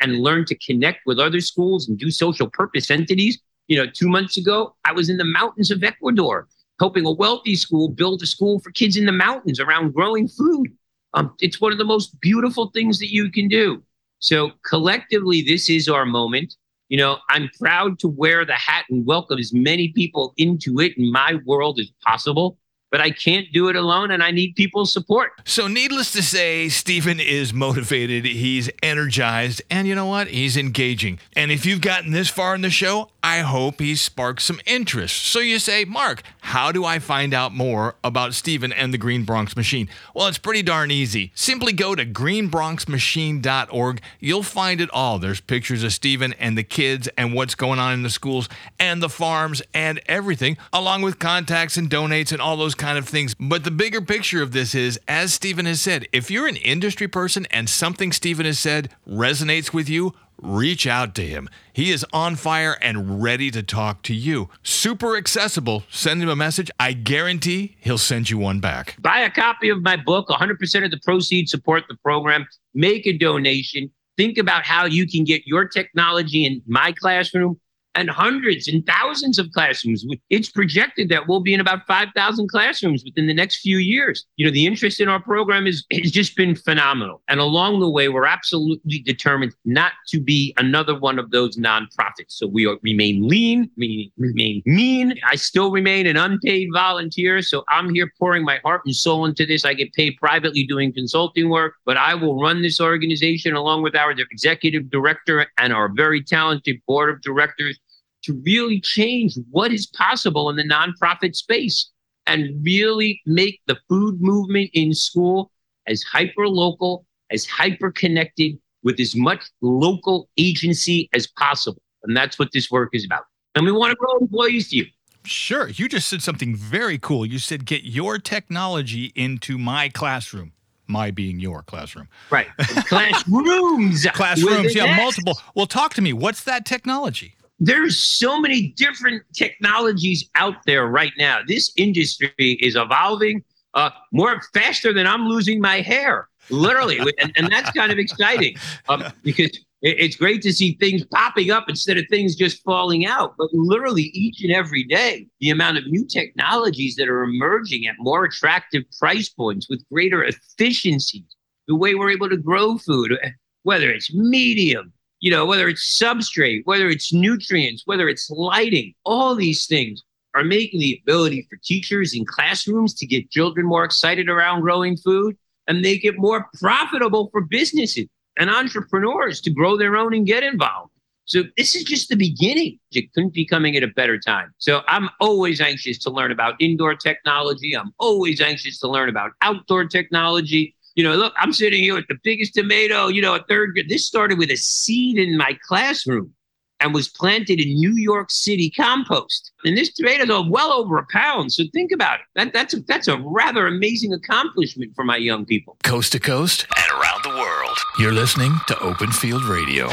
and 0.00 0.20
learn 0.20 0.44
to 0.46 0.54
connect 0.56 1.00
with 1.06 1.18
other 1.18 1.40
schools 1.40 1.88
and 1.88 1.98
do 1.98 2.10
social 2.10 2.48
purpose 2.48 2.90
entities. 2.90 3.38
You 3.72 3.78
know, 3.78 3.86
two 3.90 4.10
months 4.10 4.36
ago, 4.36 4.76
I 4.84 4.92
was 4.92 5.08
in 5.08 5.16
the 5.16 5.24
mountains 5.24 5.70
of 5.70 5.82
Ecuador 5.82 6.46
helping 6.78 7.06
a 7.06 7.10
wealthy 7.10 7.56
school 7.56 7.88
build 7.88 8.22
a 8.22 8.26
school 8.26 8.60
for 8.60 8.70
kids 8.70 8.98
in 8.98 9.06
the 9.06 9.12
mountains 9.12 9.58
around 9.58 9.94
growing 9.94 10.28
food. 10.28 10.66
Um, 11.14 11.34
it's 11.40 11.58
one 11.58 11.72
of 11.72 11.78
the 11.78 11.84
most 11.86 12.20
beautiful 12.20 12.70
things 12.74 12.98
that 12.98 13.10
you 13.10 13.30
can 13.30 13.48
do. 13.48 13.82
So 14.18 14.50
collectively, 14.68 15.40
this 15.40 15.70
is 15.70 15.88
our 15.88 16.04
moment. 16.04 16.54
You 16.90 16.98
know, 16.98 17.16
I'm 17.30 17.48
proud 17.58 17.98
to 18.00 18.08
wear 18.08 18.44
the 18.44 18.52
hat 18.52 18.84
and 18.90 19.06
welcome 19.06 19.38
as 19.38 19.54
many 19.54 19.88
people 19.88 20.34
into 20.36 20.78
it 20.78 20.92
in 20.98 21.10
my 21.10 21.40
world 21.46 21.80
as 21.80 21.90
possible 22.04 22.58
but 22.92 23.00
I 23.00 23.10
can't 23.10 23.50
do 23.52 23.68
it 23.68 23.74
alone 23.74 24.12
and 24.12 24.22
I 24.22 24.30
need 24.30 24.54
people's 24.54 24.92
support. 24.92 25.32
So, 25.44 25.66
needless 25.66 26.12
to 26.12 26.22
say, 26.22 26.68
Stephen 26.68 27.18
is 27.18 27.52
motivated, 27.54 28.26
he's 28.26 28.70
energized, 28.82 29.62
and 29.70 29.88
you 29.88 29.94
know 29.94 30.06
what? 30.06 30.28
He's 30.28 30.58
engaging. 30.58 31.18
And 31.34 31.50
if 31.50 31.64
you've 31.66 31.80
gotten 31.80 32.12
this 32.12 32.28
far 32.28 32.54
in 32.54 32.60
the 32.60 32.70
show, 32.70 33.08
I 33.22 33.38
hope 33.38 33.80
he 33.80 33.96
sparked 33.96 34.42
some 34.42 34.60
interest. 34.66 35.22
So, 35.24 35.40
you 35.40 35.58
say, 35.58 35.84
Mark, 35.86 36.22
how 36.40 36.70
do 36.70 36.84
I 36.84 36.98
find 36.98 37.32
out 37.32 37.54
more 37.54 37.94
about 38.04 38.34
Stephen 38.34 38.72
and 38.72 38.92
the 38.92 38.98
Green 38.98 39.24
Bronx 39.24 39.56
Machine? 39.56 39.88
Well, 40.14 40.26
it's 40.26 40.38
pretty 40.38 40.62
darn 40.62 40.90
easy. 40.90 41.32
Simply 41.34 41.72
go 41.72 41.94
to 41.94 42.04
greenbronxmachine.org. 42.04 44.02
You'll 44.20 44.42
find 44.42 44.80
it 44.82 44.90
all. 44.92 45.18
There's 45.18 45.40
pictures 45.40 45.82
of 45.82 45.94
Stephen 45.94 46.34
and 46.34 46.58
the 46.58 46.62
kids 46.62 47.08
and 47.16 47.32
what's 47.32 47.54
going 47.54 47.78
on 47.78 47.94
in 47.94 48.02
the 48.02 48.10
schools 48.10 48.50
and 48.78 49.02
the 49.02 49.08
farms 49.08 49.62
and 49.72 49.98
everything, 50.06 50.58
along 50.72 51.00
with 51.00 51.18
contacts 51.18 51.78
and 51.78 51.88
donates 51.88 52.32
and 52.32 52.42
all 52.42 52.58
those 52.58 52.74
kind 52.82 52.98
of 52.98 53.08
things. 53.08 53.36
But 53.38 53.62
the 53.62 53.70
bigger 53.70 54.00
picture 54.00 54.42
of 54.42 54.50
this 54.50 54.74
is, 54.74 54.98
as 55.06 55.32
Stephen 55.32 55.66
has 55.66 55.80
said, 55.80 56.08
if 56.12 56.32
you're 56.32 56.48
an 56.48 56.56
industry 56.56 57.06
person 57.06 57.46
and 57.52 57.68
something 57.68 58.10
Stephen 58.10 58.44
has 58.44 58.58
said 58.58 58.90
resonates 59.08 59.72
with 59.72 59.88
you, 59.88 60.14
reach 60.42 60.84
out 60.84 61.14
to 61.14 61.22
him. 61.24 61.48
He 61.72 61.92
is 61.92 62.04
on 62.12 62.34
fire 62.34 62.76
and 62.82 63.22
ready 63.22 63.52
to 63.52 63.62
talk 63.62 64.02
to 64.02 64.14
you. 64.14 64.48
Super 64.64 65.16
accessible. 65.16 65.84
Send 65.90 66.24
him 66.24 66.28
a 66.28 66.34
message. 66.34 66.72
I 66.80 66.92
guarantee 66.92 67.76
he'll 67.78 67.98
send 67.98 68.30
you 68.30 68.38
one 68.38 68.58
back. 68.58 68.96
Buy 69.00 69.20
a 69.20 69.30
copy 69.30 69.68
of 69.68 69.80
my 69.80 69.94
book. 69.94 70.26
100% 70.26 70.84
of 70.84 70.90
the 70.90 70.98
proceeds 71.04 71.52
support 71.52 71.84
the 71.88 71.96
program. 71.98 72.44
Make 72.74 73.06
a 73.06 73.16
donation. 73.16 73.92
Think 74.16 74.38
about 74.38 74.64
how 74.64 74.86
you 74.86 75.06
can 75.06 75.22
get 75.22 75.46
your 75.46 75.68
technology 75.68 76.44
in 76.44 76.60
my 76.66 76.90
classroom 76.90 77.60
and 77.94 78.10
hundreds 78.10 78.68
and 78.68 78.84
thousands 78.86 79.38
of 79.38 79.50
classrooms. 79.52 80.04
It's 80.30 80.50
projected 80.50 81.08
that 81.10 81.28
we'll 81.28 81.40
be 81.40 81.54
in 81.54 81.60
about 81.60 81.86
5,000 81.86 82.48
classrooms 82.48 83.04
within 83.04 83.26
the 83.26 83.34
next 83.34 83.60
few 83.60 83.78
years. 83.78 84.24
You 84.36 84.46
know, 84.46 84.52
the 84.52 84.66
interest 84.66 85.00
in 85.00 85.08
our 85.08 85.20
program 85.20 85.66
is 85.66 85.84
has 85.92 86.10
just 86.10 86.36
been 86.36 86.54
phenomenal. 86.54 87.22
And 87.28 87.40
along 87.40 87.80
the 87.80 87.90
way, 87.90 88.08
we're 88.08 88.26
absolutely 88.26 89.00
determined 89.00 89.54
not 89.64 89.92
to 90.08 90.20
be 90.20 90.54
another 90.56 90.98
one 90.98 91.18
of 91.18 91.30
those 91.30 91.56
nonprofits. 91.56 92.28
So 92.28 92.46
we 92.46 92.66
are, 92.66 92.76
remain 92.82 93.28
lean, 93.28 93.70
we 93.76 94.12
remain 94.16 94.62
mean. 94.64 95.14
I 95.28 95.36
still 95.36 95.70
remain 95.70 96.06
an 96.06 96.16
unpaid 96.16 96.68
volunteer. 96.72 97.42
So 97.42 97.64
I'm 97.68 97.92
here 97.92 98.10
pouring 98.18 98.44
my 98.44 98.60
heart 98.64 98.82
and 98.86 98.94
soul 98.94 99.26
into 99.26 99.44
this. 99.46 99.64
I 99.64 99.74
get 99.74 99.92
paid 99.92 100.16
privately 100.18 100.64
doing 100.64 100.92
consulting 100.92 101.48
work, 101.48 101.74
but 101.84 101.96
I 101.96 102.14
will 102.14 102.40
run 102.40 102.62
this 102.62 102.80
organization 102.80 103.54
along 103.54 103.82
with 103.82 103.94
our 103.94 104.12
executive 104.12 104.90
director 104.90 105.46
and 105.58 105.72
our 105.72 105.88
very 105.88 106.22
talented 106.22 106.80
board 106.86 107.10
of 107.10 107.20
directors 107.22 107.78
to 108.24 108.40
really 108.44 108.80
change 108.80 109.34
what 109.50 109.72
is 109.72 109.86
possible 109.86 110.48
in 110.50 110.56
the 110.56 110.64
nonprofit 110.64 111.34
space 111.34 111.90
and 112.26 112.64
really 112.64 113.20
make 113.26 113.60
the 113.66 113.76
food 113.88 114.20
movement 114.20 114.70
in 114.74 114.94
school 114.94 115.50
as 115.86 116.02
hyper 116.02 116.48
local, 116.48 117.04
as 117.30 117.46
hyper 117.46 117.90
connected 117.90 118.58
with 118.82 118.98
as 119.00 119.14
much 119.14 119.44
local 119.60 120.28
agency 120.38 121.08
as 121.14 121.26
possible. 121.26 121.82
And 122.04 122.16
that's 122.16 122.38
what 122.38 122.50
this 122.52 122.70
work 122.70 122.90
is 122.92 123.04
about. 123.04 123.24
And 123.54 123.64
we 123.64 123.72
want 123.72 123.90
to 123.90 123.96
grow 123.96 124.18
employees 124.18 124.70
to 124.70 124.76
you. 124.76 124.86
Sure. 125.24 125.68
You 125.68 125.88
just 125.88 126.08
said 126.08 126.22
something 126.22 126.56
very 126.56 126.98
cool. 126.98 127.24
You 127.24 127.38
said, 127.38 127.64
get 127.64 127.84
your 127.84 128.18
technology 128.18 129.12
into 129.14 129.56
my 129.56 129.88
classroom. 129.88 130.52
My 130.88 131.10
being 131.12 131.38
your 131.38 131.62
classroom. 131.62 132.08
Right. 132.30 132.48
Classrooms. 132.58 134.04
Classrooms. 134.14 134.74
Yeah, 134.74 134.96
multiple. 134.96 135.38
Well, 135.54 135.66
talk 135.66 135.94
to 135.94 136.02
me. 136.02 136.12
What's 136.12 136.42
that 136.44 136.66
technology? 136.66 137.36
There's 137.62 137.96
so 137.96 138.40
many 138.40 138.68
different 138.76 139.22
technologies 139.32 140.28
out 140.34 140.56
there 140.66 140.88
right 140.88 141.12
now. 141.16 141.38
This 141.46 141.72
industry 141.76 142.58
is 142.60 142.74
evolving 142.74 143.44
uh, 143.74 143.90
more 144.10 144.40
faster 144.52 144.92
than 144.92 145.06
I'm 145.06 145.28
losing 145.28 145.60
my 145.60 145.80
hair, 145.80 146.28
literally, 146.50 146.98
and, 147.20 147.32
and 147.36 147.52
that's 147.52 147.70
kind 147.70 147.92
of 147.92 147.98
exciting 147.98 148.56
um, 148.88 149.04
because 149.22 149.56
it's 149.80 150.16
great 150.16 150.42
to 150.42 150.52
see 150.52 150.76
things 150.80 151.04
popping 151.04 151.52
up 151.52 151.68
instead 151.68 151.98
of 151.98 152.04
things 152.10 152.34
just 152.34 152.64
falling 152.64 153.06
out. 153.06 153.34
But 153.38 153.48
literally, 153.52 154.10
each 154.12 154.42
and 154.42 154.52
every 154.52 154.82
day, 154.82 155.28
the 155.40 155.50
amount 155.50 155.78
of 155.78 155.86
new 155.86 156.04
technologies 156.04 156.96
that 156.96 157.08
are 157.08 157.22
emerging 157.22 157.86
at 157.86 157.94
more 157.98 158.24
attractive 158.24 158.82
price 158.98 159.28
points 159.28 159.68
with 159.70 159.88
greater 159.88 160.24
efficiencies, 160.24 161.36
the 161.68 161.76
way 161.76 161.94
we're 161.94 162.10
able 162.10 162.28
to 162.28 162.36
grow 162.36 162.76
food, 162.76 163.16
whether 163.62 163.88
it's 163.88 164.12
medium, 164.12 164.92
you 165.22 165.30
know, 165.30 165.46
whether 165.46 165.68
it's 165.68 165.98
substrate, 165.98 166.62
whether 166.64 166.88
it's 166.88 167.12
nutrients, 167.12 167.84
whether 167.86 168.08
it's 168.08 168.28
lighting, 168.28 168.92
all 169.04 169.36
these 169.36 169.66
things 169.66 170.02
are 170.34 170.42
making 170.42 170.80
the 170.80 171.00
ability 171.00 171.46
for 171.48 171.56
teachers 171.62 172.12
in 172.12 172.26
classrooms 172.26 172.92
to 172.94 173.06
get 173.06 173.30
children 173.30 173.64
more 173.64 173.84
excited 173.84 174.28
around 174.28 174.62
growing 174.62 174.96
food 174.96 175.36
and 175.68 175.80
make 175.80 176.04
it 176.04 176.18
more 176.18 176.48
profitable 176.60 177.28
for 177.30 177.40
businesses 177.40 178.06
and 178.36 178.50
entrepreneurs 178.50 179.40
to 179.40 179.50
grow 179.50 179.76
their 179.76 179.96
own 179.96 180.12
and 180.12 180.26
get 180.26 180.42
involved. 180.42 180.90
So 181.26 181.44
this 181.56 181.76
is 181.76 181.84
just 181.84 182.08
the 182.08 182.16
beginning. 182.16 182.80
It 182.90 183.12
couldn't 183.12 183.32
be 183.32 183.46
coming 183.46 183.76
at 183.76 183.84
a 183.84 183.88
better 183.88 184.18
time. 184.18 184.52
So 184.58 184.82
I'm 184.88 185.08
always 185.20 185.60
anxious 185.60 185.98
to 186.00 186.10
learn 186.10 186.32
about 186.32 186.56
indoor 186.58 186.96
technology. 186.96 187.76
I'm 187.76 187.92
always 188.00 188.40
anxious 188.40 188.80
to 188.80 188.88
learn 188.88 189.08
about 189.08 189.30
outdoor 189.40 189.84
technology. 189.84 190.74
You 190.94 191.04
know, 191.04 191.14
look, 191.14 191.32
I'm 191.36 191.52
sitting 191.52 191.82
here 191.82 191.94
with 191.94 192.06
the 192.08 192.18
biggest 192.22 192.54
tomato, 192.54 193.08
you 193.08 193.22
know, 193.22 193.34
a 193.34 193.42
third 193.48 193.72
grade. 193.72 193.88
This 193.88 194.06
started 194.06 194.38
with 194.38 194.50
a 194.50 194.56
seed 194.56 195.18
in 195.18 195.36
my 195.36 195.58
classroom 195.66 196.34
and 196.80 196.92
was 196.92 197.08
planted 197.08 197.60
in 197.60 197.68
New 197.74 197.94
York 197.94 198.30
City 198.30 198.68
compost. 198.70 199.52
And 199.64 199.76
this 199.76 199.92
tomatoes 199.94 200.28
are 200.30 200.50
well 200.50 200.72
over 200.72 200.98
a 200.98 201.06
pound. 201.10 201.52
So 201.52 201.64
think 201.72 201.92
about 201.92 202.20
it. 202.20 202.26
That, 202.34 202.52
that's, 202.52 202.74
a, 202.74 202.80
that's 202.80 203.08
a 203.08 203.16
rather 203.18 203.66
amazing 203.66 204.12
accomplishment 204.12 204.92
for 204.94 205.04
my 205.04 205.16
young 205.16 205.46
people. 205.46 205.76
Coast 205.84 206.12
to 206.12 206.20
coast 206.20 206.66
and 206.76 207.00
around 207.00 207.22
the 207.22 207.30
world. 207.30 207.78
You're 207.98 208.12
listening 208.12 208.52
to 208.66 208.78
Open 208.80 209.12
Field 209.12 209.44
Radio. 209.44 209.88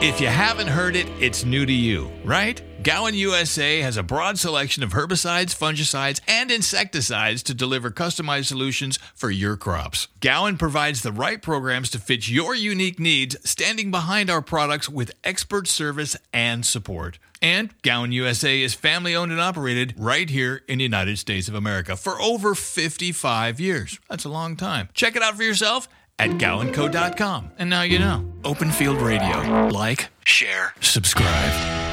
If 0.00 0.20
you 0.20 0.28
haven't 0.28 0.68
heard 0.68 0.96
it, 0.96 1.08
it's 1.18 1.44
new 1.44 1.66
to 1.66 1.72
you, 1.72 2.10
right? 2.24 2.62
Gowan 2.84 3.14
USA 3.14 3.80
has 3.80 3.96
a 3.96 4.02
broad 4.02 4.38
selection 4.38 4.82
of 4.82 4.92
herbicides, 4.92 5.56
fungicides, 5.56 6.20
and 6.28 6.50
insecticides 6.50 7.42
to 7.44 7.54
deliver 7.54 7.90
customized 7.90 8.44
solutions 8.44 8.98
for 9.14 9.30
your 9.30 9.56
crops. 9.56 10.08
Gowan 10.20 10.58
provides 10.58 11.00
the 11.00 11.10
right 11.10 11.40
programs 11.40 11.88
to 11.92 11.98
fit 11.98 12.28
your 12.28 12.54
unique 12.54 13.00
needs, 13.00 13.36
standing 13.42 13.90
behind 13.90 14.28
our 14.28 14.42
products 14.42 14.86
with 14.86 15.12
expert 15.24 15.66
service 15.66 16.14
and 16.30 16.66
support. 16.66 17.18
And 17.40 17.72
Gowan 17.80 18.12
USA 18.12 18.60
is 18.60 18.74
family 18.74 19.16
owned 19.16 19.32
and 19.32 19.40
operated 19.40 19.94
right 19.96 20.28
here 20.28 20.60
in 20.68 20.76
the 20.76 20.84
United 20.84 21.18
States 21.18 21.48
of 21.48 21.54
America 21.54 21.96
for 21.96 22.20
over 22.20 22.54
55 22.54 23.60
years. 23.60 23.98
That's 24.10 24.26
a 24.26 24.28
long 24.28 24.56
time. 24.56 24.90
Check 24.92 25.16
it 25.16 25.22
out 25.22 25.36
for 25.36 25.42
yourself 25.42 25.88
at 26.18 26.32
gowanco.com. 26.32 27.52
And 27.56 27.70
now 27.70 27.80
you 27.80 27.98
know. 27.98 28.30
Open 28.44 28.70
Field 28.70 29.00
Radio. 29.00 29.68
Like, 29.68 30.10
share, 30.26 30.74
subscribe. 30.80 31.83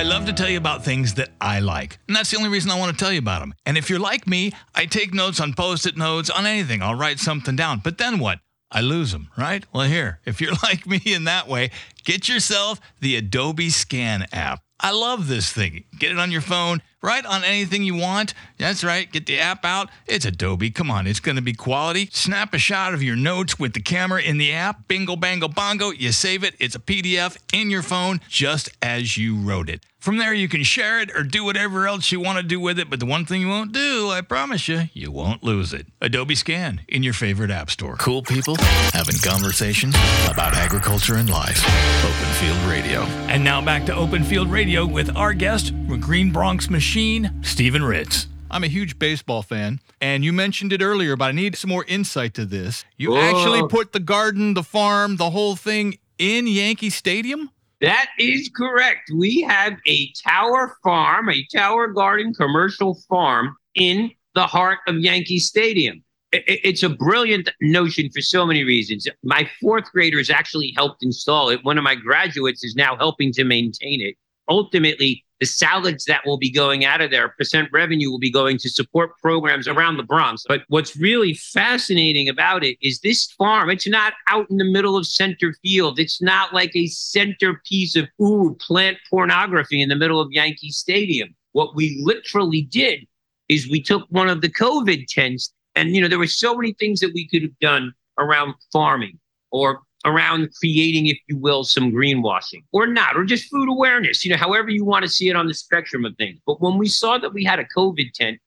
I 0.00 0.02
love 0.02 0.24
to 0.24 0.32
tell 0.32 0.48
you 0.48 0.56
about 0.56 0.82
things 0.82 1.12
that 1.14 1.28
I 1.42 1.60
like. 1.60 1.98
And 2.08 2.16
that's 2.16 2.30
the 2.30 2.38
only 2.38 2.48
reason 2.48 2.70
I 2.70 2.78
want 2.78 2.90
to 2.90 3.04
tell 3.04 3.12
you 3.12 3.18
about 3.18 3.40
them. 3.40 3.52
And 3.66 3.76
if 3.76 3.90
you're 3.90 3.98
like 3.98 4.26
me, 4.26 4.50
I 4.74 4.86
take 4.86 5.12
notes 5.12 5.40
on 5.40 5.52
post 5.52 5.84
it 5.84 5.94
notes, 5.94 6.30
on 6.30 6.46
anything. 6.46 6.80
I'll 6.80 6.94
write 6.94 7.18
something 7.18 7.54
down. 7.54 7.82
But 7.84 7.98
then 7.98 8.18
what? 8.18 8.38
I 8.72 8.80
lose 8.80 9.12
them, 9.12 9.28
right? 9.36 9.62
Well, 9.74 9.86
here, 9.86 10.20
if 10.24 10.40
you're 10.40 10.54
like 10.62 10.86
me 10.86 11.02
in 11.04 11.24
that 11.24 11.48
way, 11.48 11.70
get 12.02 12.30
yourself 12.30 12.80
the 13.00 13.14
Adobe 13.16 13.68
Scan 13.68 14.24
app. 14.32 14.62
I 14.82 14.92
love 14.92 15.28
this 15.28 15.52
thing. 15.52 15.84
Get 15.98 16.12
it 16.12 16.18
on 16.18 16.30
your 16.30 16.40
phone, 16.40 16.80
write 17.02 17.26
on 17.26 17.44
anything 17.44 17.82
you 17.82 17.94
want. 17.94 18.32
That's 18.56 18.82
right, 18.82 19.12
get 19.12 19.26
the 19.26 19.38
app 19.38 19.66
out. 19.66 19.90
It's 20.06 20.24
Adobe. 20.24 20.70
Come 20.70 20.90
on, 20.90 21.06
it's 21.06 21.20
going 21.20 21.36
to 21.36 21.42
be 21.42 21.52
quality. 21.52 22.08
Snap 22.10 22.54
a 22.54 22.58
shot 22.58 22.94
of 22.94 23.02
your 23.02 23.16
notes 23.16 23.58
with 23.58 23.74
the 23.74 23.82
camera 23.82 24.22
in 24.22 24.38
the 24.38 24.54
app. 24.54 24.88
Bingo, 24.88 25.16
bango, 25.16 25.48
bongo. 25.48 25.90
You 25.90 26.10
save 26.12 26.42
it. 26.42 26.54
It's 26.58 26.74
a 26.74 26.80
PDF 26.80 27.36
in 27.52 27.68
your 27.68 27.82
phone 27.82 28.22
just 28.30 28.70
as 28.80 29.18
you 29.18 29.36
wrote 29.36 29.68
it. 29.68 29.84
From 30.00 30.16
there, 30.16 30.32
you 30.32 30.48
can 30.48 30.62
share 30.62 30.98
it 30.98 31.14
or 31.14 31.22
do 31.22 31.44
whatever 31.44 31.86
else 31.86 32.10
you 32.10 32.20
want 32.20 32.38
to 32.38 32.42
do 32.42 32.58
with 32.58 32.78
it. 32.78 32.88
But 32.88 33.00
the 33.00 33.06
one 33.06 33.26
thing 33.26 33.42
you 33.42 33.48
won't 33.48 33.72
do, 33.72 34.08
I 34.08 34.22
promise 34.22 34.66
you, 34.66 34.84
you 34.94 35.12
won't 35.12 35.42
lose 35.42 35.74
it. 35.74 35.88
Adobe 36.00 36.34
Scan 36.34 36.80
in 36.88 37.02
your 37.02 37.12
favorite 37.12 37.50
app 37.50 37.70
store. 37.70 37.96
Cool 37.96 38.22
people 38.22 38.56
having 38.94 39.16
conversations 39.22 39.94
about 40.26 40.54
agriculture 40.54 41.16
and 41.16 41.28
life. 41.28 41.62
Open 42.02 42.32
Field 42.40 42.58
Radio. 42.70 43.02
And 43.28 43.44
now 43.44 43.60
back 43.60 43.84
to 43.86 43.94
Open 43.94 44.24
Field 44.24 44.50
Radio 44.50 44.86
with 44.86 45.14
our 45.14 45.34
guest, 45.34 45.74
Green 46.00 46.32
Bronx 46.32 46.70
Machine, 46.70 47.30
Stephen 47.42 47.84
Ritz. 47.84 48.26
I'm 48.50 48.64
a 48.64 48.68
huge 48.68 48.98
baseball 48.98 49.42
fan, 49.42 49.80
and 50.00 50.24
you 50.24 50.32
mentioned 50.32 50.72
it 50.72 50.80
earlier, 50.80 51.14
but 51.14 51.26
I 51.26 51.32
need 51.32 51.56
some 51.56 51.68
more 51.68 51.84
insight 51.84 52.32
to 52.34 52.46
this. 52.46 52.86
You 52.96 53.10
Whoa. 53.10 53.20
actually 53.20 53.68
put 53.68 53.92
the 53.92 54.00
garden, 54.00 54.54
the 54.54 54.62
farm, 54.62 55.18
the 55.18 55.28
whole 55.28 55.56
thing 55.56 55.98
in 56.18 56.46
Yankee 56.46 56.90
Stadium? 56.90 57.50
That 57.80 58.10
is 58.18 58.50
correct. 58.54 59.10
We 59.14 59.40
have 59.42 59.78
a 59.86 60.12
tower 60.12 60.76
farm, 60.82 61.30
a 61.30 61.46
tower 61.46 61.88
garden 61.88 62.34
commercial 62.34 62.94
farm 63.08 63.56
in 63.74 64.10
the 64.34 64.46
heart 64.46 64.80
of 64.86 64.98
Yankee 64.98 65.38
Stadium. 65.38 66.04
It's 66.32 66.82
a 66.82 66.90
brilliant 66.90 67.48
notion 67.60 68.10
for 68.10 68.20
so 68.20 68.46
many 68.46 68.62
reasons. 68.62 69.08
My 69.24 69.48
fourth 69.60 69.90
graders 69.90 70.30
actually 70.30 70.72
helped 70.76 71.02
install 71.02 71.48
it. 71.48 71.64
One 71.64 71.78
of 71.78 71.82
my 71.82 71.94
graduates 71.96 72.62
is 72.62 72.76
now 72.76 72.96
helping 72.96 73.32
to 73.32 73.44
maintain 73.44 74.00
it. 74.00 74.14
Ultimately, 74.48 75.24
the 75.40 75.46
salads 75.46 76.04
that 76.04 76.24
will 76.26 76.36
be 76.36 76.50
going 76.50 76.84
out 76.84 77.00
of 77.00 77.10
there, 77.10 77.30
percent 77.30 77.70
revenue 77.72 78.10
will 78.10 78.18
be 78.18 78.30
going 78.30 78.58
to 78.58 78.68
support 78.68 79.18
programs 79.18 79.66
around 79.66 79.96
the 79.96 80.02
Bronx. 80.02 80.44
But 80.46 80.62
what's 80.68 80.96
really 80.96 81.34
fascinating 81.34 82.28
about 82.28 82.62
it 82.62 82.76
is 82.82 83.00
this 83.00 83.32
farm, 83.32 83.70
it's 83.70 83.88
not 83.88 84.12
out 84.28 84.48
in 84.50 84.58
the 84.58 84.70
middle 84.70 84.96
of 84.96 85.06
center 85.06 85.54
field. 85.62 85.98
It's 85.98 86.20
not 86.20 86.52
like 86.52 86.76
a 86.76 86.86
centerpiece 86.88 87.96
of 87.96 88.06
ooh, 88.20 88.56
plant 88.60 88.98
pornography 89.08 89.80
in 89.80 89.88
the 89.88 89.96
middle 89.96 90.20
of 90.20 90.30
Yankee 90.30 90.70
Stadium. 90.70 91.34
What 91.52 91.74
we 91.74 92.00
literally 92.04 92.62
did 92.62 93.06
is 93.48 93.68
we 93.68 93.82
took 93.82 94.06
one 94.10 94.28
of 94.28 94.42
the 94.42 94.50
COVID 94.50 95.06
tents, 95.08 95.52
and 95.74 95.94
you 95.94 96.02
know, 96.02 96.08
there 96.08 96.18
were 96.18 96.26
so 96.26 96.54
many 96.54 96.74
things 96.74 97.00
that 97.00 97.12
we 97.14 97.26
could 97.26 97.42
have 97.42 97.58
done 97.60 97.92
around 98.18 98.54
farming 98.72 99.18
or 99.50 99.80
around 100.04 100.48
creating, 100.58 101.06
if 101.06 101.18
you 101.28 101.36
will, 101.36 101.64
some 101.64 101.92
greenwashing 101.92 102.64
or 102.72 102.86
not, 102.86 103.16
or 103.16 103.24
just 103.24 103.50
food 103.50 103.68
awareness, 103.68 104.24
you 104.24 104.30
know, 104.30 104.36
however 104.36 104.70
you 104.70 104.84
want 104.84 105.04
to 105.04 105.10
see 105.10 105.28
it 105.28 105.36
on 105.36 105.46
the 105.46 105.54
spectrum 105.54 106.04
of 106.04 106.16
things. 106.16 106.38
But 106.46 106.60
when 106.60 106.78
we 106.78 106.88
saw 106.88 107.18
that 107.18 107.34
we 107.34 107.44
had 107.44 107.58
a 107.58 107.64
COVID 107.64 108.12
tent, 108.12 108.38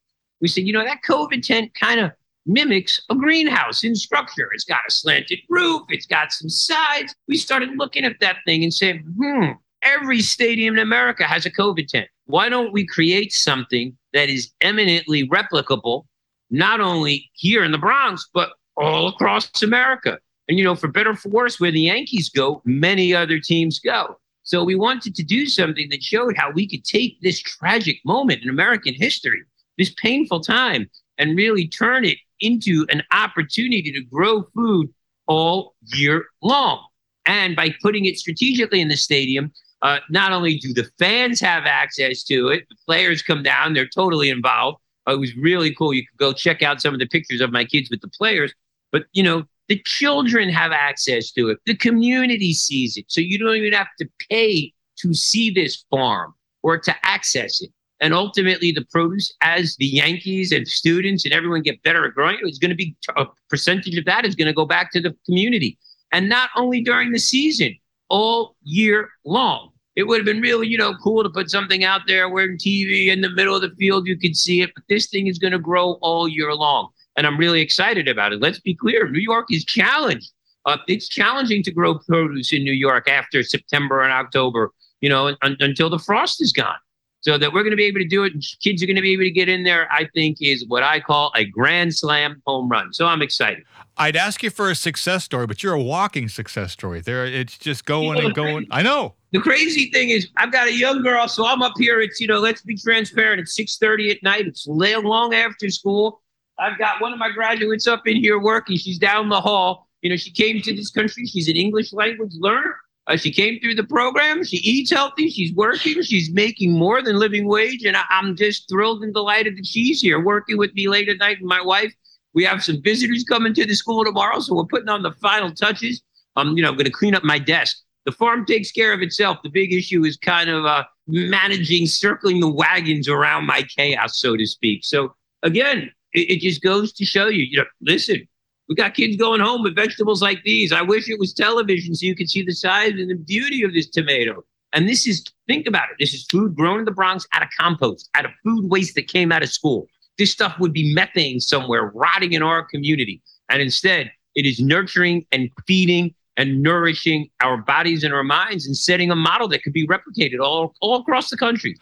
we 0.42 0.48
said, 0.48 0.66
you 0.66 0.74
know, 0.74 0.84
that 0.84 1.00
COVID 1.08 1.44
tent 1.44 1.74
kind 1.76 2.00
of 2.00 2.12
mimics 2.46 3.00
a 3.10 3.16
greenhouse 3.16 3.84
in 3.84 3.96
structure. 3.96 4.50
It's 4.54 4.66
got 4.66 4.82
a 4.88 4.92
slanted 4.92 5.40
roof, 5.50 5.84
it's 5.90 6.06
got 6.06 6.34
some 6.34 6.50
sides. 6.50 7.16
We 7.28 7.38
started 7.38 7.78
looking 7.78 8.04
at 8.04 8.20
that 8.20 8.38
thing 8.46 8.64
and 8.64 8.74
saying, 8.74 9.04
hmm, 9.18 9.52
every 9.82 10.22
stadium 10.22 10.76
in 10.76 10.82
America 10.82 11.24
has 11.24 11.46
a 11.46 11.52
COVID 11.52 11.88
tent. 11.88 12.08
Why 12.26 12.50
don't 12.50 12.74
we 12.74 12.86
create 12.86 13.34
something 13.34 13.98
that 14.14 14.30
is 14.30 14.52
eminently 14.62 15.28
replicable, 15.28 16.06
not 16.50 16.80
only 16.80 17.30
here 17.34 17.64
in 17.64 17.72
the 17.72 17.78
Bronx, 17.78 18.28
but 18.34 18.50
all 18.76 19.08
across 19.08 19.62
America? 19.62 20.20
And, 20.48 20.58
you 20.58 20.64
know, 20.64 20.76
for 20.76 20.88
better 20.88 21.12
or 21.12 21.16
for 21.16 21.30
worse, 21.30 21.60
where 21.60 21.72
the 21.72 21.82
Yankees 21.82 22.30
go, 22.30 22.62
many 22.66 23.14
other 23.14 23.40
teams 23.40 23.80
go. 23.80 24.18
So 24.44 24.64
we 24.64 24.76
wanted 24.76 25.16
to 25.16 25.24
do 25.24 25.48
something 25.48 25.88
that 25.90 26.04
showed 26.04 26.36
how 26.36 26.52
we 26.52 26.68
could 26.68 26.84
take 26.84 27.22
this 27.22 27.40
tragic 27.42 28.00
moment 28.04 28.44
in 28.44 28.50
American 28.50 28.94
history, 28.94 29.42
this 29.78 29.94
painful 29.94 30.42
time, 30.42 30.90
and 31.18 31.38
really 31.38 31.68
turn 31.68 32.04
it 32.04 32.18
into 32.42 32.86
an 32.90 33.04
opportunity 33.14 33.92
to 33.92 34.04
grow 34.04 34.44
food 34.54 34.94
all 35.28 35.76
year 35.94 36.26
long. 36.42 36.86
And 37.26 37.56
by 37.56 37.74
putting 37.82 38.04
it 38.04 38.18
strategically 38.18 38.82
in 38.82 38.90
the 38.90 38.98
stadium, 38.98 39.54
uh, 39.82 40.00
not 40.10 40.34
only 40.34 40.58
do 40.58 40.74
the 40.74 40.90
fans 41.00 41.40
have 41.40 41.64
access 41.66 42.24
to 42.24 42.50
it, 42.50 42.66
the 42.70 42.76
players 42.86 43.22
come 43.22 43.44
down, 43.44 43.74
they're 43.74 43.88
totally 43.88 44.30
involved. 44.30 44.80
Uh, 45.08 45.14
it 45.14 45.20
was 45.20 45.36
really 45.38 45.74
cool. 45.74 45.94
You 45.94 46.06
could 46.06 46.18
go 46.18 46.34
check 46.34 46.62
out 46.62 46.82
some 46.82 46.94
of 46.94 47.00
the 47.00 47.08
pictures 47.08 47.40
of 47.40 47.52
my 47.52 47.64
kids 47.64 47.90
with 47.90 48.02
the 48.02 48.10
players. 48.10 48.54
But, 48.92 49.06
you 49.14 49.24
know, 49.24 49.44
the 49.70 49.82
children 49.86 50.50
have 50.50 50.72
access 50.72 51.32
to 51.32 51.50
it. 51.50 51.60
The 51.66 51.76
community 51.76 52.54
sees 52.54 52.98
it. 52.98 53.06
So 53.08 53.22
you 53.22 53.38
don't 53.40 53.56
even 53.56 53.74
have 53.74 53.88
to 54.00 54.08
pay 54.30 54.74
to 54.98 55.14
see 55.14 55.50
this 55.50 55.86
farm 55.90 56.34
or 56.62 56.78
to 56.78 56.96
access 57.04 57.62
it. 57.62 57.72
And 58.00 58.14
ultimately, 58.14 58.72
the 58.72 58.86
produce, 58.92 59.34
as 59.42 59.78
the 59.78 59.86
Yankees 59.86 60.52
and 60.52 60.68
students 60.68 61.24
and 61.24 61.34
everyone 61.34 61.62
get 61.62 61.82
better 61.84 62.06
at 62.06 62.14
growing 62.14 62.38
it, 62.42 62.50
is 62.50 62.60
going 62.60 62.70
to 62.70 62.76
be 62.76 62.96
a 63.16 63.26
percentage 63.50 63.98
of 63.98 64.04
that 64.06 64.26
is 64.26 64.36
going 64.36 64.48
to 64.48 64.54
go 64.54 64.66
back 64.66 64.92
to 64.92 65.00
the 65.00 65.16
community. 65.26 65.78
And 66.12 66.28
not 66.28 66.50
only 66.58 66.82
during 66.82 67.12
the 67.12 67.20
season, 67.20 67.76
all 68.10 68.56
year 68.62 69.10
long. 69.26 69.72
It 69.96 70.04
would 70.04 70.18
have 70.18 70.26
been 70.26 70.42
really, 70.42 70.68
you 70.68 70.78
know, 70.78 70.96
cool 71.04 71.24
to 71.24 71.30
put 71.30 71.50
something 71.50 71.84
out 71.84 72.02
there 72.08 72.30
where 72.30 72.46
in 72.46 72.58
TV 72.58 73.08
in 73.08 73.22
the 73.22 73.30
middle 73.30 73.56
of 73.56 73.62
the 73.62 73.76
field 73.78 74.08
you 74.08 74.18
could 74.18 74.36
see 74.36 74.62
it. 74.62 74.72
But 74.76 74.84
this 74.90 75.08
thing 75.08 75.28
is 75.28 75.40
going 75.40 75.54
to 75.54 75.60
grow 75.60 75.94
all 76.02 76.28
year 76.28 76.54
long 76.54 76.90
and 77.18 77.26
I'm 77.28 77.38
really 77.38 77.62
excited 77.62 78.08
about 78.08 78.34
it. 78.34 78.42
Let's 78.42 78.60
be 78.60 78.74
clear: 78.76 79.10
New 79.10 79.20
York 79.20 79.48
is 79.52 79.64
challenged. 79.66 80.32
Uh, 80.66 80.78
it's 80.88 81.08
challenging 81.10 81.62
to 81.64 81.72
grow 81.72 82.00
produce 82.00 82.54
in 82.54 82.64
New 82.64 82.72
York 82.74 83.10
after 83.10 83.44
September 83.44 84.02
and 84.02 84.14
October, 84.14 84.72
you 85.02 85.10
know, 85.10 85.36
un- 85.42 85.58
until 85.60 85.90
the 85.90 86.00
frost 86.00 86.42
is 86.42 86.54
gone. 86.54 86.78
So 87.22 87.38
that 87.38 87.54
we're 87.54 87.64
going 87.64 87.72
to 87.72 87.78
be 87.78 87.86
able 87.86 88.00
to 88.02 88.08
do 88.08 88.26
it, 88.26 88.34
and 88.34 88.44
kids 88.62 88.84
are 88.84 88.86
going 88.86 88.98
to 88.98 89.02
be 89.02 89.14
able 89.14 89.24
to 89.24 89.32
get 89.32 89.48
in 89.48 89.64
there. 89.64 89.90
I 89.92 90.10
think 90.14 90.38
is 90.42 90.66
what 90.68 90.84
I 90.84 91.00
call 91.00 91.32
a 91.38 91.46
grand 91.46 91.96
slam 91.96 92.42
home 92.46 92.68
run. 92.68 92.94
So 92.94 93.06
I'm 93.06 93.22
excited. 93.22 93.64
I'd 93.96 94.18
ask 94.18 94.44
you 94.44 94.50
for 94.50 94.70
a 94.70 94.76
success 94.76 95.24
story, 95.24 95.48
but 95.48 95.64
you're 95.64 95.74
a 95.74 95.82
walking 95.82 96.28
success 96.28 96.74
story. 96.74 97.00
There, 97.00 97.26
it's 97.26 97.58
just 97.58 97.86
going 97.86 98.18
You 98.18 98.24
know, 98.24 98.26
and 98.28 98.36
going. 98.36 98.56
crazy- 98.56 98.68
I 98.72 98.82
know. 98.82 99.16
The 99.32 99.40
crazy 99.40 99.90
thing 99.92 100.10
is, 100.10 100.28
I've 100.38 100.52
got 100.52 100.68
a 100.68 100.74
young 100.74 101.02
girl, 101.02 101.28
so 101.30 101.46
I'm 101.46 101.62
up 101.62 101.74
here. 101.78 102.02
It's 102.02 102.20
you 102.20 102.28
know, 102.28 102.40
let's 102.40 102.62
be 102.62 102.76
transparent. 102.76 103.40
It's 103.40 103.56
6:30 103.58 104.12
at 104.12 104.24
night. 104.24 104.46
It's 104.46 104.68
long 104.68 105.34
after 105.34 105.70
school. 105.70 106.22
I've 106.60 106.78
got 106.78 107.02
one 107.02 107.14
of 107.14 107.20
my 107.20 107.32
graduates 107.32 107.88
up 107.88 108.08
in 108.08 108.18
here 108.18 108.40
working. 108.40 108.78
She's 108.78 109.00
down 109.00 109.30
the 109.30 109.42
hall. 109.42 109.88
You 110.02 110.10
know, 110.10 110.16
she 110.16 110.32
came 110.32 110.62
to 110.62 110.76
this 110.76 110.92
country. 110.92 111.26
She's 111.26 111.48
an 111.48 111.56
English 111.56 111.94
language 111.94 112.34
learner. 112.36 112.76
Uh, 113.08 113.18
she 113.18 113.32
came 113.32 113.60
through 113.60 113.76
the 113.76 113.84
program. 113.84 114.44
She 114.44 114.58
eats 114.58 114.92
healthy. 114.92 115.30
She's 115.30 115.54
working. 115.54 116.02
She's 116.04 116.32
making 116.32 116.72
more 116.72 117.02
than 117.02 117.18
living 117.18 117.48
wage. 117.48 117.84
And 117.84 117.98
I, 117.98 118.04
I'm 118.10 118.36
just 118.36 118.70
thrilled 118.70 119.04
and 119.04 119.14
delighted 119.14 119.58
that 119.58 119.66
she's 119.66 120.02
here 120.02 120.22
working 120.22 120.58
with 120.58 120.74
me 120.74 120.88
late 120.88 121.10
at 121.10 121.18
night 121.18 121.40
and 121.40 121.48
my 121.48 121.62
wife. 121.62 121.94
We 122.34 122.44
have 122.46 122.64
some 122.64 122.82
visitors 122.82 123.24
coming 123.24 123.54
to 123.56 123.66
the 123.66 123.76
school 123.76 124.06
tomorrow. 124.06 124.40
So 124.40 124.56
we're 124.56 124.66
putting 124.66 124.90
on 124.90 125.04
the 125.04 125.12
final 125.22 125.52
touches. 125.52 126.02
Um, 126.36 126.56
you 126.56 126.64
know, 126.64 126.70
I'm 126.70 126.76
going 126.76 126.86
to 126.86 126.92
clean 126.92 127.14
up 127.14 127.24
my 127.24 127.40
desk. 127.40 127.78
The 128.06 128.12
farm 128.12 128.46
takes 128.46 128.72
care 128.72 128.94
of 128.94 129.02
itself. 129.02 129.38
The 129.44 129.50
big 129.50 129.74
issue 129.74 130.04
is 130.04 130.18
kind 130.18 130.50
of 130.50 130.66
uh, 130.66 130.84
managing, 131.08 131.88
circling 131.88 132.40
the 132.40 132.50
wagons 132.50 133.08
around 133.08 133.46
my 133.46 133.64
chaos, 133.64 134.20
so 134.20 134.36
to 134.36 134.46
speak. 134.46 134.84
So 134.84 135.14
again, 135.44 135.92
it, 136.14 136.32
it 136.32 136.40
just 136.40 136.62
goes 136.62 136.94
to 136.94 137.06
show 137.06 137.28
you, 137.28 137.44
you 137.44 137.58
know, 137.58 137.66
listen, 137.82 138.28
we 138.70 138.76
got 138.76 138.94
kids 138.94 139.18
going 139.18 139.42
home 139.42 139.62
with 139.64 139.76
vegetables 139.76 140.22
like 140.22 140.42
these. 140.44 140.72
I 140.72 140.82
wish 140.82 141.10
it 141.10 141.20
was 141.20 141.34
television 141.34 141.96
so 141.96 142.06
you 142.06 142.16
could 142.16 142.30
see 142.30 142.44
the 142.44 142.54
size 142.54 142.94
and 142.94 143.10
the 143.10 143.16
beauty 143.16 143.64
of 143.64 143.74
this 143.74 143.90
tomato. 143.90 144.44
And 144.72 144.88
this 144.88 145.06
is, 145.06 145.24
think 145.48 145.68
about 145.68 145.90
it. 145.92 145.98
This 146.00 146.14
is 146.14 146.26
food 146.26 146.56
grown 146.56 146.80
in 146.80 146.86
the 146.86 146.92
Bronx 146.92 147.28
out 147.34 147.44
of 147.44 147.50
compost, 147.60 148.10
out 148.16 148.26
of 148.26 148.32
food 148.44 148.70
waste 148.70 148.96
that 148.96 149.08
came 149.08 149.32
out 149.32 149.44
of 149.44 149.50
school. 149.50 149.88
This 150.18 150.32
stuff 150.32 150.58
would 150.60 150.74
be 150.74 150.94
methane 150.94 151.40
somewhere 151.40 151.92
rotting 151.94 152.34
in 152.34 152.42
our 152.42 152.64
community. 152.64 153.22
And 153.50 153.62
instead, 153.62 154.12
it 154.36 154.46
is 154.46 154.60
nurturing 154.60 155.26
and 155.32 155.50
feeding 155.68 156.16
and 156.38 156.64
nourishing 156.64 157.30
our 157.42 157.58
bodies 157.58 158.04
and 158.04 158.14
our 158.14 158.24
minds 158.24 158.66
and 158.66 158.76
setting 158.76 159.12
a 159.12 159.16
model 159.16 159.48
that 159.50 159.62
could 159.64 159.74
be 159.74 159.86
replicated 159.86 160.40
all, 160.42 160.74
all 160.82 161.02
across 161.02 161.30
the 161.30 161.38
country. 161.38 161.76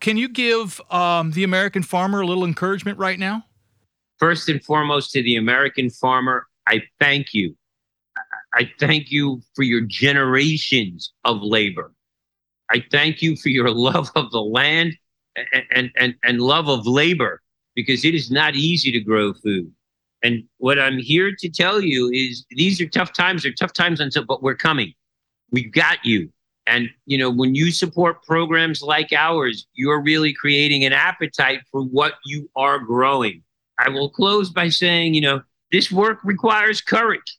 Can 0.00 0.16
you 0.16 0.28
give 0.28 0.80
um, 0.90 1.32
the 1.32 1.44
American 1.44 1.82
farmer 1.82 2.20
a 2.20 2.26
little 2.26 2.44
encouragement 2.44 2.98
right 2.98 3.18
now? 3.18 3.44
First 4.24 4.48
and 4.48 4.64
foremost, 4.64 5.10
to 5.10 5.22
the 5.22 5.36
American 5.36 5.90
farmer, 5.90 6.46
I 6.66 6.84
thank 6.98 7.34
you. 7.34 7.54
I 8.54 8.72
thank 8.80 9.10
you 9.10 9.42
for 9.54 9.64
your 9.64 9.82
generations 9.82 11.12
of 11.26 11.42
labor. 11.42 11.92
I 12.70 12.82
thank 12.90 13.20
you 13.20 13.36
for 13.36 13.50
your 13.50 13.70
love 13.88 14.10
of 14.16 14.30
the 14.30 14.40
land 14.40 14.96
and, 15.36 15.90
and, 15.94 16.14
and, 16.24 16.40
love 16.40 16.70
of 16.70 16.86
labor 16.86 17.42
because 17.74 18.02
it 18.06 18.14
is 18.14 18.30
not 18.30 18.54
easy 18.54 18.90
to 18.92 19.00
grow 19.00 19.34
food. 19.34 19.70
And 20.22 20.44
what 20.56 20.78
I'm 20.78 20.96
here 20.96 21.36
to 21.38 21.50
tell 21.50 21.82
you 21.82 22.08
is 22.10 22.46
these 22.48 22.80
are 22.80 22.88
tough 22.88 23.12
times. 23.12 23.42
They're 23.42 23.52
tough 23.52 23.74
times 23.74 24.00
until, 24.00 24.24
but 24.24 24.42
we're 24.42 24.54
coming. 24.54 24.94
We've 25.50 25.70
got 25.70 26.02
you. 26.02 26.32
And 26.66 26.88
you 27.04 27.18
know, 27.18 27.28
when 27.28 27.54
you 27.54 27.70
support 27.70 28.22
programs 28.22 28.80
like 28.80 29.12
ours, 29.12 29.66
you're 29.74 30.00
really 30.00 30.32
creating 30.32 30.82
an 30.86 30.94
appetite 30.94 31.60
for 31.70 31.82
what 31.82 32.14
you 32.24 32.48
are 32.56 32.78
growing. 32.78 33.42
I 33.78 33.88
will 33.88 34.10
close 34.10 34.50
by 34.50 34.68
saying, 34.68 35.14
you 35.14 35.20
know, 35.20 35.42
this 35.72 35.90
work 35.90 36.18
requires 36.24 36.80
courage. 36.80 37.38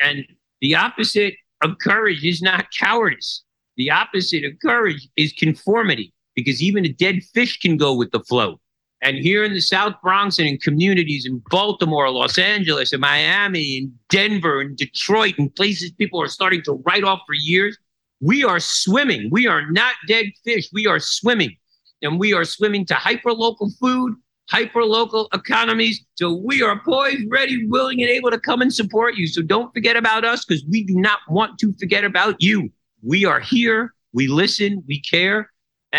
And 0.00 0.24
the 0.60 0.74
opposite 0.76 1.34
of 1.62 1.78
courage 1.78 2.24
is 2.24 2.42
not 2.42 2.66
cowardice. 2.72 3.42
The 3.76 3.90
opposite 3.90 4.44
of 4.44 4.52
courage 4.60 5.08
is 5.16 5.32
conformity, 5.32 6.12
because 6.34 6.62
even 6.62 6.84
a 6.84 6.92
dead 6.92 7.22
fish 7.34 7.58
can 7.58 7.76
go 7.76 7.94
with 7.94 8.10
the 8.12 8.20
flow. 8.20 8.60
And 9.00 9.16
here 9.16 9.42
in 9.42 9.52
the 9.52 9.60
South 9.60 9.94
Bronx 10.02 10.38
and 10.38 10.46
in 10.46 10.58
communities 10.58 11.26
in 11.26 11.42
Baltimore, 11.50 12.08
Los 12.10 12.38
Angeles, 12.38 12.92
and 12.92 13.00
Miami, 13.00 13.78
and 13.78 13.92
Denver, 14.08 14.60
and 14.60 14.76
Detroit, 14.76 15.34
and 15.38 15.52
places 15.54 15.90
people 15.90 16.22
are 16.22 16.28
starting 16.28 16.62
to 16.62 16.80
write 16.86 17.02
off 17.02 17.20
for 17.26 17.34
years, 17.34 17.76
we 18.20 18.44
are 18.44 18.60
swimming. 18.60 19.28
We 19.32 19.48
are 19.48 19.68
not 19.72 19.94
dead 20.06 20.26
fish. 20.44 20.68
We 20.72 20.86
are 20.86 21.00
swimming. 21.00 21.56
And 22.02 22.20
we 22.20 22.32
are 22.32 22.44
swimming 22.44 22.86
to 22.86 22.94
hyper 22.94 23.32
local 23.32 23.70
food, 23.80 24.14
hyper 24.50 24.84
local 24.84 25.28
economies. 25.32 26.04
So 26.14 26.34
we 26.34 26.62
are 26.62 26.80
poised, 26.84 27.24
ready, 27.30 27.66
willing, 27.66 28.02
and 28.02 28.10
able 28.10 28.30
to 28.30 28.40
come 28.40 28.62
and 28.62 28.72
support 28.72 29.14
you. 29.14 29.26
So 29.26 29.42
don't 29.42 29.72
forget 29.72 29.96
about 29.96 30.24
us 30.24 30.44
because 30.44 30.64
we 30.68 30.84
do 30.84 30.94
not 30.96 31.20
want 31.28 31.58
to 31.60 31.72
forget 31.74 32.04
about 32.04 32.40
you. 32.40 32.70
We 33.02 33.24
are 33.24 33.40
here. 33.40 33.94
We 34.12 34.28
listen. 34.28 34.82
We 34.86 35.00
care 35.00 35.50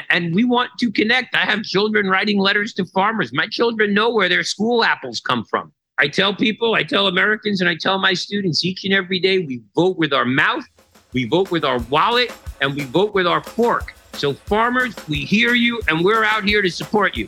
and 0.10 0.34
we 0.34 0.44
want 0.44 0.72
to 0.80 0.92
connect. 0.92 1.36
I 1.36 1.46
have 1.46 1.64
children 1.64 2.08
writing 2.08 2.40
letters 2.40 2.74
to 2.76 2.86
farmers. 2.86 3.32
My 3.34 3.48
children 3.48 3.94
know 3.94 4.12
where 4.12 4.30
their 4.30 4.44
school 4.44 4.84
apples 4.84 5.20
come 5.20 5.46
from. 5.46 5.72
I 6.00 6.08
tell 6.08 6.36
people, 6.36 6.74
I 6.74 6.84
tell 6.84 7.08
Americans, 7.08 7.62
and 7.62 7.70
I 7.70 7.76
tell 7.76 8.00
my 8.00 8.14
students 8.14 8.66
each 8.66 8.84
and 8.84 8.94
every 8.94 9.20
day 9.20 9.40
we 9.40 9.62
vote 9.76 9.98
with 9.98 10.12
our 10.12 10.26
mouth, 10.26 10.66
we 11.14 11.26
vote 11.26 11.52
with 11.52 11.64
our 11.64 11.80
wallet, 11.84 12.34
and 12.62 12.76
we 12.76 12.84
vote 12.86 13.14
with 13.14 13.28
our 13.28 13.44
fork. 13.44 13.94
So, 14.14 14.34
farmers, 14.34 14.96
we 15.08 15.18
hear 15.18 15.54
you, 15.54 15.82
and 15.88 16.04
we're 16.04 16.24
out 16.24 16.44
here 16.44 16.62
to 16.62 16.72
support 16.72 17.16
you. 17.16 17.26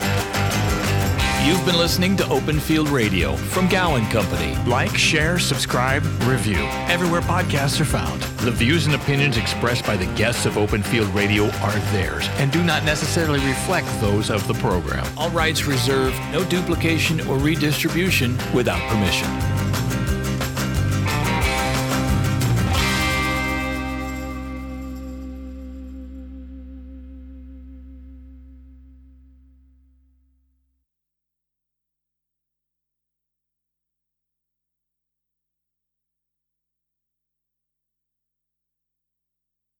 You've 1.46 1.64
been 1.64 1.78
listening 1.78 2.16
to 2.16 2.28
Open 2.28 2.58
Field 2.58 2.88
Radio 2.88 3.36
from 3.36 3.68
Gowan 3.68 4.04
Company. 4.06 4.56
Like, 4.68 4.98
share, 4.98 5.38
subscribe, 5.38 6.02
review. 6.24 6.58
Everywhere 6.88 7.20
podcasts 7.20 7.80
are 7.80 7.84
found. 7.84 8.20
The 8.40 8.50
views 8.50 8.86
and 8.86 8.96
opinions 8.96 9.36
expressed 9.36 9.86
by 9.86 9.96
the 9.96 10.12
guests 10.16 10.44
of 10.44 10.58
Open 10.58 10.82
Field 10.82 11.06
Radio 11.14 11.44
are 11.44 11.78
theirs 11.92 12.26
and 12.38 12.50
do 12.50 12.64
not 12.64 12.82
necessarily 12.82 13.38
reflect 13.46 13.86
those 14.00 14.28
of 14.28 14.44
the 14.48 14.54
program. 14.54 15.06
All 15.16 15.30
rights 15.30 15.66
reserved, 15.66 16.16
no 16.32 16.44
duplication 16.46 17.20
or 17.28 17.38
redistribution 17.38 18.36
without 18.52 18.80
permission. 18.90 19.28